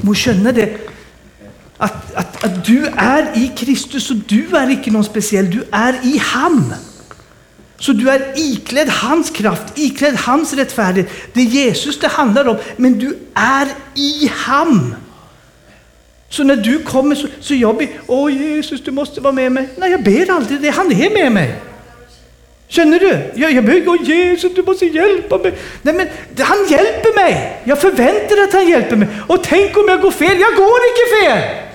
Må 0.02 0.14
känna 0.14 0.52
det, 0.52 0.78
att, 1.78 2.14
att, 2.14 2.44
att 2.44 2.66
du 2.66 2.86
är 2.88 3.38
i 3.38 3.52
Kristus 3.58 4.10
och 4.10 4.16
du 4.16 4.56
är 4.56 4.70
inte 4.70 4.92
någon 4.92 5.04
speciell, 5.04 5.52
du 5.52 5.64
är 5.72 6.06
i 6.06 6.18
han. 6.18 6.74
Så 7.80 7.94
du 7.94 8.10
är 8.10 8.34
iklädd 8.36 8.90
hans 8.90 9.30
kraft, 9.30 9.64
iklädd 9.76 10.16
hans 10.16 10.54
rättfärdighet. 10.54 11.12
Det 11.34 11.40
är 11.40 11.46
Jesus 11.46 12.00
det 12.00 12.08
handlar 12.08 12.48
om, 12.48 12.58
men 12.78 13.00
du 13.00 13.18
är 13.34 13.68
i 13.96 14.32
ham. 14.34 14.96
Så 16.30 16.44
när 16.44 16.56
du 16.56 16.84
kommer 16.84 17.16
så, 17.16 17.28
så 17.40 17.56
jag 17.56 17.78
ber, 17.78 17.88
åh 18.08 18.34
Jesus 18.34 18.84
du 18.84 18.92
måste 18.92 19.22
vara 19.22 19.34
med 19.34 19.52
mig. 19.52 19.70
Nej 19.78 19.92
jag 19.92 20.04
ber 20.04 20.32
aldrig 20.32 20.62
det, 20.62 20.70
han 20.70 20.92
är 20.92 21.10
med 21.10 21.32
mig. 21.32 21.56
Känner 22.68 23.00
du? 23.00 23.32
Jag, 23.36 23.52
jag 23.52 23.66
ber, 23.66 23.84
åh 23.88 24.04
Jesus 24.04 24.54
du 24.56 24.64
måste 24.64 24.86
hjälpa 24.86 25.38
mig. 25.38 25.54
Nej 25.82 25.94
men 25.94 26.08
han 26.40 26.58
hjälper 26.70 27.16
mig. 27.16 27.62
Jag 27.64 27.82
förväntar 27.82 28.44
att 28.44 28.54
han 28.54 28.68
hjälper 28.68 28.96
mig. 28.96 29.08
Och 29.28 29.44
tänk 29.44 29.78
om 29.78 29.86
jag 29.88 30.02
går 30.02 30.12
fel, 30.12 30.40
jag 30.40 30.56
går 30.56 30.80
inte 30.90 31.26
fel. 31.26 31.69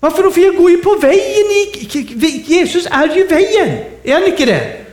Varför 0.00 0.22
då? 0.22 0.30
För 0.30 0.40
jag 0.40 0.56
går 0.56 0.70
ju 0.70 0.78
på 0.78 0.94
vägen. 0.94 2.44
Jesus 2.46 2.86
är 2.90 3.16
ju 3.16 3.26
vägen. 3.26 3.78
Är 4.02 4.14
han 4.14 4.24
inte 4.24 4.46
det? 4.46 4.88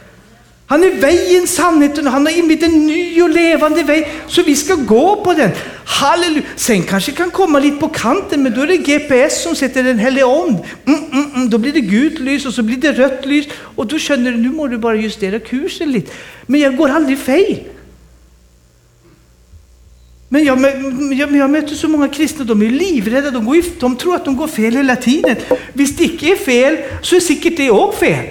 Han 0.68 0.84
är 0.84 0.92
vägen, 0.92 1.48
sanningen 1.48 2.08
och 2.08 2.14
han 2.14 2.26
har 2.26 2.34
invigt 2.38 2.64
en 2.64 2.88
ny 2.88 3.22
och 3.22 3.30
levande 3.30 3.84
väg. 3.84 4.08
Så 4.28 4.44
vi 4.44 4.56
ska 4.56 4.76
gå 4.76 5.16
på 5.16 5.34
den. 5.34 5.52
Halleluja! 5.86 6.42
Sen 6.56 6.84
kanske 6.84 7.12
kan 7.12 7.32
komma 7.32 7.60
lite 7.60 7.78
på 7.78 7.88
kanten, 7.88 8.44
men 8.44 8.54
då 8.54 8.62
är 8.62 8.68
det 8.68 8.78
GPS 8.78 9.44
som 9.44 9.56
sätter 9.56 9.84
den 9.84 10.00
helige 10.00 10.26
ond. 10.26 10.58
Mm, 10.86 11.00
mm, 11.12 11.32
mm. 11.36 11.50
Då 11.50 11.58
blir 11.58 11.74
det 11.74 11.82
gult 11.82 12.20
lys 12.20 12.46
och 12.46 12.54
så 12.54 12.64
blir 12.64 12.78
det 12.78 12.92
rött 12.92 13.26
lys. 13.26 13.46
Och 13.76 13.88
då 13.88 14.00
känner 14.00 14.32
du, 14.32 14.38
nu 14.38 14.50
må 14.50 14.68
du 14.68 14.78
bara 14.78 14.96
justera 14.96 15.40
kursen 15.40 15.92
lite. 15.92 16.12
Men 16.46 16.62
jag 16.62 16.78
går 16.78 16.90
aldrig 16.90 17.20
fel. 17.20 17.60
Men 20.30 20.44
jag, 20.44 20.62
jag, 21.14 21.36
jag, 21.36 21.50
möter 21.50 21.76
så 21.76 21.88
många 21.88 22.08
kristna, 22.08 22.46
de 22.46 22.62
är 22.62 22.70
livrädda, 22.70 23.32
de, 23.32 23.46
går, 23.46 23.80
de 23.80 23.96
tror 23.96 24.16
att 24.16 24.26
de 24.26 24.36
går 24.36 24.48
fel 24.48 24.76
hela 24.76 24.96
tiden. 24.96 25.36
Visst 25.74 26.02
icke 26.02 26.32
är 26.32 26.36
fel, 26.36 26.78
så 27.02 27.16
är 27.16 27.20
säkert 27.20 27.58
det 27.58 27.72
också 27.72 28.00
fel. 28.00 28.26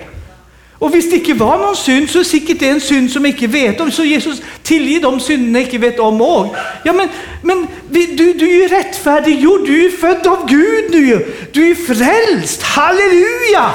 Och 0.78 0.94
visst 0.94 1.12
icke 1.12 1.35
var 1.35 1.59
någon 1.59 1.76
synd, 1.76 2.11
så 2.11 2.18
är 2.18 2.24
säkert 2.24 2.61
det 2.61 2.68
en 2.68 2.80
synd 2.80 3.11
som 3.11 3.26
icke 3.26 3.46
vet 3.46 3.80
om. 3.80 3.90
Så 3.90 4.04
Jesus 4.04 4.42
tillger 4.62 5.00
de 5.00 5.20
synderna 5.20 5.61
icke 5.61 5.78
vet 5.78 5.98
om 5.98 6.20
och. 6.20 6.57
Ja 6.85 6.92
men, 6.92 7.09
men 7.42 7.66
du, 7.90 8.33
du 8.33 8.50
är 8.50 8.62
ju 8.62 8.68
rättfärdiggjord, 8.68 9.66
du 9.66 9.87
är 9.87 9.90
född 9.90 10.26
av 10.26 10.48
Gud 10.48 10.90
nu 10.90 11.35
Du 11.52 11.70
är 11.70 11.74
frälst, 11.74 12.62
halleluja! 12.62 13.70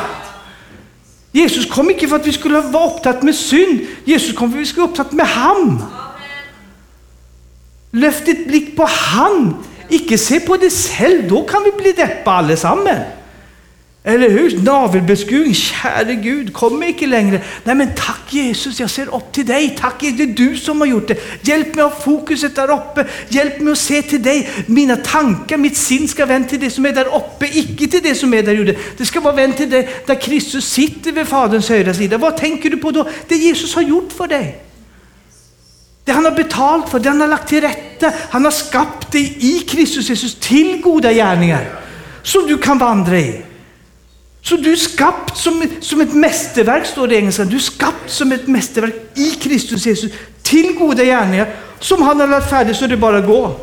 Jesus 1.32 1.66
kom 1.66 1.90
icke 1.90 2.08
för 2.08 2.16
att 2.16 2.28
vi 2.28 2.32
skulle 2.32 2.62
vara 2.62 2.96
upptatt 2.96 3.24
med 3.24 3.36
synd, 3.36 3.80
Jesus 4.04 4.36
kom 4.36 4.52
för 4.52 4.58
att 4.58 4.62
vi 4.62 4.66
skulle 4.66 4.82
vara 4.82 4.92
upptatt 4.92 5.12
med 5.12 5.28
ham. 5.28 5.84
Lyft 7.92 8.26
ditt 8.26 8.48
blick 8.48 8.76
på 8.76 8.86
han, 8.86 9.56
icke 9.90 10.18
se 10.18 10.40
på 10.40 10.58
dig 10.58 10.70
själv, 10.70 11.30
då 11.30 11.44
kan 11.44 11.64
vi 11.64 11.72
bli 11.72 11.92
deppa 11.92 12.32
allesammans. 12.32 13.00
Eller 14.04 14.30
hur? 14.30 14.60
Navelbeskuring, 14.64 15.54
käre 15.54 16.16
Gud, 16.16 16.54
kom 16.54 16.84
icke 16.84 17.08
längre. 17.08 17.42
Nej 17.64 17.76
men 17.76 17.90
tack 17.96 18.22
Jesus, 18.30 18.80
jag 18.80 18.90
ser 18.90 19.16
upp 19.16 19.32
till 19.32 19.46
dig. 19.46 19.78
Tack, 19.80 20.00
det 20.00 20.24
är 20.24 20.28
du 20.28 20.58
som 20.58 20.82
har 20.82 20.88
gjort 20.88 21.08
det. 21.08 21.48
Hjälp 21.48 21.76
mig 21.76 21.86
att 21.86 21.94
ha 21.94 22.00
fokuset 22.00 22.56
där 22.56 22.72
uppe. 22.72 23.06
Hjälp 23.30 23.60
mig 23.60 23.72
att 23.72 23.78
se 23.78 24.02
till 24.02 24.24
dig. 24.24 24.50
Mina 24.66 24.96
tankar, 24.96 25.58
mitt 25.58 25.78
sinn 25.78 26.08
ska 26.08 26.26
vända 26.26 26.50
till 26.50 26.60
det 26.60 26.70
som 26.70 26.86
är 26.86 26.92
där 26.92 27.16
uppe, 27.16 27.46
icke 27.54 27.88
till 27.88 28.04
det 28.04 28.16
som 28.16 28.34
är 28.34 28.44
där 28.44 28.56
ute. 28.56 28.80
Det 28.98 29.06
ska 29.06 29.20
vara 29.20 29.36
vänt 29.36 29.58
till 29.58 29.70
dig 29.70 29.90
där 30.06 30.22
Kristus 30.22 30.72
sitter 30.72 31.12
vid 31.12 31.28
Faderns 31.28 31.70
högra 31.70 31.94
sida. 31.94 32.18
Vad 32.18 32.38
tänker 32.38 32.70
du 32.70 32.78
på 32.78 32.92
då? 32.92 33.10
Det 33.28 33.36
Jesus 33.36 33.76
har 33.76 33.82
gjort 33.82 34.12
för 34.18 34.28
dig. 34.28 34.69
Det 36.10 36.14
han 36.14 36.26
har 36.26 36.32
betalt 36.32 36.90
för, 36.90 37.00
det 37.00 37.10
han 37.10 37.22
har 37.22 37.28
lagt 37.28 37.50
till 37.50 37.62
rätta. 37.62 38.12
Han 38.30 38.44
har 38.44 38.52
skapat 38.52 39.12
dig 39.12 39.38
i 39.40 39.60
Kristus 39.60 40.10
Jesus 40.10 40.36
till 40.36 40.82
goda 40.82 41.14
gärningar 41.14 41.80
som 42.24 42.48
du 42.48 42.58
kan 42.58 42.78
vandra 42.78 43.20
i. 43.20 43.42
Så 44.42 44.56
du 44.56 44.72
är 44.72 44.76
skapt 44.76 45.38
som, 45.38 45.68
som 45.82 46.02
ett 46.02 46.14
mästerverk, 46.14 46.86
står 46.86 47.08
det 47.08 47.16
i 47.16 47.18
engelska. 47.18 47.44
Du 47.44 47.56
är 47.56 47.60
skapt 47.60 48.10
som 48.10 48.32
ett 48.32 48.48
mästerverk 48.48 48.96
i 49.16 49.30
Kristus 49.32 49.86
Jesus 49.86 50.12
till 50.42 50.76
goda 50.80 51.04
gärningar 51.04 51.56
som 51.80 52.02
han 52.02 52.20
har 52.20 52.28
lagt 52.28 52.50
färdigt 52.50 52.78
så 52.78 52.88
det 52.88 52.98
bara 52.98 53.22
går. 53.22 53.56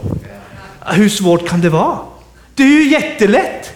Hur 0.86 1.08
svårt 1.08 1.48
kan 1.48 1.60
det 1.60 1.70
vara? 1.70 1.98
Det 2.54 2.62
är 2.62 2.68
ju 2.68 2.88
jättelätt. 2.88 3.74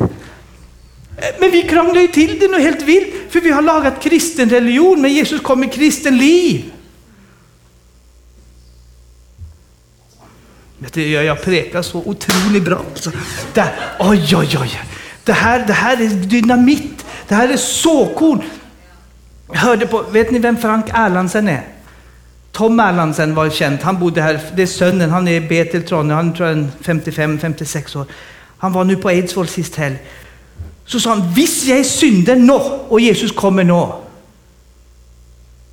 Men 1.40 1.50
vi 1.50 1.62
krånglar 1.62 2.00
ju 2.00 2.08
till 2.08 2.38
det 2.38 2.48
nu 2.48 2.60
helt 2.60 2.82
vilt, 2.82 3.14
för 3.30 3.40
vi 3.40 3.50
har 3.50 3.62
lagat 3.62 4.02
kristen 4.02 4.50
religion, 4.50 5.02
men 5.02 5.12
Jesus 5.12 5.40
kom 5.40 5.60
med 5.60 5.72
kristen 5.72 6.18
liv. 6.18 6.64
Jag 11.24 11.42
prekar 11.42 11.82
så 11.82 11.98
otroligt 11.98 12.64
bra. 12.64 12.82
Det, 13.54 13.72
oj, 13.98 14.36
oj, 14.36 14.58
oj. 14.60 14.80
Det 15.24 15.32
här, 15.32 15.66
det 15.66 15.72
här 15.72 16.02
är 16.02 16.08
dynamit. 16.08 17.04
Det 17.28 17.34
här 17.34 17.48
är 17.48 17.56
såkorn. 17.56 18.42
Jag 19.52 19.60
hörde 19.60 19.86
på, 19.86 20.02
vet 20.02 20.30
ni 20.30 20.38
vem 20.38 20.56
Frank 20.56 20.86
Erlandsen 20.94 21.48
är? 21.48 21.64
Tom 22.52 22.80
Erlandsen 22.80 23.34
var 23.34 23.50
känd. 23.50 23.78
Han 23.82 23.98
bodde 23.98 24.22
här. 24.22 24.40
Det 24.56 24.62
är 24.62 24.66
sönnen. 24.66 25.10
Han 25.10 25.28
är 25.28 25.40
Betel 25.40 25.82
Trondheim. 25.82 26.16
Han 26.16 26.34
tror 26.34 26.48
jag 26.48 26.58
är 26.58 26.68
55-56 26.82 27.98
år. 27.98 28.06
Han 28.58 28.72
var 28.72 28.84
nu 28.84 28.96
på 28.96 29.10
Eidsvoll 29.10 29.48
sist 29.48 29.76
helg. 29.76 29.98
Så 30.84 31.00
sa 31.00 31.10
han, 31.10 31.32
visst 31.34 31.66
jag 31.66 31.86
synder 31.86 32.36
nå, 32.36 32.80
och 32.88 33.00
Jesus 33.00 33.32
kommer 33.32 33.64
nå. 33.64 34.00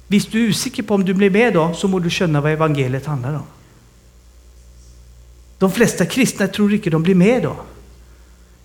Visst 0.08 0.32
du 0.32 0.45
är 0.45 0.49
osäker 0.49 0.84
på 0.84 0.93
om 0.93 1.05
du 1.05 1.14
blir 1.14 1.30
med 1.30 1.53
då, 1.53 1.74
så 1.74 1.88
må 1.88 1.99
du 1.99 2.10
känna 2.10 2.41
vad 2.41 2.51
evangeliet 2.51 3.05
handlar 3.05 3.34
om. 3.34 3.43
De 5.60 5.72
flesta 5.72 6.05
kristna 6.05 6.47
tror 6.47 6.74
inte 6.74 6.89
de 6.89 7.03
blir 7.03 7.16
med 7.16 7.43
då. 7.43 7.55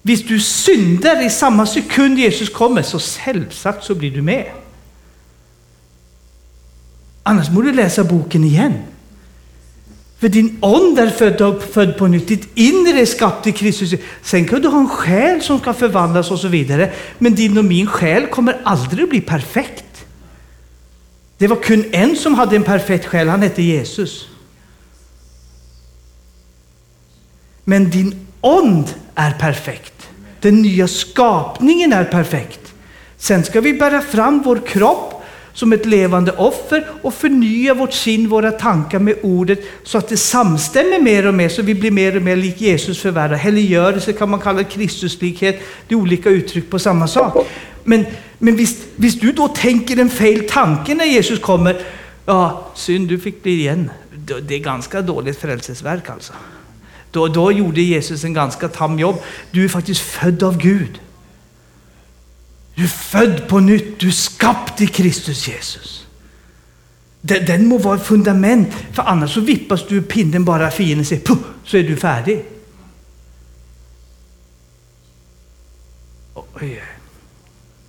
Visst, 0.03 0.29
du 0.29 0.41
syndar 0.41 1.27
i 1.27 1.31
samma 1.31 1.67
sekund 1.67 2.19
Jesus 2.19 2.49
kommer, 2.49 2.83
så 2.83 2.99
självsagt 2.99 3.85
så 3.85 3.95
blir 3.95 4.11
du 4.11 4.23
med. 4.23 4.51
Annars 7.23 7.51
måste 7.51 7.71
du 7.71 7.77
läsa 7.77 8.05
boken 8.05 8.45
igen. 8.45 8.73
För 10.19 10.29
din 10.29 10.59
ond 10.61 10.99
är 10.99 11.11
född, 11.11 11.63
född 11.63 11.97
på 11.97 12.07
nytt, 12.07 12.29
ditt 12.29 12.49
inre 12.55 13.01
är 13.01 13.07
skapt 13.07 13.47
i 13.47 13.53
Kristus. 13.53 13.95
Sen 14.23 14.45
kan 14.45 14.61
du 14.61 14.69
ha 14.69 14.79
en 14.79 14.89
själ 14.89 15.43
som 15.43 15.59
ska 15.59 15.73
förvandlas 15.73 16.31
och 16.31 16.39
så 16.39 16.49
vidare. 16.49 16.93
Men 17.19 17.35
din 17.35 17.59
och 17.59 17.65
min 17.65 17.87
själ 17.87 18.27
kommer 18.27 18.61
aldrig 18.65 19.09
bli 19.09 19.21
perfekt. 19.21 20.05
Det 21.39 21.47
var 21.47 21.63
kun 21.63 21.85
en 21.93 22.17
som 22.17 22.35
hade 22.35 22.57
en 22.57 22.63
perfekt 22.63 23.07
själ, 23.07 23.29
han 23.29 23.43
hette 23.43 23.63
Jesus. 23.63 24.29
Men 27.65 27.91
din 27.91 28.27
ond 28.41 28.95
är 29.15 29.31
perfekt. 29.31 30.09
Den 30.41 30.63
nya 30.63 30.89
skapningen 30.89 31.93
är 31.93 32.05
perfekt. 32.05 32.75
Sen 33.17 33.45
ska 33.45 33.61
vi 33.61 33.75
bära 33.75 34.01
fram 34.01 34.43
vår 34.43 34.61
kropp 34.67 35.23
som 35.53 35.73
ett 35.73 35.87
levande 35.87 36.33
offer 36.33 36.87
och 37.03 37.15
förnya 37.15 37.75
vårt 37.75 37.93
sinn, 37.93 38.29
våra 38.29 38.51
tankar 38.51 38.99
med 38.99 39.15
ordet 39.23 39.59
så 39.83 39.99
att 39.99 40.09
det 40.09 40.17
samstämmer 40.17 41.01
mer 41.01 41.27
och 41.27 41.35
mer 41.35 41.49
så 41.49 41.63
vi 41.63 41.75
blir 41.75 41.91
mer 41.91 42.17
och 42.17 42.23
mer 42.23 42.37
lik 42.37 42.61
Jesus 42.61 43.01
för. 43.01 43.29
Helliggörelse 43.29 44.13
kan 44.13 44.31
man 44.31 44.41
kalla 44.41 44.65
Kristuslikhet. 44.65 45.61
Det 45.89 45.95
är 45.95 45.99
olika 45.99 46.31
uttryck 46.31 46.71
på 46.71 46.79
samma 46.79 47.09
sak. 47.09 47.47
Men, 47.85 48.07
men 48.39 48.57
visst, 48.57 48.79
visst 48.97 49.21
du 49.21 49.33
då 49.33 49.49
tänker 49.49 50.01
en 50.01 50.11
fel 50.11 50.49
tanke 50.49 50.95
när 50.95 51.05
Jesus 51.05 51.39
kommer, 51.39 51.81
ja, 52.27 52.71
synd 52.75 53.09
du 53.09 53.19
fick 53.19 53.43
bli 53.43 53.53
igen. 53.53 53.91
Det 54.43 54.55
är 54.55 54.59
ganska 54.59 55.03
dåligt 55.03 55.39
frälsesverk 55.41 56.11
alltså. 56.11 56.33
Då, 57.13 57.29
då 57.29 57.53
gjorde 57.53 57.81
Jesus 57.81 58.25
en 58.25 58.33
ganska 58.33 58.69
tam 58.69 58.99
jobb. 58.99 59.23
Du 59.51 59.65
är 59.65 59.69
faktiskt 59.69 60.01
född 60.01 60.43
av 60.43 60.59
Gud. 60.59 61.01
Du 62.75 62.85
är 62.85 62.89
född 62.89 63.49
på 63.49 63.61
nytt, 63.61 64.01
du 64.01 64.09
är 64.09 64.13
skapt 64.13 64.81
i 64.81 64.87
Kristus 64.87 65.49
Jesus. 65.49 66.07
Den, 67.21 67.47
den 67.47 67.67
må 67.67 67.79
vara 67.79 67.97
ett 67.97 68.07
fundament, 68.07 68.69
för 68.93 69.03
annars 69.03 69.35
så 69.35 69.41
vippas 69.41 69.87
du 69.89 70.03
pinnen 70.03 70.45
bara 70.45 70.71
fienden 70.71 71.05
säger 71.05 71.23
puh, 71.23 71.39
så 71.65 71.77
är 71.77 71.83
du 71.83 71.97
färdig. 71.97 72.45
Oj. 76.35 76.83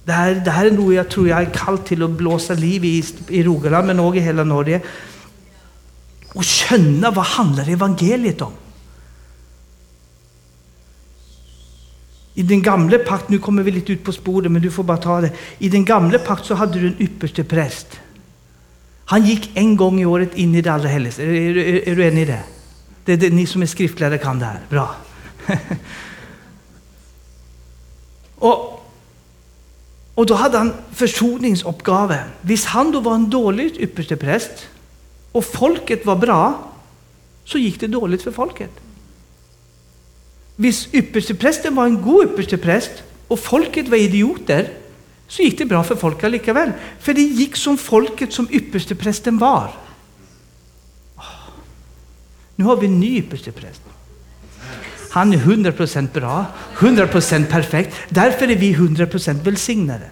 Det 0.06 0.12
här, 0.12 0.36
det 0.36 0.52
här 0.52 0.66
är 0.66 0.72
nog, 0.72 0.94
jag 0.94 1.10
tror 1.10 1.28
jag 1.28 1.42
är 1.42 1.54
kallt 1.54 1.86
till 1.86 2.04
att 2.04 2.10
blåsa 2.10 2.54
liv 2.54 2.86
i, 2.86 3.06
i 3.28 3.44
Rogaland, 3.44 3.88
men 3.88 4.00
också 4.00 4.18
i 4.18 4.20
hela 4.20 4.44
Norge. 4.44 4.82
Och 6.34 6.44
känna 6.44 7.12
vad 7.12 7.26
handlar 7.26 7.70
evangeliet 7.70 8.42
om? 8.42 8.54
I 12.34 12.44
den 12.44 12.62
gamla 12.62 12.98
pakt, 12.98 13.30
nu 13.30 13.40
kommer 13.40 13.64
vi 13.64 13.72
lite 13.72 13.92
ut 13.92 14.04
på 14.04 14.12
spåret, 14.12 14.52
men 14.52 14.62
du 14.62 14.72
får 14.72 14.84
bara 14.84 14.98
ta 14.98 15.22
det. 15.22 15.32
I 15.58 15.70
den 15.70 15.86
gamla 15.86 16.20
pakt 16.20 16.46
så 16.46 16.56
hade 16.56 16.80
du 16.80 16.88
en 16.88 16.96
ypperste 17.00 17.44
präst. 17.44 18.00
Han 19.06 19.26
gick 19.26 19.52
en 19.54 19.76
gång 19.76 20.02
i 20.02 20.06
året 20.06 20.36
in 20.36 20.56
i 20.56 20.62
det 20.62 20.70
allra 20.70 20.88
heligaste. 20.88 21.24
Är, 21.24 21.28
är, 21.28 21.58
är, 21.58 21.90
är, 21.90 21.96
du 21.96 22.08
enig 22.08 22.22
i 22.22 22.26
det? 22.26 22.44
Det 23.06 23.16
det, 23.16 23.30
ni 23.30 23.46
som 23.46 23.62
är 23.62 23.66
skriftlärare 23.66 24.18
kan 24.18 24.40
det 24.40 24.46
här. 24.46 24.60
Bra. 24.70 24.96
och, 28.36 28.86
och 30.16 30.26
då 30.26 30.34
hade 30.34 30.58
han 30.58 30.74
försoningsuppgave. 30.92 32.24
Visst 32.42 32.66
han 32.66 32.92
då 32.92 33.00
var 33.00 33.16
en 33.16 33.30
dålig 33.30 33.78
ypperste 33.78 34.16
präst 34.16 34.68
och 35.32 35.46
folket 35.46 36.06
var 36.06 36.16
bra, 36.16 36.72
så 37.46 37.58
gick 37.58 37.80
det 37.80 37.88
dåligt 37.88 38.22
för 38.22 38.32
folket. 38.32 38.72
Om 40.58 40.72
yppersteprästen 40.92 41.76
var 41.76 41.86
en 41.86 42.02
god 42.02 42.26
ypperstepräst 42.26 42.92
och 43.28 43.40
folket 43.40 43.88
var 43.88 43.98
idioter, 43.98 44.70
så 45.28 45.42
gick 45.42 45.58
det 45.58 45.66
bra 45.66 45.84
för 45.84 45.96
folket 45.96 46.32
likaväl. 46.32 46.72
För 47.00 47.14
det 47.14 47.22
gick 47.22 47.56
som 47.56 47.78
folket 47.78 48.34
som 48.34 48.48
yppersteprästen 48.52 49.38
var. 49.38 49.74
Nu 52.56 52.66
har 52.66 52.78
vi 52.78 52.88
en 52.88 53.00
ny 53.00 53.18
ypperstepräst. 53.18 53.82
Han 55.10 55.34
är 55.34 55.38
100% 55.38 56.14
bra, 56.14 56.46
100% 56.76 57.46
perfekt. 57.46 57.96
Därför 58.10 58.48
är 58.48 58.56
vi 58.56 58.76
100% 58.76 59.44
välsignade. 59.44 60.10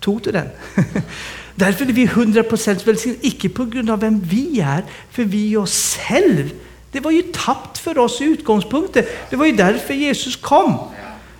Tog 0.00 0.22
du 0.22 0.32
den? 0.32 0.48
Därför 1.54 1.84
är 1.84 1.92
vi 1.92 2.06
100% 2.06 2.86
välsignade, 2.86 3.26
icke 3.26 3.48
på 3.48 3.64
grund 3.64 3.90
av 3.90 4.00
vem 4.00 4.20
vi 4.20 4.60
är, 4.60 4.84
för 5.10 5.24
vi 5.24 5.54
är 5.54 5.58
oss 5.58 5.96
själva. 5.96 6.50
Det 6.94 7.00
var 7.00 7.10
ju 7.10 7.22
tappt 7.22 7.78
för 7.78 7.98
oss 7.98 8.20
i 8.20 8.24
utgångspunkten. 8.24 9.04
Det 9.30 9.36
var 9.36 9.46
ju 9.46 9.52
därför 9.52 9.94
Jesus 9.94 10.36
kom. 10.36 10.78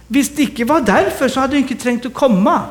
Visst 0.06 0.38
icke 0.38 0.64
var 0.64 0.80
därför 0.80 1.28
så 1.28 1.40
hade 1.40 1.52
han 1.52 1.62
inte 1.62 1.74
trängt 1.74 2.06
att 2.06 2.14
komma. 2.14 2.62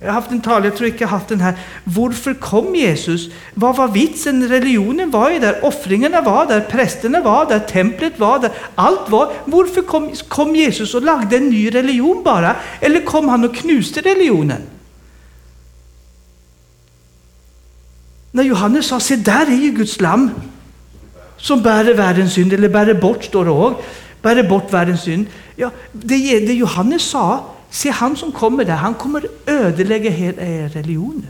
Jag 0.00 0.06
har 0.06 0.12
haft 0.12 0.30
en 0.30 0.40
tal, 0.40 0.64
jag 0.64 0.76
tror 0.76 0.88
inte 0.88 1.04
jag 1.04 1.08
haft 1.08 1.28
den 1.28 1.40
här. 1.40 1.54
Varför 1.84 2.34
kom 2.34 2.74
Jesus? 2.74 3.30
Vad 3.54 3.76
var 3.76 3.88
vitsen? 3.88 4.48
Religionen 4.48 5.10
var 5.10 5.30
ju 5.30 5.38
där, 5.38 5.64
offringarna 5.64 6.20
var 6.20 6.46
där, 6.46 6.60
prästerna 6.60 7.20
var 7.20 7.46
där, 7.46 7.58
templet 7.58 8.18
var 8.18 8.38
där. 8.38 8.50
Allt 8.74 9.10
var. 9.10 9.32
Varför 9.44 9.82
kom, 9.82 10.10
kom 10.28 10.56
Jesus 10.56 10.94
och 10.94 11.02
lagde 11.02 11.36
en 11.36 11.48
ny 11.48 11.74
religion 11.74 12.22
bara? 12.22 12.56
Eller 12.80 13.00
kom 13.00 13.28
han 13.28 13.44
och 13.44 13.56
knuste 13.56 14.00
religionen? 14.00 14.62
När 18.30 18.42
Johannes 18.42 18.86
sa, 18.86 19.00
se 19.00 19.16
där 19.16 19.46
är 19.46 19.56
ju 19.56 19.70
Guds 19.70 20.00
lamm 20.00 20.30
som 21.38 21.62
bär 21.62 21.94
världens 21.94 22.32
synd, 22.32 22.52
eller 22.52 22.68
bär 22.68 22.94
bort, 22.94 23.24
står 23.24 23.44
det 23.44 23.50
också. 23.50 23.82
Bär 24.22 24.42
bort 24.42 24.72
världens 24.72 25.02
synd. 25.02 25.26
Ja, 25.56 25.70
det, 25.92 26.40
det 26.40 26.54
Johannes 26.54 27.02
sa, 27.02 27.44
se 27.70 27.90
han 27.90 28.16
som 28.16 28.32
kommer 28.32 28.64
där, 28.64 28.74
han 28.74 28.94
kommer 28.94 29.26
ödelägga 29.46 30.10
hela 30.10 30.42
eh, 30.42 30.68
religionen. 30.68 31.26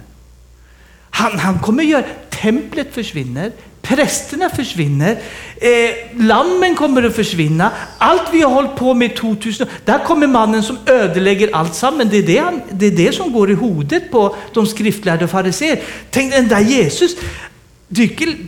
Han, 1.11 1.39
han 1.39 1.59
kommer 1.59 1.83
göra, 1.83 2.05
templet 2.31 2.95
försvinner, 2.95 3.53
prästerna 3.83 4.51
försvinner, 4.51 5.19
eh, 5.57 6.21
lammen 6.21 6.75
kommer 6.75 7.03
att 7.03 7.17
försvinna, 7.17 7.71
allt 7.99 8.23
vi 8.33 8.43
har 8.43 8.51
hållit 8.51 8.77
på 8.77 8.95
med 8.95 9.17
2000 9.17 9.67
där 9.85 10.05
kommer 10.05 10.27
mannen 10.27 10.63
som 10.63 10.79
ödelägger 10.87 11.51
allt 11.53 11.75
samman. 11.75 12.09
Det 12.09 12.17
är 12.17 12.23
det, 12.23 12.39
han, 12.39 12.61
det 12.71 12.87
är 12.87 12.91
det 12.91 13.15
som 13.15 13.33
går 13.33 13.51
i 13.51 13.55
hodet 13.55 14.11
på 14.11 14.37
de 14.55 14.67
skriftlärda 14.67 15.29
fariséer. 15.29 15.81
Tänk 16.11 16.33
den 16.33 16.49
där 16.49 16.61
Jesus, 16.61 17.17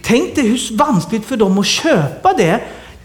tänk 0.03 0.35
dig 0.35 0.49
hur 0.49 0.77
vanskligt 0.77 1.25
för 1.25 1.37
dem 1.37 1.59
att 1.59 1.67
köpa 1.67 2.33
det. 2.33 2.61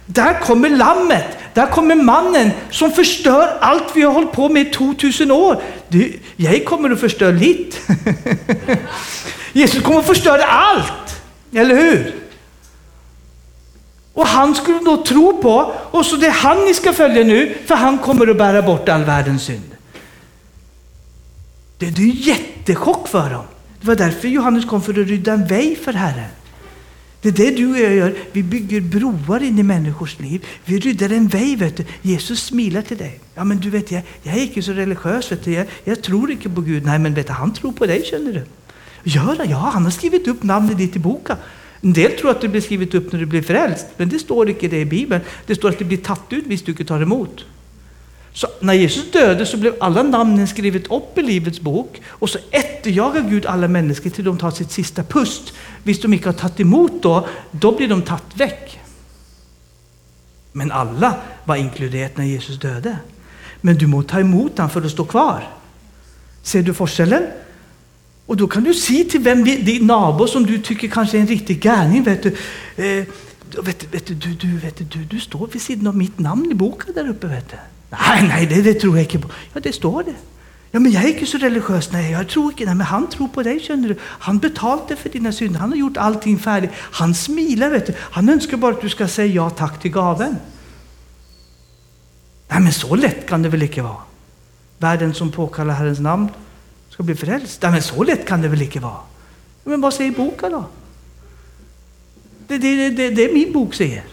Där 0.06 0.40
kommer 0.40 0.70
lammet, 0.70 1.26
där 1.54 1.68
kommer 1.68 1.96
mannen 1.96 2.52
som 2.72 2.92
förstör 2.92 3.58
allt 3.62 3.84
vi 3.96 4.02
har 4.02 4.14
hållit 4.14 4.32
på 4.32 4.50
med 4.50 4.68
i 4.68 4.72
2000 4.72 5.32
år. 5.32 5.62
Du, 5.88 6.20
jag 6.36 6.66
kommer 6.66 6.90
att 6.90 7.00
förstöra 7.00 7.32
lite. 7.32 7.78
Jesus 9.54 9.84
kommer 9.84 10.00
att 10.00 10.06
förstöra 10.06 10.44
allt, 10.44 11.22
eller 11.54 11.76
hur? 11.76 12.16
Och 14.14 14.28
han 14.28 14.56
skulle 14.56 14.80
då 14.80 15.04
tro 15.04 15.42
på, 15.42 15.72
och 15.92 16.06
så 16.06 16.16
det 16.16 16.28
är 16.28 16.32
han 16.32 16.66
ni 16.66 16.74
ska 16.74 16.94
följa 16.94 17.24
nu, 17.24 17.58
för 17.66 17.76
han 17.76 17.98
kommer 17.98 18.28
att 18.28 18.38
bära 18.38 18.62
bort 18.62 18.90
all 18.90 19.04
världens 19.04 19.44
synd. 19.44 19.76
Det 21.78 21.86
är 21.86 22.00
en 22.00 22.10
jättechock 22.10 23.08
för 23.08 23.30
dem. 23.30 23.46
Det 23.86 23.90
var 23.90 23.96
därför 23.96 24.28
Johannes 24.28 24.66
kom, 24.66 24.82
för 24.82 24.92
att 24.92 25.08
rydda 25.08 25.34
en 25.34 25.48
väg 25.48 25.78
för 25.78 25.94
Herren. 25.94 26.30
Det 27.22 27.30
är 27.30 27.34
det 27.34 27.52
du 27.52 27.72
och 27.72 27.78
jag 27.78 27.96
gör. 27.96 28.16
Vi 28.32 28.44
bygger 28.44 28.82
broar 28.82 29.44
in 29.44 29.60
i 29.60 29.64
människors 29.64 30.20
liv. 30.20 30.46
Vi 30.66 30.80
ryddar 30.80 31.10
en 31.10 31.28
väg. 31.28 31.58
Vet 31.58 31.78
du. 31.78 31.86
Jesus 32.02 32.44
smilar 32.44 32.82
till 32.82 32.98
dig. 32.98 33.20
Ja, 33.36 33.44
men 33.44 33.58
du 33.58 33.70
vet, 33.70 33.92
jag, 33.92 34.02
jag 34.24 34.38
är 34.38 34.42
inte 34.42 34.62
så 34.62 34.72
religiös. 34.72 35.32
Vet 35.32 35.44
du. 35.44 35.52
Jag, 35.52 35.68
jag 35.84 36.02
tror 36.02 36.32
inte 36.32 36.50
på 36.50 36.62
Gud. 36.62 36.86
Nej, 36.86 37.00
men 37.00 37.14
vet 37.14 37.28
du, 37.28 37.34
han 37.34 37.54
tror 37.54 37.72
på 37.72 37.86
dig, 37.86 38.04
känner 38.06 38.34
du. 38.34 38.44
Gör 39.04 39.36
det? 39.36 39.46
Ja, 39.46 39.70
han 39.74 39.84
har 39.84 39.92
skrivit 39.92 40.28
upp 40.28 40.44
namnet 40.44 40.78
ditt 40.78 40.96
i 40.96 41.00
boken. 41.00 41.38
En 41.82 41.94
del 41.94 42.12
tror 42.12 42.32
att 42.32 42.42
det 42.42 42.48
blir 42.48 42.62
skrivit 42.62 42.96
upp 42.96 43.12
när 43.12 43.20
du 43.20 43.26
blir 43.26 43.42
frälst, 43.42 43.86
men 43.98 44.10
det 44.10 44.20
står 44.20 44.50
inte 44.50 44.68
det 44.68 44.80
i 44.80 44.86
Bibeln. 44.86 45.22
Det 45.46 45.56
står 45.56 45.70
att 45.70 45.80
det 45.80 45.86
blir 45.86 45.98
tatt 45.98 46.26
ut 46.30 46.44
om 46.44 46.58
du 46.66 46.72
inte 46.72 46.86
tar 46.86 47.02
emot. 47.02 47.46
Så 48.36 48.48
när 48.60 48.74
Jesus 48.74 49.12
döde 49.12 49.46
så 49.46 49.58
blev 49.58 49.76
alla 49.80 50.04
namnen 50.04 50.48
skrivet 50.48 50.92
upp 50.92 51.18
i 51.18 51.22
Livets 51.22 51.62
bok 51.62 52.02
och 52.08 52.30
så 52.30 52.40
efterjagar 52.52 53.22
Gud 53.22 53.46
alla 53.46 53.68
människor 53.68 54.10
till 54.10 54.24
de 54.24 54.38
tar 54.38 54.52
sitt 54.52 54.72
sista 54.72 55.04
pust. 55.04 55.54
Visst 55.84 56.02
de 56.02 56.14
inte 56.14 56.30
har 56.30 56.34
tagit 56.34 56.60
emot 56.60 56.92
då, 57.02 57.28
då 57.52 57.78
blir 57.78 57.88
de 57.88 58.02
tagit 58.02 58.36
väck. 58.36 58.80
Men 60.52 60.72
alla 60.72 61.16
var 61.46 61.56
inkluderade 61.56 62.14
när 62.16 62.26
Jesus 62.26 62.60
döde. 62.60 62.98
Men 63.62 63.78
du 63.78 63.88
måste 63.88 64.12
ta 64.12 64.20
emot 64.20 64.58
honom 64.58 64.70
för 64.70 64.82
att 64.82 64.92
stå 64.92 65.06
kvar. 65.06 65.48
Ser 66.44 66.64
du 66.64 66.74
forskellen? 66.74 67.24
Och 68.26 68.38
då 68.38 68.48
kan 68.48 68.64
du 68.64 68.74
se 68.74 69.04
till 69.04 69.22
vem 69.22 69.44
din 69.44 69.88
nabo 69.88 70.28
som 70.28 70.46
du 70.46 70.60
tycker 70.60 70.88
kanske 70.88 71.18
är 71.18 71.22
en 71.22 71.28
riktig 71.28 71.62
gärning, 71.62 72.04
vet 72.04 72.24
du, 72.24 72.30
eh, 72.76 73.06
vet, 73.64 73.94
vet, 73.94 74.08
du, 74.08 74.14
du, 74.14 74.58
vet 74.58 74.92
du, 74.92 75.04
du 75.04 75.20
står 75.20 75.48
vid 75.48 75.62
sidan 75.62 75.88
av 75.88 75.98
mitt 75.98 76.20
namn 76.20 76.52
i 76.52 76.54
boken 76.54 76.94
där 76.94 77.10
uppe. 77.10 77.28
Vet 77.28 77.50
du. 77.50 77.58
Nej, 78.00 78.28
nej, 78.28 78.46
det, 78.46 78.62
det 78.62 78.74
tror 78.74 78.98
jag 78.98 79.04
inte 79.06 79.28
på. 79.28 79.34
Ja, 79.54 79.60
det 79.60 79.74
står 79.74 80.04
det. 80.04 80.16
Ja, 80.72 80.80
men 80.80 80.92
jag 80.92 81.04
är 81.04 81.08
inte 81.08 81.26
så 81.26 81.38
religiös. 81.38 81.92
Nej, 81.92 82.12
jag 82.12 82.28
tror 82.28 82.52
inte. 82.52 82.66
Nej, 82.66 82.76
men 82.76 82.88
han 82.88 83.10
tror 83.10 83.28
på 83.28 83.44
dig, 83.44 83.60
känner 83.60 83.90
du. 83.90 83.96
Han 84.02 84.38
betalade 84.40 84.96
för 84.96 85.10
dina 85.10 85.32
synder. 85.32 85.60
Han 85.60 85.70
har 85.70 85.78
gjort 85.78 85.98
allting 85.98 86.40
färdigt. 86.40 86.70
Han 86.76 87.16
smilar, 87.16 87.70
vet 87.70 87.88
du. 87.88 87.94
Han 88.00 88.30
önskar 88.30 88.58
bara 88.58 88.76
att 88.76 88.82
du 88.82 88.90
ska 88.90 89.08
säga 89.08 89.34
ja 89.34 89.50
tack 89.50 89.82
till 89.82 89.92
gaven. 89.92 90.38
Nej, 92.48 92.60
men 92.60 92.74
så 92.74 92.96
lätt 92.96 93.28
kan 93.28 93.42
det 93.42 93.50
väl 93.50 93.62
inte 93.62 93.82
vara? 93.82 94.02
Världen 94.78 95.14
som 95.14 95.32
påkallar 95.32 95.74
Herrens 95.74 96.00
namn 96.00 96.30
ska 96.90 97.04
bli 97.04 97.16
frälst. 97.16 97.62
Nej, 97.62 97.72
men 97.72 97.84
så 97.84 98.04
lätt 98.04 98.28
kan 98.28 98.42
det 98.42 98.48
väl 98.48 98.62
inte 98.62 98.80
vara? 98.80 99.00
Men 99.64 99.82
vad 99.82 99.94
säger 99.94 100.12
boken 100.12 100.52
då? 100.52 100.66
Det, 102.48 102.58
det, 102.58 102.90
det, 102.90 103.10
det 103.10 103.30
är 103.30 103.34
min 103.34 103.54
bok 103.54 103.74
säger. 103.74 104.04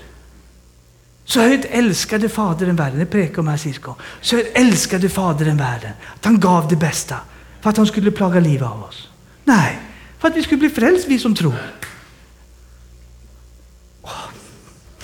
Så 1.24 1.40
högt 1.40 1.64
älskade 1.70 2.28
Fadern 2.28 2.76
världen, 2.76 2.98
det 2.98 3.06
prekar 3.06 3.38
om 3.38 3.48
här 3.48 3.56
syskon. 3.56 3.94
Så 4.20 4.36
högt 4.36 4.58
älskade 4.58 5.08
Fadern 5.08 5.56
världen, 5.56 5.92
att 6.14 6.24
han 6.24 6.40
gav 6.40 6.68
det 6.68 6.76
bästa 6.76 7.16
för 7.60 7.70
att 7.70 7.76
han 7.76 7.86
skulle 7.86 8.10
plaga 8.10 8.40
livet 8.40 8.68
av 8.68 8.84
oss. 8.84 9.08
Nej, 9.44 9.78
för 10.18 10.28
att 10.28 10.36
vi 10.36 10.42
skulle 10.42 10.58
bli 10.58 10.70
frälst, 10.70 11.08
vi 11.08 11.18
som 11.18 11.34
tror. 11.34 11.54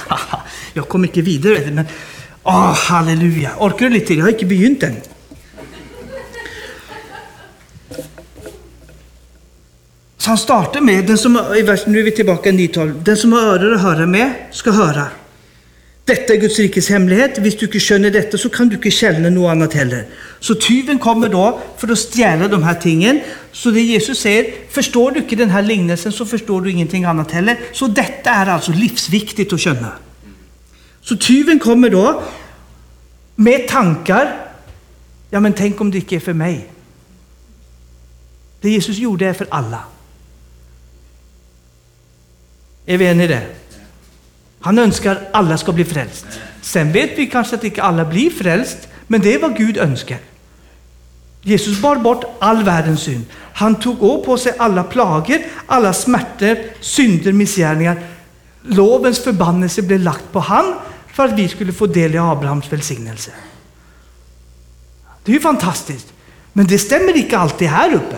Jag 0.72 0.88
kom 0.88 1.04
inte 1.04 1.22
vidare, 1.22 1.70
men 1.70 1.86
åh, 2.42 2.74
halleluja. 2.74 3.50
Orkar 3.58 3.86
du 3.86 3.88
lite 3.88 4.06
till? 4.06 4.18
Jag 4.18 4.24
har 4.24 4.32
inte 4.32 4.46
begynt 4.46 4.82
än. 4.82 4.96
Så 10.16 10.30
han 10.30 10.38
startar 10.38 10.80
med, 10.80 11.06
den 11.06 11.18
som, 11.18 11.32
nu 11.86 11.98
är 11.98 12.02
vi 12.02 12.10
tillbaka 12.10 12.48
i 12.48 12.52
9 12.52 12.86
den 12.86 13.16
som 13.16 13.32
har 13.32 13.40
öron 13.40 13.74
att 13.74 13.80
höra 13.82 14.06
med 14.06 14.32
ska 14.50 14.70
höra. 14.70 15.06
Detta 16.08 16.32
är 16.32 16.36
Guds 16.36 16.58
rikes 16.58 16.88
hemlighet. 16.88 17.38
Hvis 17.38 17.56
du 17.56 17.66
inte 17.66 17.80
skönjer 17.80 18.10
detta 18.10 18.38
så 18.38 18.48
kan 18.48 18.68
du 18.68 18.76
inte 18.76 18.90
känna 18.90 19.30
något 19.30 19.50
annat 19.50 19.74
heller. 19.74 20.06
Så 20.40 20.54
tyven 20.54 20.98
kommer 20.98 21.28
då 21.28 21.60
för 21.76 21.92
att 21.92 21.98
stjäla 21.98 22.48
de 22.48 22.62
här 22.62 22.74
tingen. 22.74 23.20
Så 23.52 23.70
det 23.70 23.80
Jesus 23.80 24.18
säger, 24.20 24.54
förstår 24.70 25.10
du 25.10 25.20
inte 25.20 25.36
den 25.36 25.50
här 25.50 25.62
liknelsen 25.62 26.12
så 26.12 26.26
förstår 26.26 26.62
du 26.62 26.70
ingenting 26.70 27.04
annat 27.04 27.30
heller. 27.30 27.58
Så 27.72 27.86
detta 27.86 28.30
är 28.30 28.46
alltså 28.46 28.72
livsviktigt 28.72 29.52
att 29.52 29.60
känna. 29.60 29.92
Så 31.02 31.16
tyven 31.16 31.58
kommer 31.58 31.90
då 31.90 32.22
med 33.34 33.68
tankar. 33.68 34.46
Ja, 35.30 35.40
men 35.40 35.52
tänk 35.52 35.80
om 35.80 35.90
det 35.90 35.98
inte 35.98 36.16
är 36.16 36.20
för 36.20 36.32
mig. 36.32 36.66
Det 38.60 38.70
Jesus 38.70 38.98
gjorde 38.98 39.26
är 39.26 39.32
för 39.32 39.46
alla. 39.50 39.84
Är 42.86 42.98
vi 42.98 43.06
eniga 43.06 43.24
i 43.24 43.28
det? 43.28 43.67
Han 44.60 44.78
önskar 44.78 45.28
alla 45.32 45.58
ska 45.58 45.72
bli 45.72 45.84
frälst. 45.84 46.26
Sen 46.62 46.92
vet 46.92 47.18
vi 47.18 47.26
kanske 47.26 47.56
att 47.56 47.64
inte 47.64 47.82
alla 47.82 48.04
blir 48.04 48.30
frälst, 48.30 48.88
men 49.06 49.20
det 49.20 49.34
är 49.34 49.38
vad 49.38 49.56
Gud 49.56 49.76
önskar. 49.76 50.18
Jesus 51.42 51.80
bar 51.80 51.96
bort 51.96 52.24
all 52.38 52.62
världens 52.62 53.02
synd. 53.02 53.24
Han 53.52 53.74
tog 53.74 54.24
på 54.24 54.38
sig 54.38 54.52
alla 54.58 54.84
plagor, 54.84 55.38
alla 55.66 55.92
smärtor, 55.92 56.56
synder, 56.80 57.32
missgärningar. 57.32 58.02
Lovens 58.62 59.18
förbannelse 59.18 59.82
blev 59.82 60.00
lagt 60.00 60.32
på 60.32 60.40
han 60.40 60.74
för 61.12 61.24
att 61.24 61.38
vi 61.38 61.48
skulle 61.48 61.72
få 61.72 61.86
del 61.86 62.14
i 62.14 62.18
Abrahams 62.18 62.72
välsignelse. 62.72 63.30
Det 65.24 65.32
är 65.32 65.34
ju 65.34 65.40
fantastiskt. 65.40 66.12
Men 66.52 66.66
det 66.66 66.78
stämmer 66.78 67.16
inte 67.16 67.38
alltid 67.38 67.68
här 67.68 67.94
uppe. 67.94 68.16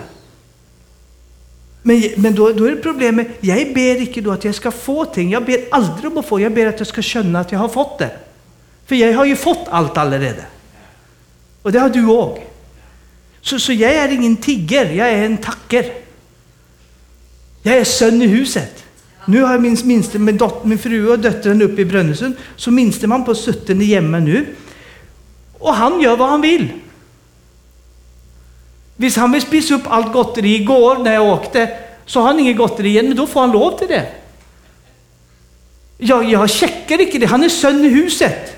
Men, 1.83 2.03
men 2.17 2.35
då, 2.35 2.53
då 2.53 2.65
är 2.65 2.71
det 2.71 2.77
problemet, 2.77 3.29
jag 3.41 3.75
ber 3.75 3.97
inte 3.97 4.21
då 4.21 4.31
att 4.31 4.45
jag 4.45 4.55
ska 4.55 4.71
få 4.71 5.05
ting. 5.05 5.31
Jag 5.31 5.45
ber 5.45 5.65
aldrig 5.71 6.13
om 6.13 6.19
att 6.19 6.27
få, 6.27 6.41
jag 6.41 6.55
ber 6.55 6.67
att 6.67 6.79
jag 6.79 6.87
ska 6.87 7.03
känna 7.03 7.41
att 7.41 7.53
jag 7.53 7.59
har 7.59 7.69
fått 7.69 7.99
det. 7.99 8.11
För 8.87 8.95
jag 8.95 9.17
har 9.17 9.25
ju 9.25 9.37
fått 9.37 9.69
allt 9.71 9.99
allerede. 9.99 10.45
Och 11.63 11.73
det 11.73 11.79
har 11.79 11.89
du 11.89 12.07
också. 12.07 12.43
Så, 13.41 13.59
så 13.59 13.73
jag 13.73 13.95
är 13.95 14.09
ingen 14.09 14.37
tigger, 14.37 14.93
jag 14.93 15.09
är 15.09 15.25
en 15.25 15.37
tacker. 15.37 15.93
Jag 17.63 17.77
är 17.77 17.85
son 17.85 18.23
i 18.23 18.27
huset. 18.27 18.85
Nu 19.25 19.43
har 19.43 19.53
jag 19.53 19.63
min 19.63 19.77
minste, 19.85 20.19
min, 20.19 20.37
dot, 20.37 20.65
min 20.65 20.79
fru 20.79 21.09
och 21.09 21.19
döttern 21.19 21.63
uppe 21.63 21.81
i 21.81 21.85
Brönnesund, 21.85 22.35
så 22.57 22.71
minste 22.71 23.07
man 23.07 23.25
på 23.25 23.35
17 23.35 23.83
i 23.83 23.85
hemma 23.85 24.19
nu. 24.19 24.47
Och 25.59 25.75
han 25.75 26.01
gör 26.01 26.17
vad 26.17 26.29
han 26.29 26.41
vill. 26.41 26.69
Visst 29.01 29.17
han 29.17 29.33
vill 29.33 29.43
spisa 29.43 29.75
upp 29.75 29.83
allt 29.87 30.13
gotteri 30.13 30.55
igår 30.55 30.99
när 30.99 31.15
jag 31.15 31.29
åkte, 31.29 31.79
så 32.07 32.21
har 32.21 32.27
han 32.27 32.41
inget 32.41 32.57
gotteri 32.57 32.89
igen, 32.89 33.07
men 33.07 33.17
då 33.17 33.27
får 33.27 33.41
han 33.41 33.53
lov 33.53 33.79
till 33.79 33.89
det. 33.89 34.07
Jag, 35.99 36.25
jag 36.25 36.51
checkar 36.51 37.01
inte 37.01 37.19
det, 37.19 37.27
han 37.27 37.45
är 37.45 37.49
sönder 37.49 37.85
i 37.85 37.93
huset. 37.93 38.57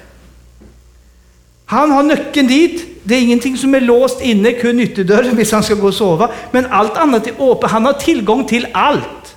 Han 1.64 1.90
har 1.90 2.02
nyckeln 2.02 2.46
dit, 2.46 2.86
det 3.02 3.14
är 3.14 3.20
ingenting 3.20 3.58
som 3.58 3.74
är 3.74 3.80
låst 3.80 4.20
inne, 4.20 4.52
kun 4.52 4.80
ytterdörren 4.80 5.30
om 5.30 5.44
han 5.52 5.62
ska 5.62 5.74
gå 5.74 5.86
och 5.86 5.94
sova. 5.94 6.30
Men 6.50 6.66
allt 6.66 6.96
annat 6.96 7.26
är 7.26 7.50
öppet, 7.50 7.70
han 7.70 7.86
har 7.86 7.92
tillgång 7.92 8.44
till 8.44 8.66
allt. 8.72 9.36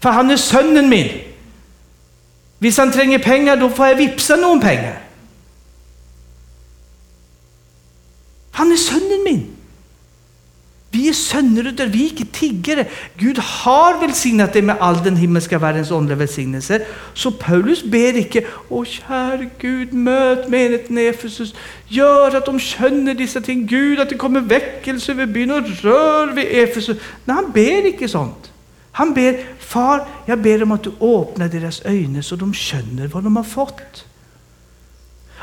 För 0.00 0.10
han 0.10 0.30
är 0.30 0.36
sonen 0.36 0.88
min. 0.88 1.10
Om 2.60 2.72
han 2.76 2.92
tränger 2.92 3.18
pengar, 3.18 3.56
då 3.56 3.70
får 3.70 3.86
jag 3.86 3.94
vipsa 3.94 4.36
någon 4.36 4.60
pengar. 4.60 5.00
Han 8.50 8.72
är 8.72 8.76
sonen 8.76 9.24
min. 9.24 9.55
Vi 10.96 11.08
är 11.08 11.12
söner 11.12 11.86
vi 11.86 12.06
är 12.06 12.10
inte 12.10 12.24
tiggare. 12.24 12.86
Gud 13.16 13.38
har 13.38 14.00
välsignat 14.00 14.52
dig 14.52 14.62
med 14.62 14.76
all 14.80 15.04
den 15.04 15.16
himmelska 15.16 15.58
världens 15.58 15.90
andliga 15.90 16.16
välsignelser. 16.16 16.84
Så 17.14 17.30
Paulus 17.30 17.84
ber 17.84 18.16
inte, 18.16 18.44
åh 18.68 18.84
käre 18.84 19.50
Gud, 19.58 19.92
möt 19.92 20.48
menigheten 20.48 20.98
i 20.98 21.04
Efesus. 21.04 21.54
Gör 21.88 22.36
att 22.36 22.46
de 22.46 22.60
känner 22.60 23.14
dessa 23.14 23.40
ting. 23.40 23.66
Gud, 23.66 24.00
att 24.00 24.08
det 24.08 24.14
kommer 24.14 24.40
väckelse 24.40 25.12
över 25.12 25.26
byn 25.26 25.50
och 25.50 25.68
rör 25.82 26.32
vid 26.32 26.46
Efesus. 26.50 26.96
Nej, 27.24 27.34
han 27.36 27.50
ber 27.52 27.86
inte 27.86 28.08
sånt. 28.08 28.52
Han 28.92 29.14
ber, 29.14 29.44
far, 29.58 30.06
jag 30.26 30.38
ber 30.38 30.62
om 30.62 30.72
att 30.72 30.82
du 30.82 30.90
öppnar 31.00 31.48
deras 31.48 31.80
ögon 31.80 32.22
så 32.22 32.36
de 32.36 32.54
känner 32.54 33.06
vad 33.06 33.24
de 33.24 33.36
har 33.36 33.44
fått. 33.44 34.04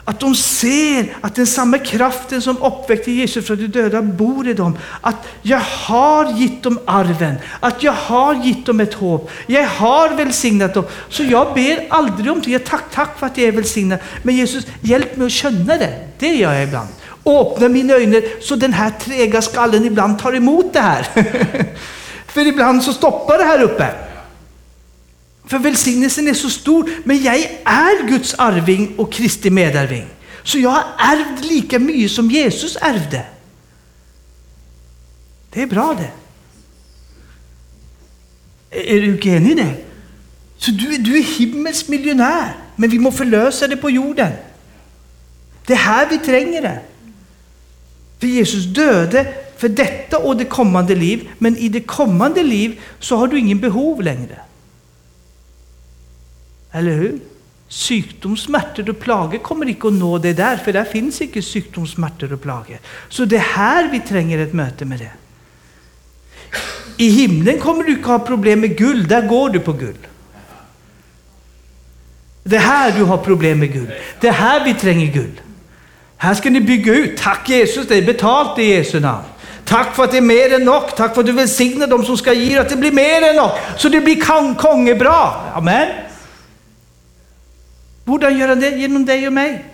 Att 0.05 0.19
de 0.19 0.35
ser 0.35 1.17
att 1.21 1.35
den 1.35 1.47
samma 1.47 1.77
kraften 1.77 2.41
som 2.41 2.63
uppväckte 2.63 3.11
Jesus 3.11 3.47
från 3.47 3.57
de 3.57 3.67
döda 3.67 4.01
bor 4.01 4.47
i 4.47 4.53
dem. 4.53 4.77
Att 5.01 5.27
jag 5.41 5.59
har 5.59 6.39
gett 6.39 6.63
dem 6.63 6.79
arven, 6.85 7.35
att 7.59 7.83
jag 7.83 7.91
har 7.91 8.45
gett 8.45 8.65
dem 8.65 8.79
ett 8.79 8.93
hopp. 8.93 9.31
Jag 9.47 9.67
har 9.67 10.09
välsignat 10.09 10.73
dem. 10.73 10.85
Så 11.09 11.23
jag 11.23 11.53
ber 11.53 11.87
aldrig 11.89 12.31
om 12.31 12.41
det. 12.41 12.59
Tack, 12.59 12.83
tack 12.93 13.19
för 13.19 13.25
att 13.25 13.37
jag 13.37 13.47
är 13.47 13.51
välsignad. 13.51 13.99
Men 14.23 14.35
Jesus, 14.35 14.67
hjälp 14.81 15.17
mig 15.17 15.25
att 15.25 15.31
känna 15.31 15.77
det. 15.77 15.99
Det 16.19 16.35
gör 16.35 16.53
jag 16.53 16.63
ibland. 16.63 16.89
Öppna 17.25 17.69
mina 17.69 17.93
ögon 17.93 18.21
så 18.41 18.55
den 18.55 18.73
här 18.73 18.89
träga 18.89 19.41
skallen 19.41 19.85
ibland 19.85 20.19
tar 20.19 20.35
emot 20.35 20.73
det 20.73 20.79
här. 20.79 21.07
för 22.27 22.47
ibland 22.47 22.83
så 22.83 22.93
stoppar 22.93 23.37
det 23.37 23.43
här 23.43 23.61
uppe. 23.61 24.12
För 25.53 25.59
välsignelsen 25.59 26.27
är 26.27 26.33
så 26.33 26.49
stor, 26.49 26.89
men 27.03 27.23
jag 27.23 27.35
är 27.63 28.07
Guds 28.07 28.33
arving 28.33 28.93
och 28.97 29.13
Kristi 29.13 29.49
medarving. 29.49 30.05
Så 30.43 30.59
jag 30.59 30.69
har 30.69 30.83
ärvt 30.97 31.45
lika 31.45 31.79
mycket 31.79 32.11
som 32.11 32.31
Jesus 32.31 32.77
ärvde. 32.81 33.25
Det 35.49 35.61
är 35.61 35.67
bra 35.67 35.97
det. 35.99 36.11
Är 38.93 39.01
du 39.01 39.05
inte 39.05 39.29
enig 39.29 39.51
i 39.51 39.53
det? 39.53 39.75
Så 40.57 40.71
du, 40.71 40.97
du 40.97 41.17
är 41.17 41.23
himmelsk 41.23 41.87
miljonär, 41.87 42.55
men 42.75 42.89
vi 42.89 42.99
måste 42.99 43.17
förlösa 43.17 43.67
det 43.67 43.77
på 43.77 43.89
jorden. 43.89 44.31
Det 45.65 45.73
är 45.73 45.77
här 45.77 46.09
vi 46.09 46.17
tränger 46.17 46.61
det. 46.61 46.79
För 48.19 48.27
Jesus 48.27 48.65
döde 48.65 49.33
för 49.57 49.69
detta 49.69 50.17
och 50.17 50.37
det 50.37 50.45
kommande 50.45 50.95
liv, 50.95 51.29
men 51.37 51.57
i 51.57 51.69
det 51.69 51.81
kommande 51.81 52.43
liv 52.43 52.81
så 52.99 53.15
har 53.15 53.27
du 53.27 53.39
ingen 53.39 53.59
behov 53.59 54.01
längre. 54.01 54.42
Eller 56.73 56.91
hur? 56.91 57.19
Sykdom, 57.67 58.37
smärtor 58.37 58.89
och 58.89 58.99
plager 58.99 59.39
kommer 59.39 59.69
inte 59.69 59.87
att 59.87 59.93
nå 59.93 60.17
det 60.17 60.33
där, 60.33 60.57
för 60.57 60.73
där 60.73 60.83
finns 60.83 61.21
inte 61.21 61.41
sykdom, 61.41 61.87
smärtor 61.87 62.33
och 62.33 62.41
plager. 62.41 62.79
Så 63.09 63.25
det 63.25 63.35
är 63.35 63.39
här 63.39 63.89
vi 63.91 63.99
tränger 63.99 64.39
ett 64.39 64.53
möte 64.53 64.85
med 64.85 64.99
det. 64.99 65.11
I 66.97 67.09
himlen 67.09 67.59
kommer 67.59 67.83
du 67.83 67.91
inte 67.91 68.09
ha 68.09 68.19
problem 68.19 68.59
med 68.59 68.77
guld, 68.77 69.07
där 69.07 69.27
går 69.27 69.49
du 69.49 69.59
på 69.59 69.73
guld. 69.73 70.07
Det 72.43 72.55
är 72.55 72.59
här 72.59 72.91
du 72.91 73.03
har 73.03 73.17
problem 73.17 73.59
med 73.59 73.73
guld. 73.73 73.91
Det 74.19 74.27
är 74.27 74.31
här 74.31 74.65
vi 74.65 74.73
tränger 74.73 75.13
guld. 75.13 75.41
Här 76.17 76.33
ska 76.33 76.49
ni 76.49 76.61
bygga 76.61 76.93
ut. 76.93 77.17
Tack 77.17 77.49
Jesus, 77.49 77.87
det 77.87 77.97
är 77.97 78.01
betalt 78.01 78.59
i 78.59 78.63
Jesu 78.63 78.99
namn. 78.99 79.23
Tack 79.65 79.95
för 79.95 80.03
att 80.03 80.11
det 80.11 80.17
är 80.17 80.21
mer 80.21 80.53
än 80.53 80.65
nog. 80.65 80.95
Tack 80.97 81.13
för 81.13 81.21
att 81.21 81.27
du 81.27 81.31
välsignar 81.31 81.87
dem 81.87 82.05
som 82.05 82.17
ska 82.17 82.33
ge, 82.33 82.57
att 82.57 82.69
det 82.69 82.75
blir 82.75 82.91
mer 82.91 83.21
än 83.21 83.35
nog. 83.35 83.51
Så 83.77 83.89
det 83.89 84.01
blir 84.01 84.55
kongebra. 84.55 85.31
Amen. 85.53 85.87
Borde 88.05 88.25
han 88.25 88.37
göra 88.37 88.55
det? 88.55 88.69
Genom 88.69 89.05
dig 89.05 89.27
och 89.27 89.33
mig. 89.33 89.65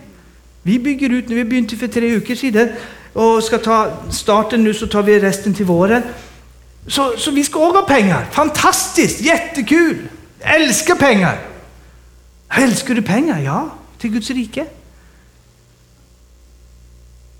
Vi 0.62 0.78
bygger 0.78 1.10
ut 1.10 1.28
nu. 1.28 1.34
Vi 1.34 1.44
begynte 1.44 1.76
för 1.76 1.88
tre 1.88 2.18
veckor 2.18 2.34
sedan 2.34 2.68
och 3.12 3.44
ska 3.44 3.58
ta 3.58 3.92
starten 4.10 4.64
nu 4.64 4.74
så 4.74 4.86
tar 4.86 5.02
vi 5.02 5.20
resten 5.20 5.54
till 5.54 5.66
våren. 5.66 6.02
Så, 6.86 7.16
så 7.16 7.30
vi 7.30 7.44
ska 7.44 7.66
också 7.66 7.80
ha 7.80 7.86
pengar. 7.86 8.26
Fantastiskt, 8.32 9.20
jättekul. 9.20 10.08
älskar 10.40 10.94
pengar. 10.94 11.38
Älskar 12.48 12.94
du 12.94 13.02
pengar? 13.02 13.40
Ja, 13.40 13.70
till 13.98 14.10
Guds 14.10 14.30
rike. 14.30 14.66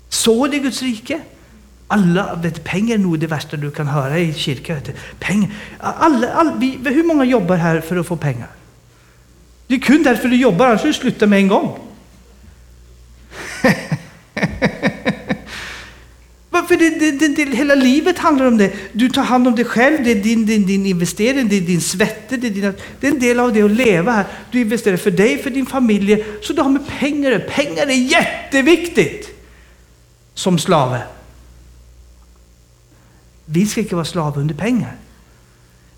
Så 0.09 0.47
det 0.47 0.59
Guds 0.59 0.81
rike. 0.81 1.21
Alla, 1.87 2.35
vet, 2.35 2.63
pengar 2.63 2.93
är 2.93 2.99
nog 2.99 3.19
det 3.19 3.27
värsta 3.27 3.57
du 3.57 3.71
kan 3.71 3.87
höra 3.87 4.19
i 4.19 4.33
kyrkan. 4.33 4.81
Pengar. 5.19 5.49
Alla, 5.79 6.33
all, 6.33 6.59
vi, 6.59 6.79
hur 6.85 7.03
många 7.03 7.23
jobbar 7.23 7.55
här 7.55 7.81
för 7.81 7.97
att 7.97 8.07
få 8.07 8.15
pengar? 8.15 8.47
Det 9.71 9.75
är 9.75 9.79
kun 9.79 10.03
därför 10.03 10.27
du 10.27 10.35
jobbar, 10.35 10.67
annars 10.67 10.81
du 10.81 10.93
sluta 10.93 11.27
med 11.27 11.39
en 11.39 11.47
gång. 11.47 11.79
Varför 16.49 16.77
det, 16.77 16.89
det, 16.89 17.11
det, 17.11 17.27
det, 17.27 17.55
hela 17.55 17.75
livet 17.75 18.19
handlar 18.19 18.45
om 18.45 18.57
det. 18.57 18.71
Du 18.91 19.09
tar 19.09 19.23
hand 19.23 19.47
om 19.47 19.55
dig 19.55 19.65
själv, 19.65 20.03
det 20.03 20.11
är 20.11 20.15
din, 20.15 20.45
din, 20.45 20.65
din 20.65 20.85
investering, 20.85 21.47
det 21.47 21.57
är 21.57 21.61
din 21.61 21.81
svette, 21.81 22.37
det 22.37 22.47
är, 22.47 22.51
dina, 22.51 22.73
det 22.99 23.07
är 23.07 23.11
en 23.11 23.19
del 23.19 23.39
av 23.39 23.53
det 23.53 23.61
att 23.61 23.71
leva 23.71 24.11
här. 24.11 24.25
Du 24.51 24.61
investerar 24.61 24.97
för 24.97 25.11
dig, 25.11 25.37
för 25.37 25.49
din 25.49 25.65
familj, 25.65 26.25
så 26.41 26.53
du 26.53 26.61
har 26.61 26.69
med 26.69 26.87
pengar 26.87 27.39
Pengar 27.39 27.87
är 27.87 28.11
jätteviktigt 28.11 29.29
som 30.33 30.59
slave. 30.59 31.01
Vi 33.45 33.65
ska 33.65 33.81
inte 33.81 33.95
vara 33.95 34.05
slavar 34.05 34.41
under 34.41 34.55
pengar. 34.55 34.95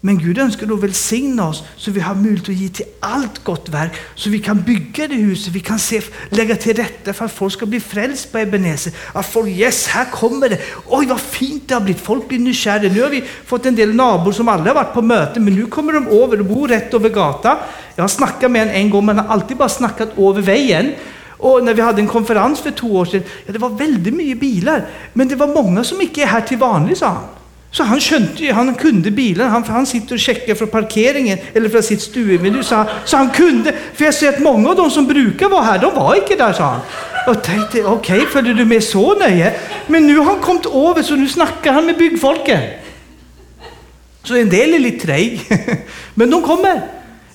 Men 0.05 0.17
Gud 0.17 0.37
önskar 0.37 0.67
då 0.67 0.75
välsigna 0.75 1.47
oss 1.47 1.63
så 1.75 1.91
vi 1.91 1.99
har 1.99 2.15
möjlighet 2.15 2.49
att 2.49 2.55
ge 2.55 2.69
till 2.69 2.85
allt 2.99 3.43
gott 3.43 3.69
verk. 3.69 3.91
Så 4.15 4.29
vi 4.29 4.39
kan 4.39 4.61
bygga 4.61 5.07
det 5.07 5.15
huset, 5.15 5.53
vi 5.53 5.59
kan 5.59 5.79
se, 5.79 6.01
lägga 6.29 6.55
till 6.55 6.75
rätta 6.75 7.13
för 7.13 7.25
att 7.25 7.31
folk 7.31 7.53
ska 7.53 7.65
bli 7.65 7.79
frälst 7.79 8.31
på 8.31 8.37
Ebenezer. 8.37 8.93
Att 9.13 9.25
folk, 9.25 9.49
yes, 9.49 9.87
här 9.87 10.05
kommer 10.11 10.49
det. 10.49 10.59
Oj, 10.87 11.05
vad 11.05 11.19
fint 11.19 11.67
det 11.67 11.73
har 11.73 11.81
blivit. 11.81 12.01
Folk 12.01 12.27
blir 12.27 12.39
nykärda. 12.39 12.87
Nu 12.87 13.01
har 13.01 13.09
vi 13.09 13.23
fått 13.45 13.65
en 13.65 13.75
del 13.75 13.95
nabor 13.95 14.31
som 14.31 14.47
aldrig 14.47 14.75
har 14.75 14.83
varit 14.83 14.93
på 14.93 15.01
möte, 15.01 15.39
men 15.39 15.55
nu 15.55 15.65
kommer 15.65 15.93
de 15.93 16.07
över 16.07 16.39
och 16.39 16.45
bor 16.45 16.67
rätt 16.67 16.93
över 16.93 17.09
gatan. 17.09 17.57
Jag 17.95 18.03
har 18.03 18.07
snackat 18.07 18.51
med 18.51 18.61
en 18.61 18.69
en 18.69 18.89
gång, 18.89 19.05
men 19.05 19.17
har 19.17 19.27
alltid 19.27 19.57
bara 19.57 19.69
snackat 19.69 20.17
över 20.17 20.41
vägen. 20.41 20.93
Och 21.27 21.63
när 21.63 21.73
vi 21.73 21.81
hade 21.81 22.01
en 22.01 22.07
konferens 22.07 22.59
för 22.59 22.71
två 22.71 22.87
år 22.87 23.05
sedan, 23.05 23.23
ja, 23.45 23.53
det 23.53 23.59
var 23.59 23.69
väldigt 23.69 24.13
mycket 24.13 24.39
bilar, 24.39 24.85
men 25.13 25.27
det 25.27 25.35
var 25.35 25.47
många 25.47 25.83
som 25.83 26.01
inte 26.01 26.21
är 26.21 26.25
här 26.25 26.41
till 26.41 26.57
vanligt, 26.57 26.97
sa 26.97 27.07
han. 27.07 27.23
Så 27.73 27.83
han 27.89 28.01
skjønte, 28.01 28.51
han 28.53 28.75
kunde 28.77 29.09
bilen, 29.11 29.49
han, 29.49 29.63
han 29.65 29.85
sitter 29.89 30.15
och 30.15 30.21
checkar 30.21 30.55
från 30.55 30.67
parkeringen 30.67 31.39
eller 31.53 31.69
från 31.69 31.83
sitt 31.83 32.01
stuevindu. 32.01 32.63
Så 32.63 32.75
han, 32.75 32.85
så 33.05 33.17
han 33.17 33.29
kunde, 33.29 33.73
för 33.93 34.05
jag 34.05 34.13
ser 34.13 34.29
att 34.29 34.39
många 34.39 34.69
av 34.69 34.75
de 34.75 34.91
som 34.91 35.07
brukar 35.07 35.49
vara 35.49 35.61
här, 35.61 35.79
de 35.79 35.95
var 35.95 36.15
inte 36.15 36.35
där, 36.35 36.53
sa 36.53 36.63
han. 36.63 36.79
Och 37.27 37.43
tänkte, 37.43 37.83
okej, 37.83 38.17
okay, 38.17 38.29
följde 38.29 38.53
du 38.53 38.65
med 38.65 38.83
så 38.83 39.15
nöje? 39.15 39.53
Men 39.87 40.07
nu 40.07 40.17
har 40.17 40.25
han 40.25 40.39
kommit 40.39 40.65
över, 40.65 41.01
så 41.03 41.15
nu 41.15 41.27
snackar 41.27 41.73
han 41.73 41.85
med 41.85 41.97
byggfolket. 41.97 42.63
Så 44.23 44.35
en 44.35 44.49
del 44.49 44.73
är 44.73 44.79
lite 44.79 45.05
trög, 45.05 45.41
men 46.13 46.29
de 46.29 46.41
kommer. 46.41 46.81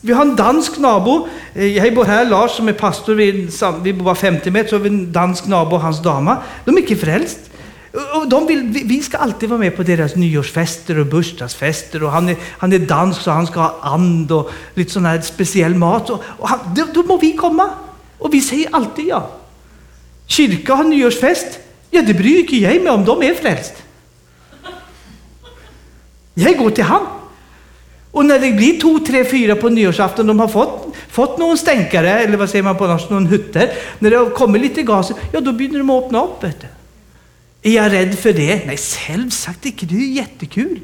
Vi 0.01 0.13
har 0.13 0.23
en 0.23 0.37
dansk 0.37 0.79
nabo. 0.79 1.29
Eh, 1.55 1.67
jag 1.67 1.95
bor 1.95 2.05
här, 2.05 2.25
Lars 2.25 2.51
som 2.51 2.69
är 2.69 2.73
pastor, 2.73 3.15
vi, 3.15 3.49
vi 3.83 3.93
bor 3.93 4.05
bara 4.05 4.15
50 4.15 4.51
meter, 4.51 4.69
så 4.69 4.77
har 4.77 4.81
vi 4.81 4.89
en 4.89 5.13
dansk 5.13 5.47
nabo 5.47 5.77
och 5.77 5.83
hans 5.83 6.03
dama. 6.03 6.37
De 6.65 6.77
är 6.77 6.81
inte 6.81 6.97
frälst. 6.97 7.48
Och 8.15 8.29
de 8.29 8.47
vill, 8.47 8.63
vi 8.85 9.03
ska 9.03 9.19
alltid 9.19 9.49
vara 9.49 9.61
med 9.61 9.77
på 9.77 9.83
deras 9.83 10.17
nyårsfester 10.17 10.99
och 10.99 11.07
bursdagsfester. 11.07 12.03
Och 12.03 12.11
han 12.11 12.29
är, 12.29 12.37
han 12.59 12.73
är 12.73 12.79
dansk 12.79 13.27
och 13.27 13.33
han 13.33 13.47
ska 13.47 13.61
ha 13.61 13.79
and 13.83 14.33
och 14.33 14.51
lite 14.75 14.91
sån 14.91 15.05
här 15.05 15.21
speciell 15.21 15.75
mat. 15.75 16.11
Och, 16.11 16.23
och 16.39 16.49
han, 16.49 16.59
då, 16.77 16.87
då 16.95 17.03
må 17.03 17.17
vi 17.17 17.33
komma. 17.33 17.71
Och 18.19 18.35
vi 18.35 18.41
säger 18.41 18.69
alltid 18.73 19.07
ja. 19.07 19.31
Kyrka 20.27 20.75
har 20.75 20.85
nyårsfest. 20.85 21.59
Ja, 21.91 22.03
det 22.03 22.15
bryr 22.15 22.39
inte 22.39 22.57
jag 22.57 22.83
mig 22.83 22.93
om. 22.93 23.05
De 23.05 23.23
är 23.23 23.35
frälst. 23.35 23.75
Jag 26.35 26.59
går 26.59 26.71
till 26.71 26.85
han. 26.85 27.07
Och 28.13 28.25
när 28.25 28.39
det 28.39 28.53
blir 28.53 28.81
två, 28.81 28.99
tre, 28.99 29.25
fyra 29.25 29.57
på 29.57 29.69
nyårsafton, 29.69 30.27
de 30.27 30.41
har 30.41 30.49
fått, 30.49 30.95
fått 31.11 31.39
någon 31.39 31.59
stänkare, 31.59 32.11
eller 32.11 32.37
vad 32.37 32.51
säger 32.51 32.63
man 32.63 32.77
på 32.77 32.87
norsk, 32.87 33.11
någon 33.11 33.27
hutter. 33.27 33.73
När 33.99 34.11
det 34.11 34.31
kommer 34.31 34.59
lite 34.59 34.83
gas, 34.83 35.13
ja 35.33 35.41
då 35.41 35.53
börjar 35.53 35.79
de 35.79 35.91
öppna 35.91 36.25
upp. 36.25 36.45
Vet 36.45 36.61
du. 36.61 36.67
Är 37.69 37.73
jag 37.73 37.93
rädd 37.93 38.19
för 38.19 38.33
det? 38.33 38.67
Nej, 38.67 38.77
självsagt 38.77 39.67
inte. 39.67 39.87
Det 39.87 39.95
är 39.95 39.99
ju 39.99 40.13
jättekul. 40.13 40.81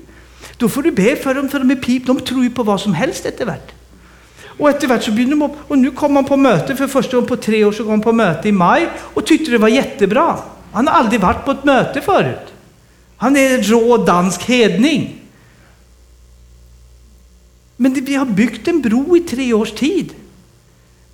Då 0.57 0.69
får 0.69 0.83
du 0.83 0.91
be 0.91 1.17
för 1.17 1.35
dem, 1.35 1.49
för 1.49 1.59
de 1.59 1.71
är 1.71 1.77
pip. 1.77 2.07
De 2.07 2.21
tror 2.21 2.43
ju 2.43 2.51
på 2.51 2.63
vad 2.63 2.81
som 2.81 2.95
helst 2.95 3.27
eftervärt. 3.27 3.73
Och 4.59 4.71
eftervärt 4.71 5.03
så 5.03 5.13
blir 5.13 5.27
de 5.27 5.43
upp. 5.43 5.53
Och 5.69 5.79
nu 5.79 5.91
kom 5.91 6.17
han 6.17 6.25
på 6.25 6.37
möte 6.37 6.77
för 6.77 6.87
första 6.87 7.17
gången 7.17 7.29
på 7.29 7.37
tre 7.37 7.65
år. 7.65 7.73
Så 7.73 7.83
kom 7.83 7.91
han 7.91 8.01
på 8.01 8.13
möte 8.13 8.49
i 8.49 8.53
maj 8.53 8.89
och 8.99 9.27
tyckte 9.27 9.51
det 9.51 9.59
var 9.59 9.69
jättebra. 9.69 10.39
Han 10.73 10.89
har 10.89 10.95
aldrig 10.95 11.21
varit 11.21 11.45
på 11.45 11.51
ett 11.51 11.65
möte 11.65 12.01
förut. 12.01 12.53
Han 13.17 13.37
är 13.37 13.63
rå 13.63 13.97
dansk 13.97 14.43
hedning. 14.43 15.21
Men 17.77 17.95
vi 17.95 18.15
har 18.15 18.27
byggt 18.27 18.69
en 18.69 18.81
bro 18.81 19.17
i 19.17 19.21
tre 19.21 19.53
års 19.53 19.73
tid. 19.73 20.15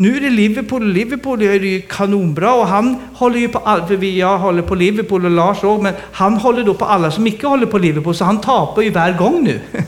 Nu 0.00 0.16
är 0.16 0.20
det 0.20 0.30
Liverpool, 0.30 0.92
Liverpool 0.92 1.42
är 1.42 1.60
ju 1.60 1.80
kanonbra 1.80 2.54
och 2.54 2.66
han 2.66 2.96
håller 3.14 3.38
ju 3.38 3.48
på 3.48 3.58
alla, 3.58 3.86
för 3.86 4.04
jag 4.04 4.38
håller 4.38 4.62
på 4.62 4.74
Liverpool 4.74 5.24
och 5.24 5.30
Lars 5.30 5.56
också, 5.56 5.82
men 5.82 5.94
han 6.12 6.34
håller 6.34 6.64
då 6.64 6.74
på 6.74 6.84
alla 6.84 7.10
som 7.10 7.26
inte 7.26 7.46
håller 7.46 7.66
på 7.66 7.78
Liverpool, 7.78 8.14
så 8.14 8.24
han 8.24 8.40
tapar 8.40 8.82
ju 8.82 8.90
varje 8.90 9.16
gång 9.16 9.44
nu. 9.44 9.60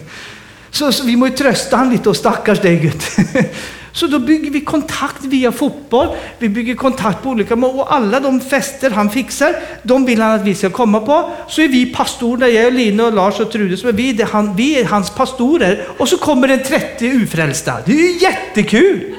Så, 0.71 0.93
så 0.93 1.05
vi 1.05 1.17
måste 1.17 1.37
trösta 1.37 1.77
han 1.77 1.91
lite 1.91 2.09
och 2.09 2.17
stackars 2.17 2.61
dig 2.61 2.77
Gud. 2.77 3.03
Så 3.93 4.07
då 4.07 4.19
bygger 4.19 4.51
vi 4.51 4.61
kontakt 4.61 5.25
via 5.25 5.53
fotboll, 5.53 6.09
vi 6.39 6.49
bygger 6.49 6.75
kontakt 6.75 7.23
på 7.23 7.29
olika 7.29 7.57
mål 7.57 7.81
och 7.81 7.95
alla 7.95 8.21
de 8.21 8.41
fester 8.41 8.91
han 8.91 9.11
fixar, 9.11 9.55
de 9.83 10.05
vill 10.05 10.21
han 10.21 10.41
att 10.41 10.47
vi 10.47 10.55
ska 10.55 10.71
komma 10.71 11.01
på. 11.01 11.31
Så 11.49 11.63
är 11.63 11.69
vi 11.69 11.95
pastorer, 11.95 12.49
jag 12.49 13.01
och 13.01 13.07
och 13.07 13.13
Lars 13.13 13.41
och 13.41 13.53
Trude, 13.53 13.77
så 13.77 13.89
är 13.89 13.93
vi, 13.93 14.13
det, 14.13 14.25
han, 14.25 14.57
vi 14.57 14.81
är 14.81 14.85
hans 14.85 15.11
pastorer. 15.11 15.89
Och 15.99 16.09
så 16.09 16.17
kommer 16.17 16.49
det 16.49 16.59
30 16.59 17.07
ufrälsta. 17.07 17.75
Det 17.85 17.93
är 17.93 18.13
ju 18.13 18.19
jättekul! 18.19 19.15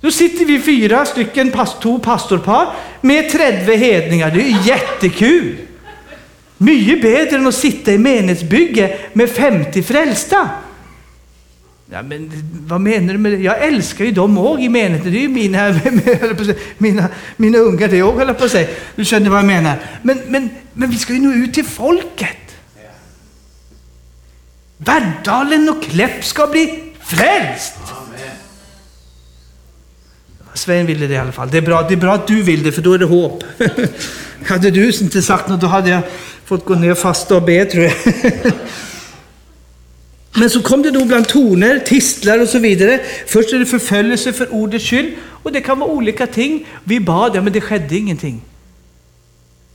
Då 0.00 0.10
sitter 0.10 0.44
vi 0.44 0.60
fyra 0.60 1.06
stycken 1.06 1.52
två 1.82 1.98
pastorpar 1.98 2.74
med 3.00 3.30
30 3.30 3.76
hedningar. 3.76 4.30
Det 4.30 4.42
är 4.42 4.66
jättekul! 4.66 5.56
Mycket 6.58 7.02
bättre 7.02 7.36
än 7.36 7.46
att 7.46 7.54
sitta 7.54 7.92
i 7.92 7.98
menighetsbygge 7.98 8.98
med 9.12 9.30
50 9.30 9.82
frälsta. 9.82 10.50
Ja, 11.90 12.02
men 12.02 12.30
vad 12.66 12.80
menar 12.80 13.12
du 13.12 13.18
med 13.18 13.32
det? 13.32 13.38
Jag 13.38 13.64
älskar 13.64 14.04
ju 14.04 14.12
dem 14.12 14.38
också 14.38 14.60
i 14.60 14.68
menigheten. 14.68 15.12
Det 15.12 15.18
är 15.18 15.22
ju 15.22 15.28
mina, 15.28 15.80
mina, 16.78 17.08
mina 17.36 17.58
ungar 17.58 17.88
det 17.88 18.02
också, 18.02 18.18
höll 18.18 18.34
på 18.34 18.44
att 18.44 18.50
säga. 18.50 18.68
Du 18.96 19.04
känner 19.04 19.30
vad 19.30 19.38
jag 19.38 19.46
menar. 19.46 19.76
Men, 20.02 20.20
men, 20.28 20.50
men 20.72 20.90
vi 20.90 20.96
ska 20.96 21.12
ju 21.12 21.20
nå 21.20 21.32
ut 21.32 21.54
till 21.54 21.64
folket. 21.64 22.36
Värddalen 24.76 25.68
och 25.68 25.82
Kläpp 25.82 26.24
ska 26.24 26.46
bli 26.46 26.92
frälst. 27.00 27.74
Sven 30.58 30.86
ville 30.86 31.06
det 31.06 31.14
i 31.14 31.18
alla 31.18 31.32
fall. 31.32 31.50
Det 31.50 31.58
är, 31.58 31.62
bra, 31.62 31.82
det 31.82 31.94
är 31.94 31.98
bra 31.98 32.14
att 32.14 32.26
du 32.26 32.42
vill 32.42 32.62
det, 32.62 32.72
för 32.72 32.82
då 32.82 32.92
är 32.92 32.98
det 32.98 33.04
hopp. 33.04 33.44
hade 34.46 34.70
du 34.70 34.92
inte 34.92 35.22
sagt 35.22 35.48
något, 35.48 35.60
då 35.60 35.66
hade 35.66 35.90
jag 35.90 36.02
fått 36.44 36.64
gå 36.64 36.74
ner 36.74 36.94
fast 36.94 37.30
och 37.30 37.42
be, 37.42 37.64
tror 37.64 37.84
jag. 37.84 37.94
Men 40.38 40.50
så 40.50 40.62
kom 40.62 40.82
det 40.82 40.90
då 40.90 41.04
bland 41.04 41.28
toner, 41.28 41.78
tistlar 41.78 42.38
och 42.38 42.48
så 42.48 42.58
vidare. 42.58 43.00
Först 43.26 43.52
är 43.52 43.58
det 43.58 43.66
förföljelse 43.66 44.32
för 44.32 44.54
ordets 44.54 44.86
skull. 44.86 45.14
Och 45.42 45.52
det 45.52 45.60
kan 45.60 45.78
vara 45.78 45.90
olika 45.90 46.26
ting. 46.26 46.66
Vi 46.84 47.00
bad, 47.00 47.36
ja 47.36 47.40
men 47.40 47.52
det 47.52 47.60
skedde 47.60 47.96
ingenting. 47.96 48.42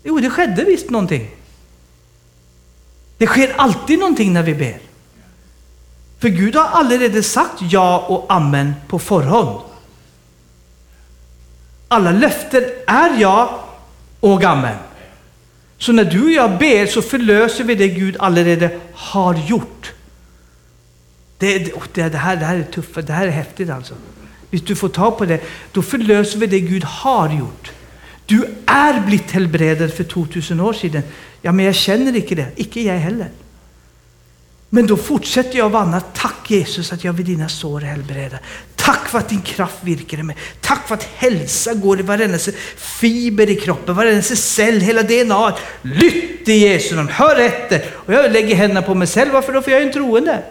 Jo, 0.04 0.20
det 0.20 0.30
skedde 0.30 0.64
visst 0.64 0.90
någonting. 0.90 1.30
Det 3.18 3.28
sker 3.28 3.54
alltid 3.56 4.00
någonting 4.00 4.34
när 4.34 4.44
vi 4.44 4.54
ber. 4.54 4.78
För 6.20 6.30
Gud 6.30 6.56
har 6.56 6.68
allerede 6.80 7.24
sagt 7.24 7.62
ja 7.62 8.06
och 8.08 8.26
amen 8.30 8.74
på 8.88 9.00
förhand. 9.00 9.60
Alla 11.94 12.12
löften 12.12 12.64
är 12.88 13.20
ja 13.20 13.66
och 14.20 14.44
amen. 14.44 14.78
Så 15.78 15.92
när 15.92 16.06
du 16.06 16.24
och 16.24 16.32
jag 16.32 16.58
ber 16.58 16.86
så 16.86 17.02
förlöser 17.02 17.64
vi 17.64 17.76
det 17.76 17.88
Gud 17.88 18.18
allerede 18.20 18.80
har 18.94 19.36
gjort. 19.36 19.94
Det, 21.38 21.74
oh, 21.74 21.84
det, 21.94 22.10
det, 22.10 22.18
här, 22.18 22.36
det 22.36 22.46
här 22.46 22.56
är 22.56 22.64
tufft, 22.64 23.08
det 23.08 23.14
här 23.14 23.28
är 23.28 23.32
häftigt 23.32 23.70
alltså. 23.70 23.94
Visst, 24.50 24.68
du 24.68 24.76
får 24.76 24.90
ta 24.90 25.12
på 25.12 25.26
det, 25.26 25.40
då 25.72 25.82
förlöser 25.82 26.40
vi 26.40 26.48
det 26.48 26.60
Gud 26.60 26.84
har 26.84 27.30
gjort. 27.30 27.72
Du 28.26 28.46
är 28.66 29.02
blivit 29.02 29.32
helbredet 29.32 29.98
för 29.98 30.04
2000 30.04 30.60
år 30.60 30.74
sedan. 30.74 31.02
Ja, 31.42 31.52
men 31.52 31.66
jag 31.66 31.76
känner 31.76 32.16
inte 32.16 32.36
det. 32.36 32.48
Inte 32.56 32.82
jag 32.82 32.98
heller. 32.98 33.30
Men 34.70 34.88
då 34.88 34.98
fortsätter 34.98 35.58
jag 35.58 35.76
att. 35.76 36.16
Tack 36.16 36.52
Jesus 36.52 36.94
att 36.94 37.04
jag 37.04 37.14
vid 37.14 37.26
dina 37.26 37.50
sår 37.50 37.84
är 37.84 37.86
helbredad. 37.86 38.40
Tack 38.84 39.10
för 39.10 39.18
att 39.18 39.30
din 39.30 39.42
kraft 39.42 39.78
virkar 39.82 40.20
i 40.20 40.24
mig. 40.24 40.36
Tack 40.62 40.88
för 40.88 40.96
att 40.96 41.04
hälsa 41.04 41.74
går 41.74 42.00
i 42.00 42.04
varenda 42.04 42.38
fiber 42.76 43.50
i 43.50 43.56
kroppen, 43.56 43.96
varenda 43.96 44.22
cell, 44.22 44.82
hela 44.82 45.04
DNA. 45.04 45.54
Lytt 45.82 46.50
i 46.50 46.54
Jesu 46.54 46.96
namn. 46.96 47.10
Hör 47.10 47.36
efter. 47.36 47.86
Och 47.94 48.14
jag 48.14 48.32
lägger 48.32 48.56
händerna 48.56 48.82
på 48.82 48.96
mig 48.96 49.08
själv. 49.08 49.32
Varför 49.34 49.54
då? 49.54 49.62
För 49.62 49.72
jag 49.72 49.82
är 49.82 49.86
en 49.86 49.94
troende. 49.94 50.44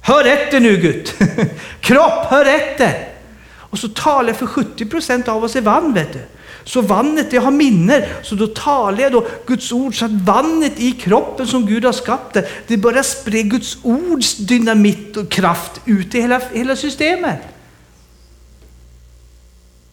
Hör 0.00 0.24
efter 0.24 0.60
nu 0.60 0.76
Gud. 0.76 1.12
Kropp, 1.80 2.26
hör 2.30 2.44
efter. 2.44 3.08
Och 3.54 3.78
så 3.78 3.88
talar 3.88 4.28
jag 4.28 4.36
för 4.36 4.46
70 4.46 4.86
procent 4.86 5.28
av 5.28 5.44
oss 5.44 5.56
är 5.56 5.60
vann, 5.60 5.94
vet 5.94 6.12
du. 6.12 6.20
Så 6.66 6.80
vannet, 6.80 7.30
det 7.30 7.36
har 7.36 7.50
minner. 7.50 8.08
Så 8.22 8.34
då 8.34 8.46
talar 8.46 9.00
jag 9.00 9.12
då 9.12 9.26
Guds 9.46 9.72
ord 9.72 9.98
så 9.98 10.04
att 10.04 10.10
vannet 10.10 10.80
i 10.80 10.92
kroppen 10.92 11.46
som 11.46 11.66
Gud 11.66 11.84
har 11.84 11.92
skapat 11.92 12.32
det, 12.32 12.48
det 12.66 12.76
börjar 12.76 13.02
sprida 13.02 13.48
Guds 13.48 13.78
ords 13.82 14.36
dynamit 14.36 15.16
och 15.16 15.30
kraft 15.30 15.80
ut 15.84 16.14
i 16.14 16.20
hela, 16.20 16.40
hela 16.52 16.76
systemet. 16.76 17.38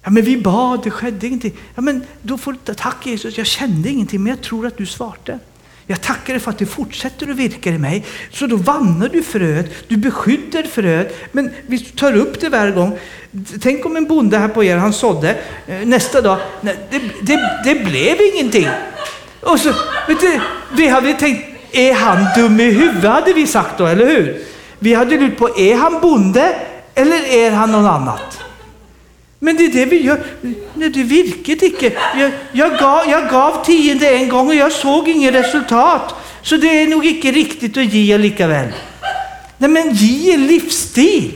Ja, 0.03 0.09
men 0.09 0.23
vi 0.23 0.37
bad, 0.37 0.83
det 0.83 0.91
skedde 0.91 1.27
ingenting. 1.27 1.53
Ja, 1.75 1.81
men 1.81 2.03
då 2.21 2.37
får 2.37 2.55
du 2.63 2.73
tack 2.73 3.05
Jesus, 3.05 3.37
jag 3.37 3.47
kände 3.47 3.89
ingenting, 3.89 4.23
men 4.23 4.29
jag 4.29 4.41
tror 4.41 4.67
att 4.67 4.77
du 4.77 4.85
svarte. 4.85 5.39
Jag 5.87 6.01
tackar 6.01 6.33
dig 6.33 6.41
för 6.41 6.51
att 6.51 6.57
du 6.57 6.65
fortsätter 6.65 7.31
att 7.31 7.37
virka 7.37 7.69
i 7.69 7.77
mig. 7.77 8.05
Så 8.31 8.47
då 8.47 8.55
vannar 8.55 9.09
du 9.09 9.23
fröet, 9.23 9.65
du 9.87 9.97
beskyddar 9.97 10.63
fröet. 10.63 11.15
Men 11.31 11.51
vi 11.67 11.79
tar 11.79 12.15
upp 12.15 12.39
det 12.39 12.49
varje 12.49 12.71
gång. 12.71 12.97
Tänk 13.61 13.85
om 13.85 13.97
en 13.97 14.05
bonde 14.05 14.37
här 14.37 14.47
på 14.47 14.63
er, 14.63 14.77
han 14.77 14.93
sådde. 14.93 15.35
Eh, 15.67 15.85
nästa 15.85 16.21
dag, 16.21 16.39
nej, 16.61 16.77
det, 16.91 16.99
det, 17.21 17.59
det 17.65 17.75
blev 17.75 18.15
ingenting. 18.33 18.69
Och 19.39 19.59
så, 19.59 19.69
vet 20.07 20.19
du, 20.19 20.39
vi 20.77 20.87
hade 20.87 21.13
tänkt, 21.13 21.49
är 21.71 21.93
han 21.93 22.25
dum 22.35 22.59
i 22.59 22.71
huvudet 22.71 23.11
hade 23.11 23.33
vi 23.33 23.47
sagt 23.47 23.77
då, 23.77 23.85
eller 23.85 24.05
hur? 24.05 24.43
Vi 24.79 24.93
hade 24.93 25.17
lurat 25.17 25.37
på, 25.37 25.57
är 25.59 25.75
han 25.75 26.01
bonde 26.01 26.55
eller 26.95 27.33
är 27.33 27.51
han 27.51 27.71
någon 27.71 27.85
annat? 27.85 28.39
Men 29.43 29.57
det 29.57 29.65
är 29.65 29.69
det 29.69 29.85
vi 29.85 30.01
gör. 30.01 30.23
Nej, 30.73 30.89
det 30.89 31.03
virket 31.03 31.63
icke. 31.63 31.93
Jag, 32.17 32.31
jag, 32.51 32.79
gav, 32.79 33.09
jag 33.09 33.29
gav 33.29 33.65
tionde 33.65 34.09
en 34.09 34.29
gång 34.29 34.47
och 34.47 34.55
jag 34.55 34.71
såg 34.71 35.07
inget 35.07 35.33
resultat. 35.33 36.15
Så 36.41 36.57
det 36.57 36.83
är 36.83 36.87
nog 36.87 37.05
icke 37.05 37.31
riktigt 37.31 37.77
att 37.77 37.93
ge 37.93 38.17
likaväl. 38.17 38.67
Nej, 39.57 39.69
men 39.69 39.93
ge 39.93 40.33
en 40.33 40.47
livsstil. 40.47 41.33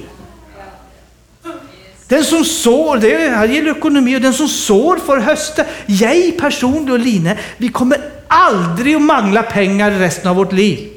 Den 2.08 2.24
som 2.24 2.46
sår, 2.46 2.98
det 2.98 3.30
här 3.30 3.48
gäller 3.48 3.72
ekonomi, 3.72 4.18
och 4.18 4.22
den 4.22 4.34
som 4.34 4.48
sår 4.48 4.98
får 4.98 5.18
hösta. 5.18 5.64
Jag 5.86 6.38
personligen 6.38 6.92
och 6.92 7.00
Line, 7.00 7.32
vi 7.58 7.70
kommer 7.70 7.98
aldrig 8.28 8.96
att 8.96 9.02
mangla 9.02 9.44
pengar 9.44 9.92
resten 9.92 10.30
av 10.30 10.36
vårt 10.36 10.54
liv. 10.54 10.90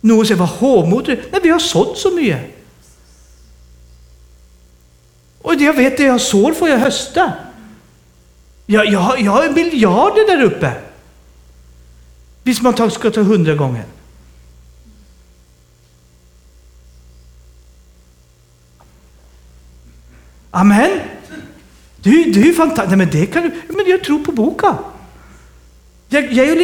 Någon 0.00 0.26
säger, 0.26 0.38
vad 0.38 0.48
håmodig 0.48 1.20
Nej, 1.30 1.40
vi 1.42 1.48
har 1.48 1.58
sått 1.58 1.98
så 1.98 2.10
mycket. 2.10 2.61
Och 5.42 5.54
jag 5.54 5.74
vet 5.74 5.96
det 5.96 6.02
jag 6.02 6.20
sår 6.20 6.52
får 6.52 6.68
jag 6.68 6.78
hösta. 6.78 7.32
Jag, 8.66 8.86
jag, 8.86 9.20
jag 9.20 9.32
har 9.32 9.50
miljarder 9.50 10.36
där 10.36 10.42
uppe. 10.42 10.72
Visst 12.42 12.62
man 12.62 12.90
ska 12.90 13.10
ta 13.10 13.20
hundra 13.20 13.54
gånger. 13.54 13.84
Amen. 20.50 21.00
Det 21.96 22.10
är, 22.10 22.26
ju 22.44 22.54
fantastiskt. 22.54 22.88
Nej, 22.88 22.98
men 22.98 23.10
det 23.10 23.26
kan 23.26 23.42
du, 23.42 23.52
men 23.68 23.86
jag 23.86 24.04
tror 24.04 24.18
på 24.18 24.32
boka. 24.32 24.78
Jag, 26.12 26.32
jag, 26.32 26.62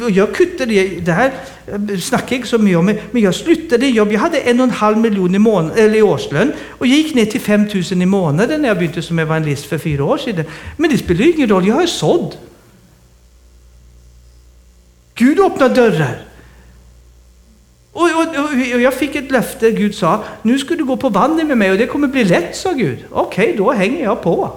jag, 0.00 0.10
jag 0.10 0.34
kuttade, 0.34 0.88
det 0.88 1.12
här 1.12 1.32
eh, 1.66 1.98
snackar 1.98 2.26
jag 2.28 2.38
inte 2.38 2.48
så 2.48 2.58
mycket 2.58 2.78
om, 2.78 2.98
men 3.10 3.22
jag 3.22 3.34
slutade 3.34 3.86
jobb. 3.86 4.12
Jag 4.12 4.20
hade 4.20 4.38
en 4.38 4.60
och 4.60 4.64
en 4.64 4.70
halv 4.70 4.98
miljon 4.98 5.34
i, 5.34 5.38
mån, 5.38 5.70
eller 5.70 5.94
i 5.94 6.02
årslön 6.02 6.52
och 6.68 6.86
jag 6.86 6.96
gick 6.96 7.14
ner 7.14 7.24
till 7.24 7.40
5 7.40 7.68
000 7.90 8.02
i 8.02 8.06
månaden 8.06 8.62
när 8.62 8.68
jag 8.68 8.78
bytte 8.78 9.02
som 9.02 9.18
evangelist 9.18 9.66
för 9.66 9.78
fyra 9.78 10.04
år 10.04 10.18
sedan. 10.18 10.44
Men 10.76 10.90
det 10.90 10.98
spelar 10.98 11.34
ingen 11.34 11.48
roll, 11.48 11.68
jag 11.68 11.74
har 11.74 11.86
sådd. 11.86 12.36
Gud 15.14 15.40
öppnar 15.40 15.68
dörrar. 15.68 16.22
Och, 17.92 18.02
och, 18.02 18.74
och, 18.74 18.80
jag 18.80 18.94
fick 18.94 19.14
ett 19.14 19.30
löfte, 19.30 19.70
Gud 19.70 19.94
sa, 19.94 20.24
nu 20.42 20.58
ska 20.58 20.74
du 20.74 20.84
gå 20.84 20.96
på 20.96 21.08
vandring 21.08 21.46
med 21.46 21.58
mig 21.58 21.70
och 21.70 21.78
det 21.78 21.86
kommer 21.86 22.08
bli 22.08 22.24
lätt, 22.24 22.56
sa 22.56 22.72
Gud. 22.72 22.98
Okej, 23.10 23.44
okay, 23.44 23.56
då 23.56 23.72
hänger 23.72 24.04
jag 24.04 24.22
på. 24.22 24.50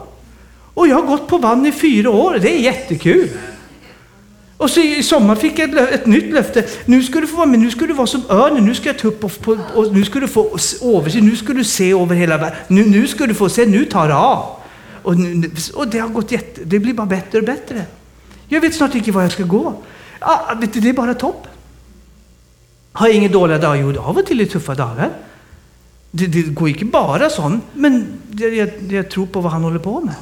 Och 0.73 0.87
jag 0.87 0.95
har 0.95 1.07
gått 1.07 1.27
på 1.27 1.37
vandring 1.37 1.73
i 1.73 1.75
fyra 1.75 2.09
år, 2.09 2.37
det 2.41 2.55
är 2.55 2.59
jättekul. 2.59 3.29
Och 4.63 4.69
så 4.69 4.79
i 4.79 5.03
sommar 5.03 5.35
fick 5.35 5.59
jag 5.59 5.77
ett, 5.77 5.91
ett 5.93 6.05
nytt 6.05 6.33
löfte. 6.33 6.65
Nu 6.85 7.03
ska 7.03 7.21
du 7.21 7.27
få 7.27 7.35
vara 7.37 7.45
med, 7.45 7.59
nu 7.59 7.71
ska 7.71 7.85
du 7.85 7.93
vara 7.93 8.07
som 8.07 8.23
örnen, 8.29 8.65
nu 8.65 8.75
ska 8.75 8.89
jag 8.89 8.97
ta 8.99 9.07
upp 9.07 9.23
och, 9.23 9.39
på, 9.39 9.57
och 9.73 9.93
nu 9.93 10.05
ska 10.05 10.19
du 10.19 10.27
få 10.27 10.57
översyn, 10.81 11.25
nu 11.25 11.35
ska 11.35 11.53
du 11.53 11.63
se 11.63 11.91
över 11.91 12.15
hela 12.15 12.37
världen. 12.37 12.57
Nu, 12.67 12.85
nu 12.85 13.07
ska 13.07 13.25
du 13.27 13.33
få 13.33 13.49
se, 13.49 13.65
nu 13.65 13.85
tar 13.85 14.07
det 14.07 14.15
av. 14.15 14.45
Och, 15.03 15.17
nu, 15.17 15.51
och 15.73 15.87
det 15.87 15.99
har 15.99 16.09
gått 16.09 16.31
jätte, 16.31 16.61
det 16.63 16.79
blir 16.79 16.93
bara 16.93 17.07
bättre 17.07 17.37
och 17.37 17.45
bättre. 17.45 17.85
Jag 18.47 18.61
vet 18.61 18.75
snart 18.75 18.95
inte 18.95 19.11
var 19.11 19.21
jag 19.21 19.31
ska 19.31 19.43
gå. 19.43 19.73
Ah, 20.19 20.39
ah, 20.47 20.55
vet 20.55 20.73
du, 20.73 20.79
det 20.79 20.89
är 20.89 20.93
bara 20.93 21.13
topp. 21.13 21.47
Har 22.91 23.07
jag 23.07 23.15
inga 23.15 23.29
dåliga 23.29 23.57
dagar? 23.57 23.75
Jo, 23.75 24.01
av 24.01 24.17
och 24.17 24.25
till 24.25 24.41
är 24.41 24.45
tuffa 24.45 24.75
dagar. 24.75 25.09
Det, 26.11 26.27
det 26.27 26.41
går 26.41 26.69
inte 26.69 26.85
bara 26.85 27.29
sånt, 27.29 27.63
men 27.73 28.07
jag, 28.31 28.53
jag, 28.53 28.69
jag 28.89 29.09
tror 29.09 29.25
på 29.25 29.41
vad 29.41 29.51
han 29.51 29.63
håller 29.63 29.79
på 29.79 30.01
med. 30.01 30.15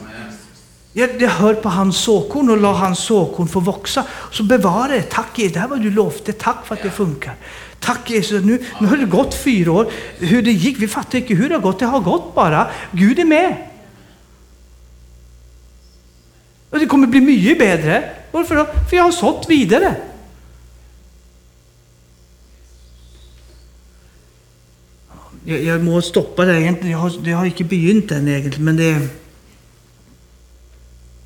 Jag, 0.94 1.22
jag 1.22 1.30
hör 1.30 1.54
på 1.54 1.70
hans 1.70 1.98
såkorn 1.98 2.50
och 2.50 2.58
låt 2.58 2.78
hans 2.78 3.00
såkorn 3.00 3.48
få 3.48 3.60
växa. 3.60 4.06
Så 4.32 4.44
bevara 4.44 4.88
det. 4.88 5.02
Tack 5.02 5.40
Jesus, 5.40 5.54
det 5.54 5.60
här 5.60 5.68
var 5.68 5.78
du 5.78 5.92
lovade. 5.92 6.34
Tack 6.34 6.66
för 6.66 6.76
att 6.76 6.84
det 6.84 6.92
funkar. 6.92 7.36
Tack 7.80 8.10
Jesus, 8.10 8.44
nu, 8.46 8.66
nu 8.82 8.88
har 8.88 8.98
det 8.98 9.06
gått 9.06 9.34
fyra 9.34 9.72
år. 9.72 9.92
Hur 10.18 10.42
det 10.42 10.52
gick, 10.52 10.80
vi 10.80 10.88
fattar 10.88 11.18
inte 11.18 11.34
hur 11.34 11.50
det 11.50 11.56
har 11.56 11.62
gått. 11.62 11.80
Det 11.80 11.86
har 11.86 12.00
gått 12.00 12.36
bara. 12.36 12.68
Gud 12.92 13.20
är 13.20 13.26
med. 13.26 13.68
Och 16.70 16.80
det 16.80 16.86
kommer 16.86 17.08
bli 17.08 17.22
mycket 17.22 17.60
bättre. 17.60 18.10
Varför 18.32 18.56
då? 18.56 18.66
För 18.90 18.96
jag 18.96 19.04
har 19.04 19.12
sått 19.12 19.46
vidare. 19.50 19.96
Jag, 25.46 25.64
jag 25.64 25.84
må 25.84 26.02
stoppa 26.02 26.46
det 26.46 26.62
egentligen. 26.62 26.92
Jag 26.92 27.00
har, 27.00 27.14
det 27.24 27.32
har 27.32 27.46
inte 27.46 27.64
begynt 27.64 28.12
än 28.12 28.28
egentligen, 28.28 28.66
men 28.66 28.78
det 28.78 29.08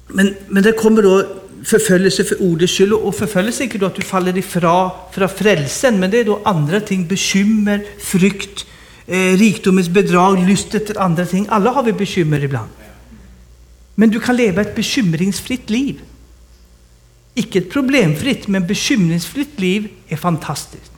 men, 0.08 0.36
men 0.48 0.64
det 0.64 0.72
kommer 0.72 1.02
då 1.02 1.28
förföljelse 1.64 2.24
för 2.24 2.42
ordets 2.42 2.74
skull. 2.74 2.94
Och 2.94 3.16
förföljelse 3.16 3.64
är 3.64 3.66
inte 3.66 3.78
då 3.78 3.86
att 3.86 3.96
du 3.96 4.02
faller 4.02 4.38
ifrån 4.38 4.90
från 5.12 5.30
frälsen, 5.30 6.00
men 6.00 6.12
det 6.12 6.20
är 6.20 6.26
då 6.26 6.42
andra 6.46 6.82
ting. 6.82 7.08
Bekymmer, 7.08 7.86
frukt, 8.00 8.66
eh, 9.08 9.18
rikdomens 9.18 9.90
bedrag, 9.90 10.50
lust 10.50 10.76
efter 10.76 11.00
andra 11.00 11.26
ting. 11.26 11.48
Alla 11.50 11.72
har 11.72 11.84
vi 11.84 11.94
bekymmer 11.94 12.44
ibland. 12.44 12.70
Men 13.96 14.10
du 14.10 14.20
kan 14.20 14.36
leva 14.36 14.62
ett 14.62 14.76
bekymringsfritt 14.76 15.70
liv. 15.70 16.02
Icke 17.34 17.60
ett 17.60 17.70
problemfritt, 17.70 18.48
men 18.48 18.68
bekymringsfritt 18.68 19.60
liv 19.60 19.88
är 20.08 20.18
fantastiskt. 20.18 20.92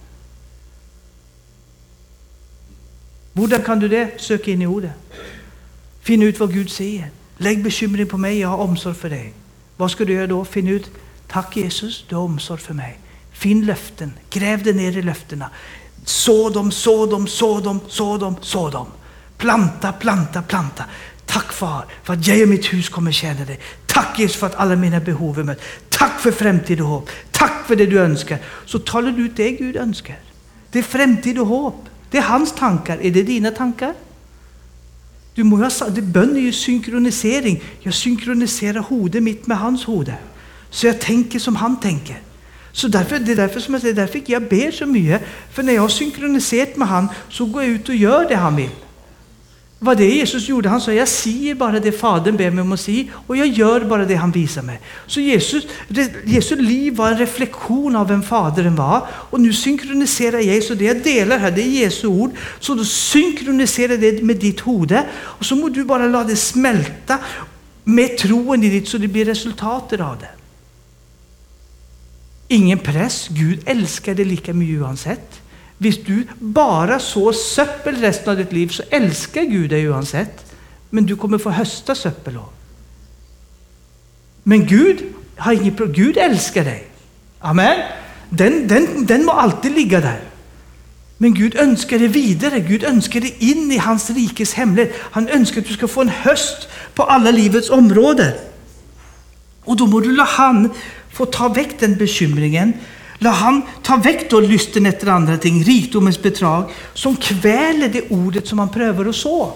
Hur 3.34 3.64
kan 3.64 3.80
du 3.80 3.88
det? 3.88 4.10
Sök 4.18 4.48
in 4.48 4.62
i 4.62 4.68
ordet. 4.68 4.92
Finn 6.02 6.22
ut 6.22 6.40
vad 6.40 6.54
Gud 6.54 6.70
säger. 6.70 7.10
Lägg 7.38 7.64
bekymren 7.64 8.08
på 8.08 8.18
mig, 8.18 8.40
jag 8.40 8.50
har 8.50 8.58
omsorg 8.58 8.96
för 8.96 9.10
dig. 9.10 9.34
Vad 9.78 9.92
ska 9.92 10.06
du 10.06 10.14
göra 10.14 10.28
då? 10.28 10.46
Finn 10.46 10.68
ut, 10.68 10.90
tack 11.28 11.58
Jesus, 11.58 12.06
du 12.10 12.16
har 12.16 12.24
omsorg 12.24 12.60
för 12.60 12.74
mig. 12.74 13.00
Finn 13.32 13.66
löften, 13.66 14.14
gräv 14.30 14.64
dig 14.64 14.74
ner 14.74 14.98
i 14.98 15.02
löftena. 15.02 15.50
Så 16.06 16.50
dem, 16.50 16.72
så 16.72 17.06
dem, 17.06 17.28
så 17.28 17.60
dem, 17.60 17.80
så 17.88 18.18
dem, 18.18 18.36
så 18.42 18.70
dem. 18.70 18.88
Planta, 19.38 19.94
planta, 19.94 20.42
planta. 20.42 20.84
Tack 21.26 21.54
far 21.54 21.86
för 22.04 22.14
att 22.14 22.28
jag 22.28 22.42
och 22.42 22.48
mitt 22.48 22.74
hus 22.74 22.90
kommer 22.90 23.12
tjäna 23.12 23.46
dig. 23.46 23.60
Tack 23.86 24.20
Jesus 24.20 24.38
för 24.38 24.48
att 24.48 24.56
alla 24.56 24.76
mina 24.76 25.00
behov 25.00 25.40
är 25.40 25.44
mött. 25.44 25.62
Tack 25.90 26.20
för 26.20 26.32
framtid 26.32 26.82
och 26.82 26.88
hopp. 26.88 27.10
Tack 27.32 27.68
för 27.68 27.76
det 27.76 27.86
du 27.86 28.00
önskar. 28.00 28.40
Så 28.66 28.80
talar 28.80 29.12
du 29.12 29.26
ut 29.26 29.36
det 29.36 29.52
Gud 29.52 29.76
önskar. 29.76 30.20
Det 30.72 30.80
är 30.80 30.84
framtid 30.84 31.40
och 31.40 31.48
hopp. 31.48 31.86
Det 32.12 32.18
är 32.18 32.22
hans 32.22 32.56
tankar. 32.56 32.98
Är 33.02 33.12
det 33.12 33.24
dina 33.24 33.52
tankar? 33.52 33.94
Du 35.38 35.44
må 35.44 35.58
ha, 35.58 35.70
det 35.90 36.02
bön 36.02 36.36
är 36.36 36.42
ju 36.42 36.52
synkronisering. 36.52 37.64
Jag 37.80 37.94
synkroniserar 37.94 38.80
hodet 38.80 39.24
mitt 39.24 39.48
med 39.48 39.58
hans 39.58 39.86
hode. 39.86 40.16
Så 40.70 40.88
jag 40.88 41.00
tänker 41.02 41.40
som 41.40 41.56
han 41.56 41.80
tänker. 41.80 42.22
Så 42.72 42.88
därför, 42.88 43.20
det 43.20 43.32
är 43.32 43.36
därför 43.36 43.60
som 43.60 43.74
jag 43.74 43.82
säger, 43.82 43.96
därför 43.96 44.22
jag 44.26 44.42
ber 44.44 44.72
så 44.72 44.86
mycket. 44.86 45.22
För 45.52 45.64
när 45.64 45.74
jag 45.74 45.82
har 45.82 45.90
synkroniserat 45.90 46.78
med 46.78 46.88
han 46.88 47.08
så 47.30 47.46
går 47.46 47.64
jag 47.64 47.72
ut 47.72 47.90
och 47.90 47.96
gör 47.96 48.30
det 48.30 48.36
han 48.36 48.56
vill 48.56 48.70
vad 49.80 49.98
det 49.98 50.06
Jesus 50.06 50.50
gjorde. 50.50 50.70
Han 50.70 50.82
sa, 50.82 50.94
jag 50.94 51.08
säger 51.08 51.56
bara 51.56 51.80
det 51.80 51.92
Fadern 51.92 52.38
ber 52.38 52.52
mig 52.52 52.62
om 52.62 52.72
att 52.72 52.80
säga 52.80 53.06
och 53.28 53.38
jag 53.38 53.48
gör 53.48 53.86
bara 53.86 54.06
det 54.06 54.16
han 54.16 54.32
visar 54.32 54.62
mig. 54.62 54.80
Så 55.08 55.20
Jesus, 55.20 55.68
Jesu 56.26 56.56
liv 56.56 56.96
var 56.96 57.12
en 57.12 57.18
reflektion 57.18 57.96
av 57.96 58.08
vem 58.08 58.24
Fadern 58.24 58.76
var. 58.76 59.08
Och 59.12 59.42
nu 59.42 59.54
synkroniserar 59.54 60.40
jag, 60.40 60.64
så 60.64 60.74
det 60.74 60.86
jag 60.86 61.04
delar 61.04 61.38
här, 61.38 61.52
det 61.52 61.62
är 61.62 61.70
Jesu 61.70 62.08
ord. 62.08 62.32
Så 62.60 62.76
då 62.76 62.86
synkroniserar 62.86 63.98
det 63.98 64.24
med 64.24 64.36
ditt 64.38 64.60
hode 64.60 65.04
och 65.14 65.46
så 65.46 65.56
må 65.56 65.70
du 65.70 65.84
bara 65.84 66.06
låta 66.06 66.28
det 66.28 66.36
smälta 66.36 67.18
med 67.84 68.18
troen 68.18 68.64
i 68.64 68.70
ditt 68.70 68.88
så 68.88 68.98
det 68.98 69.08
blir 69.08 69.26
resultatet 69.26 70.00
av 70.00 70.18
det. 70.20 70.30
Ingen 72.48 72.80
press, 72.80 73.28
Gud 73.32 73.60
älskar 73.66 74.16
det 74.16 74.26
lika 74.26 74.54
mycket 74.54 74.82
oavsett. 74.82 75.42
Visst 75.78 76.06
du 76.06 76.28
bara 76.40 77.00
sår 77.00 77.34
söppel 77.34 77.96
resten 77.96 78.30
av 78.30 78.38
ditt 78.38 78.52
liv 78.52 78.68
så 78.68 78.84
älskar 78.90 79.42
Gud 79.42 79.70
dig 79.70 79.90
oavsett. 79.90 80.54
Men 80.90 81.06
du 81.06 81.16
kommer 81.16 81.38
få 81.38 81.50
hösta 81.50 81.96
söppel 81.96 82.38
också. 82.38 82.52
Men 84.44 84.66
Gud 84.66 85.04
har 85.36 85.54
inget 85.54 85.78
problem. 85.78 86.06
Gud 86.06 86.18
älskar 86.18 86.64
dig. 86.64 86.88
Amen. 87.40 87.80
Den, 88.30 88.68
den, 88.68 89.06
den 89.06 89.26
må 89.26 89.32
alltid 89.32 89.72
ligga 89.72 90.02
där. 90.02 90.20
Men 91.18 91.34
Gud 91.34 91.56
önskar 91.56 92.00
det 92.00 92.08
vidare. 92.08 92.60
Gud 92.60 92.84
önskar 92.84 93.20
det 93.20 93.44
in 93.44 93.72
i 93.72 93.78
hans 93.78 94.10
rikes 94.10 94.54
hemlighet. 94.54 94.96
Han 95.12 95.30
önskar 95.30 95.62
att 95.62 95.68
du 95.68 95.74
ska 95.74 95.88
få 95.88 96.02
en 96.02 96.10
höst 96.10 96.68
på 96.94 97.04
alla 97.04 97.32
livets 97.32 97.70
områden. 97.70 98.34
Och 99.64 99.76
då 99.78 99.88
må 99.88 100.00
du 100.00 100.12
låta 100.12 100.32
han 100.32 100.70
få 101.12 101.26
ta 101.26 101.48
väck 101.48 101.80
den 101.80 101.96
bekymringen 101.96 102.74
La 103.20 103.30
han 103.30 103.62
ta 103.84 103.96
väck 103.98 104.30
då 104.30 104.40
lysten 104.40 104.86
efter 104.86 105.08
andra 105.08 105.38
ting, 105.38 105.64
rikdomens 105.64 106.22
bedrag, 106.22 106.72
som 106.94 107.16
kväler 107.16 107.90
det 107.90 108.10
ordet 108.10 108.48
som 108.48 108.60
han 108.60 108.70
prövar 108.70 109.06
att 109.06 109.16
så. 109.16 109.54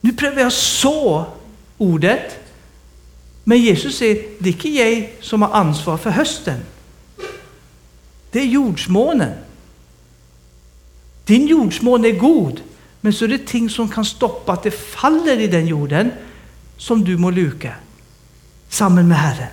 Nu 0.00 0.12
prövar 0.12 0.40
jag 0.40 0.52
så 0.52 1.26
ordet. 1.78 2.38
Men 3.44 3.58
Jesus 3.58 3.96
säger, 3.96 4.26
det 4.38 4.48
är 4.48 4.52
inte 4.52 4.68
jag 4.68 5.10
som 5.20 5.42
har 5.42 5.50
ansvar 5.50 5.96
för 5.96 6.10
hösten. 6.10 6.60
Det 8.30 8.40
är 8.40 8.44
jordsmånen. 8.44 9.32
Din 11.24 11.46
jordsmån 11.46 12.04
är 12.04 12.12
god, 12.12 12.60
men 13.00 13.12
så 13.12 13.24
är 13.24 13.28
det 13.28 13.46
ting 13.46 13.70
som 13.70 13.88
kan 13.88 14.04
stoppa 14.04 14.52
att 14.52 14.62
det 14.62 14.70
faller 14.70 15.40
i 15.40 15.46
den 15.46 15.66
jorden 15.66 16.10
som 16.76 17.04
du 17.04 17.16
må 17.16 17.30
luka 17.30 17.72
samman 18.68 19.08
med 19.08 19.18
Herren. 19.18 19.48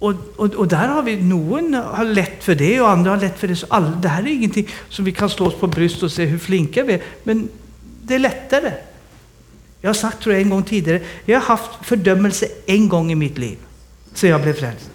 Och, 0.00 0.14
och, 0.36 0.54
och, 0.54 0.68
där 0.68 0.88
har 0.88 1.02
vi, 1.02 1.16
någon 1.16 1.74
har 1.74 2.04
lätt 2.04 2.44
för 2.44 2.54
det 2.54 2.80
och 2.80 2.90
andra 2.90 3.10
har 3.10 3.18
lätt 3.18 3.38
för 3.38 3.48
det. 3.48 3.56
Så 3.56 3.66
all, 3.68 4.00
det 4.00 4.08
här 4.08 4.22
är 4.22 4.26
ingenting 4.26 4.68
som 4.88 5.04
vi 5.04 5.12
kan 5.12 5.30
slå 5.30 5.46
oss 5.46 5.54
på 5.54 5.66
bröst 5.66 6.02
och 6.02 6.12
se 6.12 6.24
hur 6.24 6.38
flinka 6.38 6.84
vi 6.84 6.92
är. 6.92 7.02
Men 7.22 7.48
det 8.02 8.14
är 8.14 8.18
lättare. 8.18 8.72
Jag 9.80 9.88
har 9.88 9.94
sagt 9.94 10.22
tror 10.22 10.34
jag 10.34 10.42
en 10.42 10.50
gång 10.50 10.62
tidigare, 10.62 11.00
jag 11.24 11.40
har 11.40 11.46
haft 11.46 11.70
fördömelse 11.82 12.46
en 12.66 12.88
gång 12.88 13.12
i 13.12 13.14
mitt 13.14 13.38
liv. 13.38 13.58
sedan 14.14 14.30
jag 14.30 14.42
blev 14.42 14.52
frälst. 14.52 14.90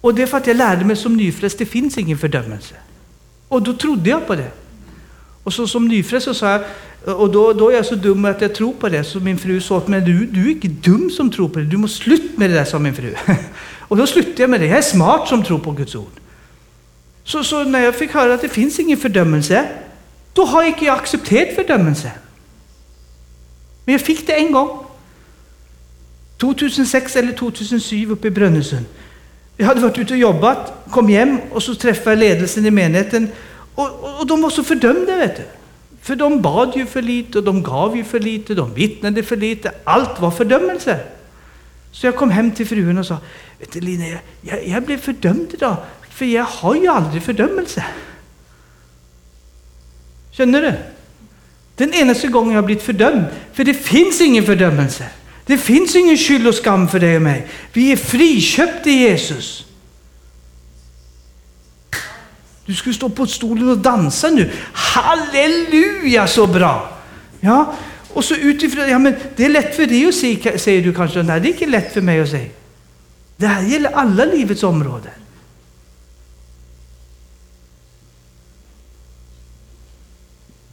Och 0.00 0.14
det 0.14 0.22
är 0.22 0.26
för 0.26 0.36
att 0.36 0.46
jag 0.46 0.56
lärde 0.56 0.84
mig 0.84 0.96
som 0.96 1.16
nyfrälst, 1.16 1.58
det 1.58 1.66
finns 1.66 1.98
ingen 1.98 2.18
fördömelse. 2.18 2.74
Och 3.48 3.62
då 3.62 3.72
trodde 3.72 4.10
jag 4.10 4.26
på 4.26 4.34
det. 4.34 4.50
Och 5.44 5.52
så 5.52 5.66
som 5.66 5.88
nyfrälst 5.88 6.24
så 6.24 6.34
sa 6.34 6.50
jag, 6.50 6.64
och 7.04 7.30
då, 7.30 7.52
då 7.52 7.70
är 7.70 7.74
jag 7.74 7.86
så 7.86 7.94
dum 7.94 8.24
att 8.24 8.40
jag 8.40 8.54
tror 8.54 8.72
på 8.72 8.88
det. 8.88 9.04
Så 9.04 9.20
min 9.20 9.38
fru 9.38 9.60
sa 9.60 9.82
men 9.86 10.04
du, 10.04 10.26
du 10.26 10.46
är 10.46 10.50
inte 10.50 10.68
dum 10.68 11.10
som 11.10 11.30
tror 11.30 11.48
på 11.48 11.58
det. 11.58 11.64
Du 11.64 11.76
måste 11.76 12.04
sluta 12.04 12.24
med 12.36 12.50
det 12.50 12.54
där, 12.54 12.64
sa 12.64 12.78
min 12.78 12.94
fru. 12.94 13.14
och 13.78 13.96
då 13.96 14.06
slutade 14.06 14.42
jag 14.42 14.50
med 14.50 14.60
det. 14.60 14.66
Jag 14.66 14.78
är 14.78 14.82
smart 14.82 15.28
som 15.28 15.44
tror 15.44 15.58
på 15.58 15.70
Guds 15.70 15.94
ord. 15.94 16.12
Så, 17.24 17.44
så 17.44 17.64
när 17.64 17.80
jag 17.80 17.94
fick 17.94 18.14
höra 18.14 18.34
att 18.34 18.40
det 18.40 18.48
finns 18.48 18.78
ingen 18.78 18.98
fördömelse, 18.98 19.68
då 20.32 20.44
har 20.44 20.62
jag 20.62 20.72
inte 20.72 20.92
accepterat 20.92 21.54
fördömelse. 21.54 22.10
Men 23.84 23.92
jag 23.92 24.00
fick 24.00 24.26
det 24.26 24.32
en 24.32 24.52
gång. 24.52 24.78
2006 26.40 27.16
eller 27.16 27.32
2007 27.32 28.10
uppe 28.10 28.28
i 28.28 28.30
Brönnösund. 28.30 28.84
Jag 29.56 29.66
hade 29.66 29.80
varit 29.80 29.98
ute 29.98 30.12
och 30.12 30.18
jobbat, 30.18 30.72
kom 30.90 31.08
hem 31.08 31.38
och 31.50 31.62
så 31.62 31.74
träffade 31.74 32.10
jag 32.10 32.18
ledelsen 32.18 32.66
i 32.66 32.70
menigheten. 32.70 33.28
Och, 33.74 33.86
och, 33.86 34.20
och 34.20 34.26
de 34.26 34.42
var 34.42 34.50
så 34.50 34.64
fördömda, 34.64 35.16
vet 35.16 35.36
du. 35.36 35.42
För 36.02 36.16
de 36.16 36.42
bad 36.42 36.72
ju 36.76 36.86
för 36.86 37.02
lite 37.02 37.38
och 37.38 37.44
de 37.44 37.62
gav 37.62 37.96
ju 37.96 38.04
för 38.04 38.20
lite, 38.20 38.54
de 38.54 38.74
vittnade 38.74 39.22
för 39.22 39.36
lite. 39.36 39.72
Allt 39.84 40.20
var 40.20 40.30
fördömelse. 40.30 41.00
Så 41.92 42.06
jag 42.06 42.16
kom 42.16 42.30
hem 42.30 42.50
till 42.50 42.66
frun 42.66 42.98
och 42.98 43.06
sa, 43.06 43.18
vet 43.58 43.72
du 43.72 43.80
Lina, 43.80 44.08
jag, 44.08 44.20
jag, 44.40 44.68
jag 44.68 44.82
blev 44.82 44.98
fördömd 44.98 45.48
idag, 45.54 45.76
för 46.10 46.24
jag 46.24 46.44
har 46.44 46.74
ju 46.74 46.86
aldrig 46.86 47.22
fördömelse. 47.22 47.84
Känner 50.30 50.62
du? 50.62 50.72
Den 51.76 51.94
enaste 51.94 52.28
gången 52.28 52.52
jag 52.52 52.62
har 52.62 52.66
blivit 52.66 52.84
fördömd, 52.84 53.24
för 53.52 53.64
det 53.64 53.74
finns 53.74 54.20
ingen 54.20 54.44
fördömelse. 54.44 55.06
Det 55.46 55.58
finns 55.58 55.96
ingen 55.96 56.16
skyld 56.16 56.46
och 56.46 56.54
skam 56.54 56.88
för 56.88 57.00
dig 57.00 57.16
och 57.16 57.22
mig. 57.22 57.46
Vi 57.72 57.92
är 57.92 57.96
friköpta 57.96 58.90
i 58.90 58.92
Jesus. 58.92 59.66
Du 62.72 62.76
skulle 62.76 62.94
stå 62.94 63.08
på 63.08 63.26
stolen 63.26 63.68
och 63.68 63.78
dansa 63.78 64.30
nu. 64.30 64.50
Halleluja 64.72 66.26
så 66.26 66.46
bra! 66.46 66.98
Ja, 67.40 67.74
och 68.08 68.24
så 68.24 68.34
utifrån, 68.34 68.88
ja 68.88 68.98
men 68.98 69.14
det 69.36 69.44
är 69.44 69.48
lätt 69.48 69.76
för 69.76 69.86
dig 69.86 70.08
att 70.08 70.14
se, 70.14 70.58
säger 70.58 70.82
du 70.82 70.94
kanske. 70.94 71.22
Nej, 71.22 71.40
det 71.40 71.48
är 71.48 71.52
inte 71.52 71.66
lätt 71.66 71.92
för 71.92 72.00
mig 72.00 72.20
att 72.20 72.28
säga. 72.28 72.48
Det 73.36 73.46
här 73.46 73.62
gäller 73.62 73.90
alla 73.90 74.24
livets 74.24 74.62
områden. 74.62 75.12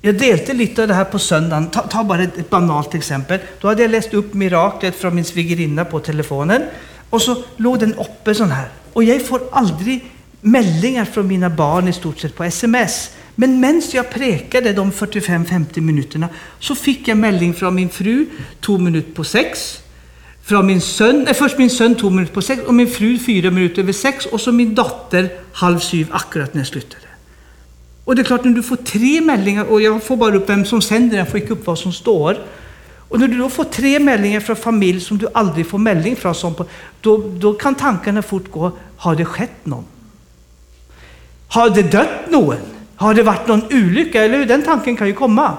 Jag 0.01 0.17
delte 0.17 0.53
lite 0.53 0.81
av 0.81 0.87
det 0.87 0.93
här 0.93 1.05
på 1.05 1.19
söndagen. 1.19 1.69
Ta, 1.69 1.81
ta 1.81 2.03
bara 2.03 2.23
ett, 2.23 2.37
ett, 2.37 2.49
banalt 2.49 2.95
exempel. 2.95 3.39
Då 3.61 3.67
hade 3.67 3.81
jag 3.81 3.91
läst 3.91 4.13
upp 4.13 4.33
miraklet 4.33 4.95
från 4.95 5.15
min 5.15 5.25
svigerinna 5.25 5.85
på 5.85 5.99
telefonen. 5.99 6.61
Och 7.09 7.21
så 7.21 7.43
låg 7.57 7.79
den 7.79 7.93
uppe 7.93 8.35
sån 8.35 8.51
här. 8.51 8.69
Och 8.93 9.03
jag 9.03 9.25
får 9.25 9.41
aldrig 9.51 10.05
meldingar 10.41 11.05
från 11.05 11.27
mina 11.27 11.49
barn 11.49 11.87
i 11.87 11.93
stort 11.93 12.19
sett 12.19 12.35
på 12.35 12.43
sms. 12.43 13.09
Men 13.35 13.59
medan 13.59 13.81
jag 13.91 14.09
prekade 14.09 14.73
de 14.73 14.91
45-50 14.91 15.81
minuterna 15.81 16.29
så 16.59 16.75
fick 16.75 17.07
jag 17.07 17.17
melding 17.17 17.53
från 17.53 17.75
min 17.75 17.89
fru 17.89 18.25
två 18.59 18.77
minuter 18.77 19.11
på 19.11 19.23
sex. 19.23 19.79
Från 20.43 20.65
min 20.65 20.81
son, 20.81 21.27
eh, 21.27 21.33
först 21.33 21.57
min 21.57 21.69
son 21.69 21.95
två 21.95 22.09
minuter 22.09 22.33
på 22.33 22.41
sex 22.41 22.63
och 22.63 22.73
min 22.73 22.87
fru 22.87 23.19
fyra 23.19 23.51
minuter 23.51 23.81
över 23.81 23.93
sex 23.93 24.25
och 24.25 24.41
så 24.41 24.51
min 24.51 24.75
dotter 24.75 25.29
halv 25.51 25.79
sju 25.79 26.05
akkurat 26.11 26.53
när 26.53 26.61
jag 26.61 26.67
slutade. 26.67 27.03
Och 28.03 28.15
det 28.15 28.21
är 28.21 28.23
klart, 28.23 28.43
när 28.43 28.51
du 28.51 28.63
får 28.63 28.75
tre 28.75 29.21
meldingar 29.21 29.63
och 29.63 29.81
jag 29.81 30.03
får 30.03 30.17
bara 30.17 30.35
upp 30.35 30.49
vem 30.49 30.65
som 30.65 30.81
sänder 30.81 31.17
den, 31.17 31.25
får 31.25 31.39
inte 31.39 31.53
upp 31.53 31.67
vad 31.67 31.79
som 31.79 31.93
står. 31.93 32.37
Och 33.09 33.19
när 33.19 33.27
du 33.27 33.37
då 33.37 33.49
får 33.49 33.63
tre 33.63 33.99
meldingar 33.99 34.39
från 34.39 34.55
familj 34.55 35.01
som 35.01 35.17
du 35.17 35.27
aldrig 35.33 35.67
får 35.67 35.77
melding 35.77 36.15
från, 36.15 36.55
då, 37.01 37.17
då 37.17 37.53
kan 37.53 37.75
tankarna 37.75 38.21
fort 38.21 38.51
gå, 38.51 38.71
har 38.97 39.15
det 39.15 39.25
skett 39.25 39.65
något? 39.65 39.85
Har 41.49 41.69
det 41.69 41.81
dött 41.81 42.29
någon? 42.29 42.57
Har 42.95 43.13
det 43.13 43.23
varit 43.23 43.47
någon 43.47 43.63
olycka? 43.71 44.23
Eller 44.23 44.37
hur? 44.37 44.45
Den 44.45 44.63
tanken 44.63 44.97
kan 44.97 45.07
ju 45.07 45.13
komma. 45.13 45.57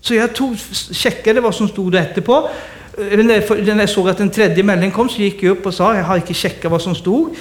Så 0.00 0.14
jag 0.14 0.34
tog, 0.34 0.58
checkade 0.92 1.40
vad 1.40 1.54
som 1.54 1.68
stod 1.68 1.94
efterpå. 1.94 2.50
När 2.98 3.78
jag 3.78 3.90
såg 3.90 4.08
att 4.08 4.18
den 4.18 4.30
tredje 4.30 4.64
meldingen 4.64 4.92
kom 4.92 5.08
så 5.08 5.22
gick 5.22 5.42
jag 5.42 5.50
upp 5.50 5.66
och 5.66 5.74
sa, 5.74 5.96
jag 5.96 6.04
har 6.04 6.16
inte 6.16 6.34
checkat 6.34 6.70
vad 6.70 6.82
som 6.82 6.94
stod. 6.94 7.34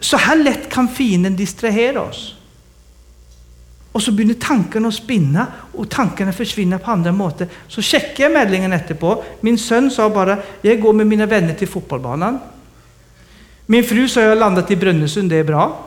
Så 0.00 0.16
här 0.16 0.36
lätt 0.36 0.68
kan 0.68 0.88
fienden 0.88 1.36
distrahera 1.36 2.00
oss. 2.02 2.34
Och 3.92 4.02
så 4.02 4.12
börjar 4.12 4.34
tankarna 4.34 4.88
att 4.88 4.94
spinna 4.94 5.46
och 5.72 5.90
tankarna 5.90 6.32
försvinner 6.32 6.78
på 6.78 6.90
andra 6.90 7.12
måter. 7.12 7.48
Så 7.68 7.82
checkar 7.82 8.24
jag 8.24 8.32
medlingen 8.32 8.72
efterpå. 8.72 9.24
Min 9.40 9.58
son 9.58 9.90
sa 9.90 10.10
bara, 10.10 10.38
jag 10.62 10.80
går 10.80 10.92
med 10.92 11.06
mina 11.06 11.26
vänner 11.26 11.54
till 11.54 11.68
fotbollsbanan. 11.68 12.38
Min 13.70 13.84
fru 13.84 14.08
sa 14.08 14.20
jag 14.20 14.28
har 14.28 14.36
landat 14.36 14.70
i 14.70 14.76
Brönnesund, 14.76 15.30
det 15.30 15.36
är 15.36 15.44
bra. 15.44 15.84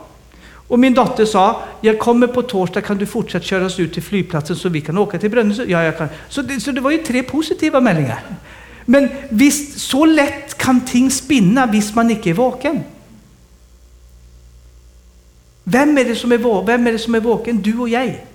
Och 0.68 0.80
min 0.80 0.94
dotter 0.94 1.26
sa, 1.26 1.64
jag 1.82 2.00
kommer 2.00 2.28
på 2.28 2.42
torsdag, 2.42 2.82
kan 2.82 2.98
du 2.98 3.06
fortsätta 3.06 3.46
köra 3.46 3.66
oss 3.66 3.80
ut 3.80 3.94
till 3.94 4.04
flygplatsen 4.04 4.56
så 4.56 4.70
vi 4.70 4.82
kan 4.82 4.98
åka 4.98 5.20
till 5.20 5.30
Brönnesund? 5.30 5.70
Ja, 5.70 5.84
jag 5.84 5.98
kan. 5.98 6.08
Så 6.30 6.42
det, 6.42 6.60
så 6.60 6.72
det 6.72 6.82
var 6.82 6.92
ju 6.92 6.98
tre 6.98 7.24
positiva 7.24 7.82
meldingar. 7.82 8.24
Men 8.86 9.10
visst, 9.30 9.80
så 9.80 10.06
lätt 10.06 10.58
kan 10.58 10.82
ting 10.82 11.12
spinna 11.12 11.66
visst 11.66 11.96
man 11.96 12.12
inte 12.12 12.30
är 12.30 12.34
vaken. 12.34 12.84
Vem 15.64 15.98
är, 15.98 16.06
det 16.06 16.16
som 16.16 16.32
är, 16.32 16.66
vem 16.66 16.88
är 16.88 16.92
det 16.92 17.00
som 17.00 17.16
är 17.16 17.20
vaken? 17.20 17.62
Du 17.62 17.78
och 17.78 17.90
jag. 17.90 18.26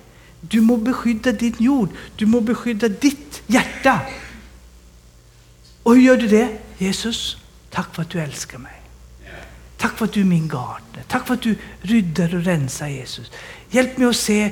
Du 0.41 0.61
må 0.61 0.77
beskydda 0.77 1.31
din 1.31 1.55
jord, 1.57 1.89
du 2.15 2.25
må 2.25 2.41
beskydda 2.41 2.87
ditt 2.87 3.41
hjärta. 3.47 3.99
Och 5.83 5.95
hur 5.95 6.01
gör 6.01 6.17
du 6.17 6.27
det? 6.27 6.47
Jesus, 6.77 7.37
tack 7.69 7.95
för 7.95 8.01
att 8.01 8.09
du 8.09 8.19
älskar 8.19 8.57
mig. 8.57 8.76
Tack 9.77 9.97
för 9.97 10.05
att 10.05 10.13
du 10.13 10.21
är 10.21 10.25
min 10.25 10.47
garde. 10.47 11.03
Tack 11.07 11.27
för 11.27 11.33
att 11.33 11.41
du 11.41 11.55
ryddar 11.81 12.35
och 12.35 12.43
rensar 12.43 12.87
Jesus. 12.87 13.31
Hjälp 13.69 13.97
mig 13.97 14.07
att 14.07 14.15
se 14.15 14.51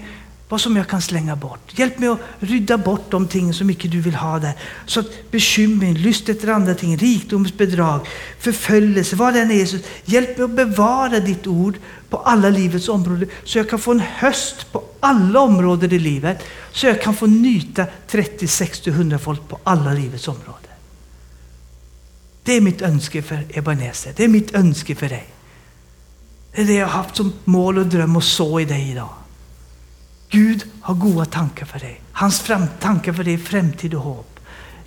vad 0.50 0.62
som 0.62 0.78
jag 0.78 0.88
kan 0.88 1.02
slänga 1.02 1.36
bort. 1.36 1.80
Hjälp 1.80 2.00
mig 2.00 2.10
att 2.10 2.20
rydda 2.40 2.78
bort 2.78 3.12
de 3.12 3.28
ting 3.28 3.54
som 3.54 3.70
inte 3.70 3.88
du 3.88 4.02
vill 4.02 4.16
ha 4.16 4.40
där. 4.40 4.54
Så 4.86 5.00
att 5.00 5.32
bekymmer, 5.32 5.94
lust 5.94 6.30
efter 6.30 6.48
andra 6.48 6.76
ting, 6.76 6.98
rikdomsbedrag, 6.98 8.08
förföljelse, 8.40 9.16
vad 9.16 9.34
det 9.34 9.42
än 9.42 9.52
är 9.52 9.56
Jesus. 9.56 9.82
Hjälp 10.06 10.38
mig 10.38 10.46
att 10.46 10.52
bevara 10.52 11.20
ditt 11.20 11.48
ord 11.48 11.78
på 12.10 12.18
alla 12.18 12.50
livets 12.50 12.90
områden. 12.90 13.30
Så 13.44 13.58
jag 13.58 13.70
kan 13.70 13.80
få 13.80 13.92
en 13.92 14.00
höst 14.00 14.72
på 14.72 14.84
alla 15.00 15.40
områden 15.40 15.92
i 15.92 16.00
livet. 16.00 16.44
Så 16.72 16.88
jag 16.88 17.02
kan 17.02 17.16
få 17.16 17.26
nyta 17.26 17.86
30, 18.08 18.48
60, 18.48 18.90
100 18.90 19.20
folk 19.20 19.48
på 19.48 19.60
alla 19.64 19.94
livets 19.94 20.28
områden. 20.28 20.65
Det 22.46 22.54
är 22.54 22.62
mitt 22.62 22.82
önske 22.82 23.22
för 23.22 23.46
Ebenezer. 23.50 24.14
Det 24.16 24.24
är 24.24 24.28
mitt 24.28 24.56
önske 24.56 24.96
för 24.96 25.10
dig. 25.10 25.26
Det 26.52 26.62
är 26.62 26.66
det 26.66 26.74
jag 26.74 26.88
har 26.88 27.04
haft 27.04 27.16
som 27.16 27.34
mål 27.44 27.78
och 27.78 27.86
dröm 27.86 28.16
och 28.16 28.24
så 28.24 28.60
i 28.60 28.66
dig 28.66 28.92
idag. 28.92 29.10
Gud 30.30 30.64
har 30.82 30.96
goda 30.96 31.26
tankar 31.26 31.66
för 31.66 31.80
dig. 31.80 32.02
Hans 32.12 32.40
fram, 32.40 32.66
tankar 32.80 33.14
för 33.14 33.24
dig 33.24 33.34
är 33.34 33.38
framtid 33.38 33.94
och 33.94 34.02
hopp. 34.02 34.40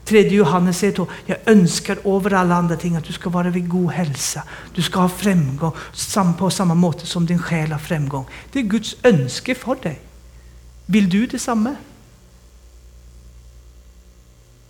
Tredje 0.05 0.33
Johannes 0.33 0.79
säger 0.79 0.97
då, 0.97 1.07
jag 1.27 1.39
önskar 1.47 2.17
över 2.17 2.33
alla 2.33 2.55
andra 2.55 2.77
ting 2.77 2.97
att 2.97 3.05
du 3.05 3.13
ska 3.13 3.31
vara 3.31 3.51
vid 3.51 3.69
god 3.69 3.91
hälsa. 3.91 4.43
Du 4.75 4.83
ska 4.83 5.01
ha 5.01 5.09
framgång 5.09 5.73
på 6.39 6.51
samma 6.51 6.75
måte 6.75 7.07
som 7.07 7.27
din 7.27 7.39
själ 7.39 7.73
har 7.73 7.79
framgång. 7.79 8.27
Det 8.53 8.59
är 8.59 8.63
Guds 8.63 8.97
önske 9.03 9.55
för 9.55 9.77
dig. 9.83 10.01
Vill 10.87 11.11
du 11.11 11.27
detsamma? 11.27 11.77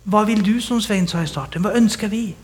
Vad 0.03 0.27
vill 0.27 0.43
du 0.43 0.61
som 0.61 0.81
Svein 0.81 1.07
sa 1.07 1.23
i 1.23 1.27
starten? 1.27 1.61
Vad 1.61 1.75
önskar 1.75 2.07
vi? 2.07 2.35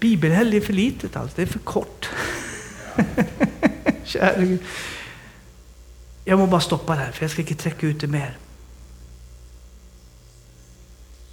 Bibelhelg 0.00 0.56
är 0.56 0.60
för 0.60 0.72
litet 0.72 1.16
alltså, 1.16 1.36
det 1.36 1.42
är 1.42 1.46
för 1.46 1.58
kort. 1.58 2.08
Kära 4.04 4.40
Gud. 4.40 4.60
Jag 6.24 6.38
må 6.38 6.46
bara 6.46 6.60
stoppa 6.60 6.96
där, 6.96 7.12
för 7.12 7.24
jag 7.24 7.30
ska 7.30 7.42
inte 7.42 7.54
träcka 7.54 7.86
ut 7.86 8.00
det 8.00 8.06
mer. 8.06 8.38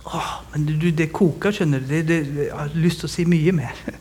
Oh, 0.03 0.34
men 0.51 0.66
du, 0.66 0.91
det 0.91 1.07
kokar 1.07 1.51
känner 1.51 1.80
du. 1.80 1.86
Det, 1.86 2.01
det, 2.01 2.43
jag 2.43 2.55
har 2.55 2.68
lust 2.68 3.03
att 3.03 3.11
se 3.11 3.26
mycket 3.26 3.55
mer. 3.55 3.76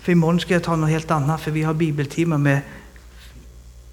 För 0.00 0.12
imorgon 0.12 0.40
ska 0.40 0.54
jag 0.54 0.62
ta 0.62 0.76
något 0.76 0.90
helt 0.90 1.10
annat, 1.10 1.40
för 1.40 1.50
vi 1.50 1.62
har 1.62 1.74
bibeltimmar 1.74 2.38
med 2.38 2.60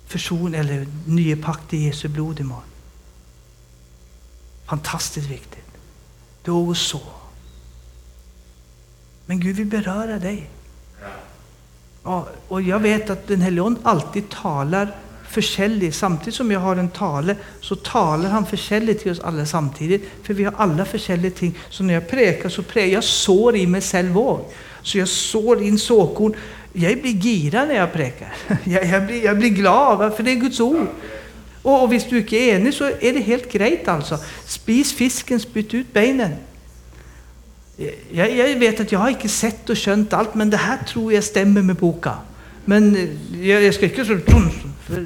förson 0.07 0.55
eller 0.55 0.88
nya 1.05 1.38
pakt 1.38 1.73
i 1.73 1.77
Jesu 1.77 2.07
blod 2.07 2.39
imorgon. 2.39 2.63
Fantastiskt 4.65 5.29
viktigt. 5.29 5.65
Då 6.43 6.67
och 6.67 6.77
så. 6.77 7.01
Men 9.26 9.39
Gud 9.39 9.55
vill 9.55 9.65
beröra 9.65 10.19
dig. 10.19 10.49
Ja, 12.03 12.28
och 12.47 12.61
jag 12.61 12.80
vet 12.80 13.09
att 13.09 13.28
den 13.28 13.41
helige 13.41 13.76
alltid 13.84 14.30
talar 14.30 14.91
försäljligt. 15.30 15.95
Samtidigt 15.95 16.36
som 16.36 16.51
jag 16.51 16.59
har 16.59 16.76
en 16.76 16.89
tale 16.89 17.36
så 17.61 17.76
talar 17.76 18.30
han 18.30 18.45
försäljligt 18.45 19.01
till 19.01 19.11
oss 19.11 19.19
alla 19.19 19.45
samtidigt. 19.45 20.09
För 20.23 20.34
vi 20.34 20.43
har 20.43 20.53
alla 20.57 20.86
försäljliga 20.86 21.32
ting. 21.32 21.57
Så 21.69 21.84
när 21.84 21.93
jag 21.93 22.09
präkar 22.09 22.49
så 22.49 22.63
präkar 22.63 22.93
jag 22.93 23.03
sår 23.03 23.55
i 23.55 23.67
mig 23.67 23.82
själv 23.82 24.17
också. 24.17 24.45
Så 24.82 24.97
jag 24.97 25.07
sår 25.07 25.63
in 25.63 25.80
såkorn. 25.80 26.36
Jag 26.73 27.01
blir 27.01 27.11
gira 27.11 27.65
när 27.65 27.76
jag 27.76 27.93
präkar. 27.93 28.34
Jag, 28.63 28.86
jag, 28.86 29.05
blir, 29.05 29.26
jag 29.26 29.38
blir 29.38 29.49
glad, 29.49 30.15
för 30.15 30.23
det 30.23 30.32
är 30.32 30.36
Guds 30.36 30.59
ord. 30.59 30.88
Och, 31.61 31.84
och 31.84 31.93
visst 31.93 32.09
du 32.09 32.17
inte 32.17 32.36
är 32.36 32.55
enig 32.55 32.73
så 32.73 32.84
är 32.86 33.13
det 33.13 33.19
helt 33.19 33.51
grejt 33.51 33.88
alltså. 33.88 34.17
Spis 34.45 34.93
fisken, 34.93 35.39
spytt 35.39 35.73
ut 35.73 35.93
benen. 35.93 36.32
Jag, 38.11 38.36
jag, 38.38 38.59
vet 38.59 38.80
att 38.80 38.91
jag 38.91 38.99
har 38.99 39.09
inte 39.09 39.30
sett 39.30 39.69
och 39.69 39.78
känt 39.78 40.13
allt, 40.13 40.36
men 40.36 40.49
det 40.49 40.57
här 40.57 40.78
tror 40.88 41.13
jag 41.13 41.23
stämmer 41.23 41.61
med 41.61 41.76
boka. 41.76 42.13
Men 42.65 42.95
eh, 42.95 43.47
jag, 43.47 43.63
jag 43.63 43.73
ska 43.73 43.86
inte 43.86 44.05
så... 44.05 44.19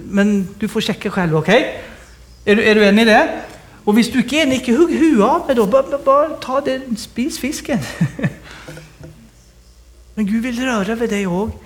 Men 0.10 0.48
du 0.60 0.68
får 0.68 0.82
checka 0.82 1.12
själv, 1.12 1.38
okej? 1.38 1.60
Okay? 1.60 2.54
Är, 2.54 2.56
du, 2.56 2.64
är 2.64 2.76
du 2.76 2.86
enig 2.86 3.02
i 3.02 3.06
det? 3.06 3.42
Och 3.84 3.88
om 3.88 3.96
du 3.96 4.02
inte 4.02 4.36
är 4.36 4.44
enig, 4.44 4.78
hugg 4.78 4.92
huvudet 4.92 5.30
av 5.30 5.48
mig 5.48 5.56
då. 5.56 5.66
Bara, 5.66 5.98
bara 6.06 6.30
ta 6.30 6.62
den, 6.62 6.98
spis 6.98 7.40
fisken. 7.40 7.80
men 10.16 10.26
Gud 10.26 10.44
vill 10.44 10.66
röra 10.66 10.96
vid 10.96 11.10
dig 11.10 11.28
också. 11.28 11.58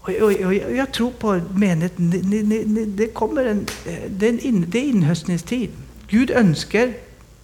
Och, 0.00 0.10
och, 0.10 0.30
och, 0.30 0.54
jag 0.54 0.92
tror 0.92 1.10
på 1.10 1.40
menigheten. 1.54 2.96
Det, 2.96 3.06
kommer 3.06 3.44
en, 3.44 3.66
eh, 3.86 3.94
det, 4.08 4.28
är 4.28 4.46
in, 4.46 4.64
det 4.68 4.78
är 4.78 4.82
inhöstningstid. 4.82 5.70
Gud 6.08 6.30
önskar 6.30 6.92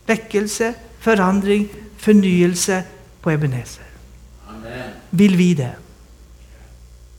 väckelse, 0.07 0.75
förändring, 1.01 1.69
förnyelse 2.05 2.83
på 3.21 3.31
Ebenezer. 3.31 3.85
Amen. 4.49 4.91
Vill 5.11 5.37
vi 5.37 5.55
det? 5.55 5.71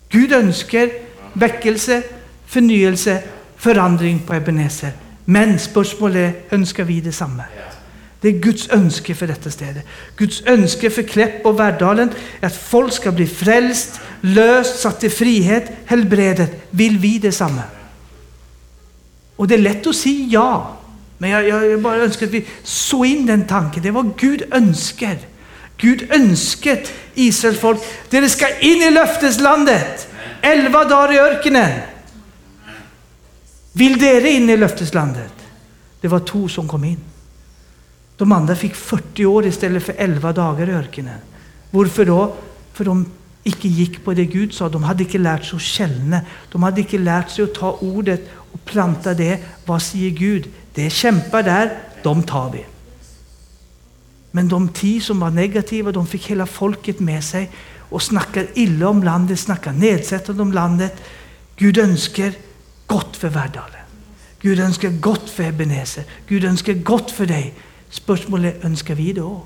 Gud 0.09 0.33
önskar 0.33 0.89
väckelse, 1.33 2.03
förnyelse, 2.45 3.23
förändring 3.57 4.19
på 4.19 4.33
Ebenezer. 4.33 4.91
Men 5.25 5.59
spörsmålet 5.59 6.53
önskar 6.53 6.83
vi 6.83 7.01
detsamma? 7.01 7.43
Det 8.21 8.27
är 8.27 8.31
Guds 8.31 8.69
önske 8.69 9.15
för 9.15 9.27
detta 9.27 9.51
ställe. 9.51 9.81
Guds 10.17 10.43
önske 10.45 10.89
för 10.89 11.03
Kläpp 11.03 11.45
och 11.45 11.59
Värdalen 11.59 12.09
är 12.41 12.47
att 12.47 12.55
folk 12.55 12.93
ska 12.93 13.11
bli 13.11 13.27
frälst, 13.27 13.99
löst, 14.21 14.79
satt 14.79 15.03
i 15.03 15.09
frihet, 15.09 15.71
helbredet. 15.85 16.63
Vill 16.69 16.97
vi 16.97 17.19
detsamma? 17.19 17.61
Och 19.35 19.47
det 19.47 19.55
är 19.55 19.59
lätt 19.59 19.87
att 19.87 19.95
säga 19.95 20.27
ja. 20.29 20.77
Men 21.17 21.29
jag, 21.29 21.47
jag, 21.47 21.65
jag 21.65 21.81
bara 21.81 21.95
önskar 21.95 22.25
att 22.25 22.31
vi 22.31 22.45
så 22.63 23.05
in 23.05 23.25
den 23.25 23.47
tanken. 23.47 23.83
Det 23.83 23.91
var 23.91 24.11
Gud 24.17 24.43
önskar. 24.51 25.17
Gud 25.77 26.11
önskar 26.11 26.79
Israels 27.13 27.59
folk. 27.59 27.79
Det 28.09 28.29
ska 28.29 28.59
in 28.59 28.81
i 28.81 28.91
löfteslandet. 28.91 30.07
Elva 30.41 30.83
dagar 30.83 31.13
i 31.13 31.19
öknen. 31.19 31.79
Vill 33.71 33.99
dere 33.99 34.29
in 34.29 34.49
i 34.49 34.57
löfteslandet? 34.57 35.33
Det 36.01 36.07
var 36.07 36.19
två 36.19 36.47
som 36.47 36.67
kom 36.67 36.83
in. 36.83 36.99
De 38.17 38.31
andra 38.31 38.55
fick 38.55 38.75
40 38.75 39.25
år 39.25 39.45
istället 39.45 39.83
för 39.83 39.95
11 39.97 40.33
dagar 40.33 40.69
i 40.69 40.71
öknen. 40.71 41.19
Varför 41.71 42.05
då? 42.05 42.35
För 42.73 42.85
de 42.85 43.11
icke 43.43 43.67
gick 43.67 44.03
på 44.05 44.13
det 44.13 44.25
Gud 44.25 44.53
sa. 44.53 44.69
De 44.69 44.83
hade 44.83 45.03
inte 45.03 45.17
lärt 45.17 45.45
sig 45.45 45.55
att 45.55 45.61
känna. 45.61 46.21
De 46.51 46.63
hade 46.63 46.81
inte 46.81 46.97
lärt 46.97 47.29
sig 47.29 47.43
att 47.43 47.53
ta 47.53 47.71
ordet 47.71 48.29
och 48.35 48.65
planta 48.65 49.13
det. 49.13 49.39
Vad 49.65 49.81
säger 49.81 50.09
Gud? 50.09 50.47
Det 50.75 50.85
är 50.85 50.89
kämpar 50.89 51.43
där, 51.43 51.77
de 52.03 52.23
tar 52.23 52.51
vi. 52.51 52.65
Men 54.31 54.47
de 54.47 54.69
tio 54.69 55.01
som 55.01 55.19
var 55.19 55.29
negativa, 55.29 55.91
de 55.91 56.07
fick 56.07 56.27
hela 56.27 56.45
folket 56.45 56.99
med 56.99 57.23
sig 57.23 57.51
och 57.77 58.01
snackar 58.01 58.47
illa 58.53 58.89
om 58.89 59.03
landet, 59.03 59.39
snackar 59.39 59.73
nedsättande 59.73 60.41
om 60.41 60.53
landet. 60.53 61.03
Gud 61.55 61.77
önskar 61.77 62.33
gott 62.87 63.17
för 63.17 63.29
Värdalen. 63.29 63.85
Gud 64.41 64.59
önskar 64.59 64.89
gott 64.89 65.29
för 65.29 65.43
Ebenezer. 65.43 66.03
Gud 66.27 66.45
önskar 66.45 66.73
gott 66.73 67.11
för 67.11 67.25
dig. 67.25 67.53
Spörsmålet 67.89 68.65
önskar 68.65 68.95
vi 68.95 69.13
då? 69.13 69.43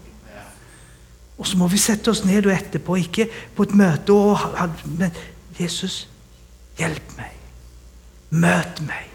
Och 1.36 1.48
så 1.48 1.58
må 1.58 1.68
vi 1.68 1.78
sätta 1.78 2.12
oss 2.12 2.24
ner 2.24 2.42
då 2.42 2.50
efterpå, 2.50 2.98
icke 2.98 3.28
på 3.56 3.64
ett 3.64 3.74
möte 3.74 4.12
och 4.12 4.40
men 4.84 5.12
Jesus, 5.58 6.08
hjälp 6.78 7.18
mig. 7.18 7.32
Möt 8.30 8.82
mig. 8.82 9.10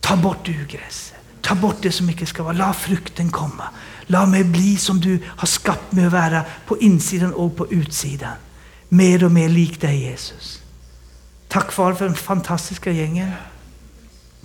Ta 0.00 0.16
bort 0.16 0.48
ugräset. 0.48 1.17
Ta 1.48 1.54
bort 1.54 1.76
det 1.82 1.92
som 1.92 2.10
inte 2.10 2.26
ska 2.26 2.42
vara. 2.42 2.52
Låt 2.52 2.76
frukten 2.76 3.30
komma. 3.30 3.64
Låt 4.06 4.28
mig 4.28 4.44
bli 4.44 4.76
som 4.76 5.00
du 5.00 5.18
har 5.26 5.46
skapat 5.46 5.92
mig 5.92 6.06
att 6.06 6.12
vara 6.12 6.44
på 6.66 6.78
insidan 6.78 7.34
och 7.34 7.56
på 7.56 7.72
utsidan. 7.72 8.36
Mer 8.88 9.24
och 9.24 9.32
mer 9.32 9.48
lik 9.48 9.80
dig 9.80 10.00
Jesus. 10.00 10.62
Tack 11.48 11.72
far 11.72 11.94
för 11.94 12.04
den 12.04 12.14
fantastiska 12.14 12.90
gängen. 12.90 13.30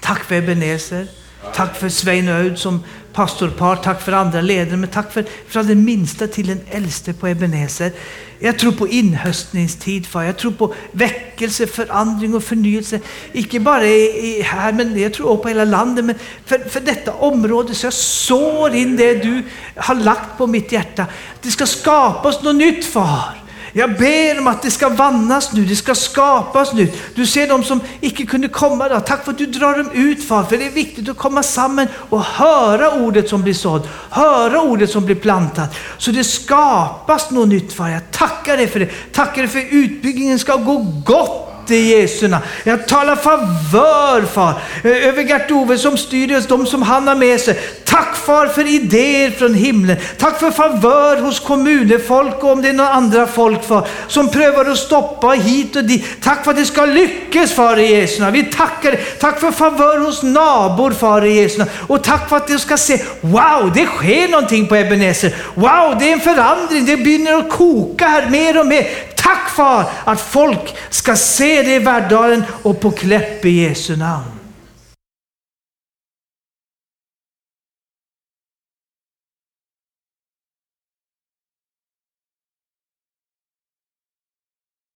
Tack 0.01 0.23
för 0.23 0.35
Ebenezer. 0.35 1.07
Tack 1.55 1.75
för 1.75 1.89
Svein 1.89 2.29
och 2.29 2.35
Aud 2.35 2.59
som 2.59 2.83
pastorpar. 3.13 3.75
Tack 3.75 4.01
för 4.01 4.11
andra 4.11 4.41
ledare. 4.41 4.77
Men 4.77 4.89
tack 4.89 5.13
för 5.13 5.25
från 5.47 5.67
den 5.67 5.85
minsta 5.85 6.27
till 6.27 6.47
den 6.47 6.61
äldste 6.69 7.13
på 7.13 7.27
Ebenezer. 7.27 7.91
Jag 8.39 8.59
tror 8.59 8.71
på 8.71 8.87
inhöstningstid, 8.87 10.07
far. 10.07 10.23
Jag 10.23 10.37
tror 10.37 10.51
på 10.51 10.73
väckelse, 10.91 11.67
förändring 11.67 12.35
och 12.35 12.43
förnyelse. 12.43 12.99
Icke 13.31 13.59
bara 13.59 13.85
i, 13.85 14.41
här, 14.41 14.71
men 14.71 15.01
jag 15.01 15.13
tror 15.13 15.37
på 15.37 15.47
hela 15.47 15.65
landet. 15.65 16.05
Men 16.05 16.15
för, 16.45 16.69
för 16.69 16.79
detta 16.79 17.13
område 17.13 17.75
så 17.75 17.85
jag 17.85 17.93
sår 17.93 18.75
in 18.75 18.95
det 18.95 19.13
du 19.13 19.43
har 19.75 19.95
lagt 19.95 20.37
på 20.37 20.47
mitt 20.47 20.71
hjärta. 20.71 21.05
Det 21.41 21.51
ska 21.51 21.65
skapas 21.65 22.43
något 22.43 22.55
nytt, 22.55 22.85
far. 22.85 23.42
Jag 23.75 23.97
ber 23.97 24.39
om 24.39 24.47
att 24.47 24.61
det 24.61 24.71
ska 24.71 24.89
vannas 24.89 25.53
nu, 25.53 25.65
det 25.65 25.75
ska 25.75 25.95
skapas 25.95 26.73
nu. 26.73 26.87
Du 27.15 27.25
ser 27.25 27.47
de 27.47 27.63
som 27.63 27.79
icke 28.01 28.25
kunde 28.25 28.47
komma 28.47 28.89
då. 28.89 28.99
Tack 28.99 29.25
för 29.25 29.31
att 29.31 29.37
du 29.37 29.45
drar 29.45 29.77
dem 29.77 29.89
ut 29.93 30.23
far, 30.23 30.43
för 30.43 30.57
det 30.57 30.65
är 30.65 30.71
viktigt 30.71 31.09
att 31.09 31.17
komma 31.17 31.43
samman 31.43 31.87
och 31.95 32.21
höra 32.23 32.91
ordet 32.91 33.29
som 33.29 33.41
blir 33.41 33.53
sådd, 33.53 33.87
höra 34.09 34.61
ordet 34.61 34.89
som 34.89 35.05
blir 35.05 35.15
plantat. 35.15 35.75
Så 35.97 36.11
det 36.11 36.23
skapas 36.23 37.31
något 37.31 37.47
nytt 37.47 37.73
far. 37.73 37.89
Jag 37.89 38.11
tackar 38.11 38.57
dig 38.57 38.67
för 38.67 38.79
det. 38.79 38.89
Tackar 39.11 39.41
dig 39.41 39.51
för 39.51 39.59
att 39.59 39.71
utbyggningen 39.71 40.39
ska 40.39 40.55
gå 40.55 40.85
gott 41.05 41.52
i 41.71 41.99
Jesu 41.99 42.27
namn. 42.27 42.45
Jag 42.63 42.87
talar 42.87 43.15
favör 43.15 44.21
far 44.21 44.53
eh, 44.83 45.07
över 45.07 45.23
Gert-Ove 45.23 45.77
som 45.77 45.97
styr 45.97 46.37
oss, 46.37 46.47
de 46.47 46.65
som 46.65 46.81
han 46.81 47.07
har 47.07 47.15
med 47.15 47.39
sig. 47.39 47.59
Tack 47.83 48.15
far 48.15 48.47
för 48.47 48.67
idéer 48.67 49.31
från 49.31 49.53
himlen. 49.53 49.97
Tack 50.17 50.39
för 50.39 50.51
favör 50.51 51.17
hos 51.17 51.39
kommunefolk 51.39 52.43
och 52.43 52.51
om 52.51 52.61
det 52.61 52.69
är 52.69 52.73
några 52.73 52.89
andra 52.89 53.27
folk 53.27 53.63
far 53.63 53.87
som 54.07 54.29
prövar 54.29 54.65
att 54.65 54.77
stoppa 54.77 55.27
hit 55.27 55.75
och 55.75 55.83
dit. 55.83 56.05
Tack 56.21 56.43
för 56.43 56.51
att 56.51 56.57
det 56.57 56.65
ska 56.65 56.85
lyckas 56.85 57.51
far 57.51 57.79
i 57.79 57.95
Jesu 57.95 58.21
namn. 58.21 58.33
Vi 58.33 58.43
tackar 58.43 58.91
dig. 58.91 59.05
Tack 59.19 59.39
för 59.39 59.51
favör 59.51 59.99
hos 59.99 60.23
nabor 60.23 60.91
far 60.91 61.25
i 61.25 61.41
Jesu 61.41 61.57
namn. 61.57 61.71
Och 61.87 62.03
tack 62.03 62.29
för 62.29 62.37
att 62.37 62.47
du 62.47 62.59
ska 62.59 62.77
se, 62.77 63.01
wow, 63.21 63.71
det 63.75 63.85
sker 63.85 64.27
någonting 64.27 64.67
på 64.67 64.75
Ebenezer. 64.75 65.35
Wow, 65.53 65.97
det 65.99 66.09
är 66.09 66.13
en 66.13 66.19
förändring. 66.19 66.85
Det 66.85 66.97
börjar 66.97 67.39
att 67.39 67.49
koka 67.49 68.07
här 68.07 68.29
mer 68.29 68.59
och 68.59 68.67
mer. 68.67 68.87
Tack 69.15 69.49
far 69.49 69.85
att 70.03 70.21
folk 70.21 70.75
ska 70.89 71.15
se 71.15 71.52
det 71.61 71.75
i 71.75 71.79
vardagen 71.79 72.43
och 72.61 72.81
på 72.81 72.91
Kläpp 72.91 73.45
i 73.45 73.49
Jesu 73.49 73.95
namn. 73.95 74.42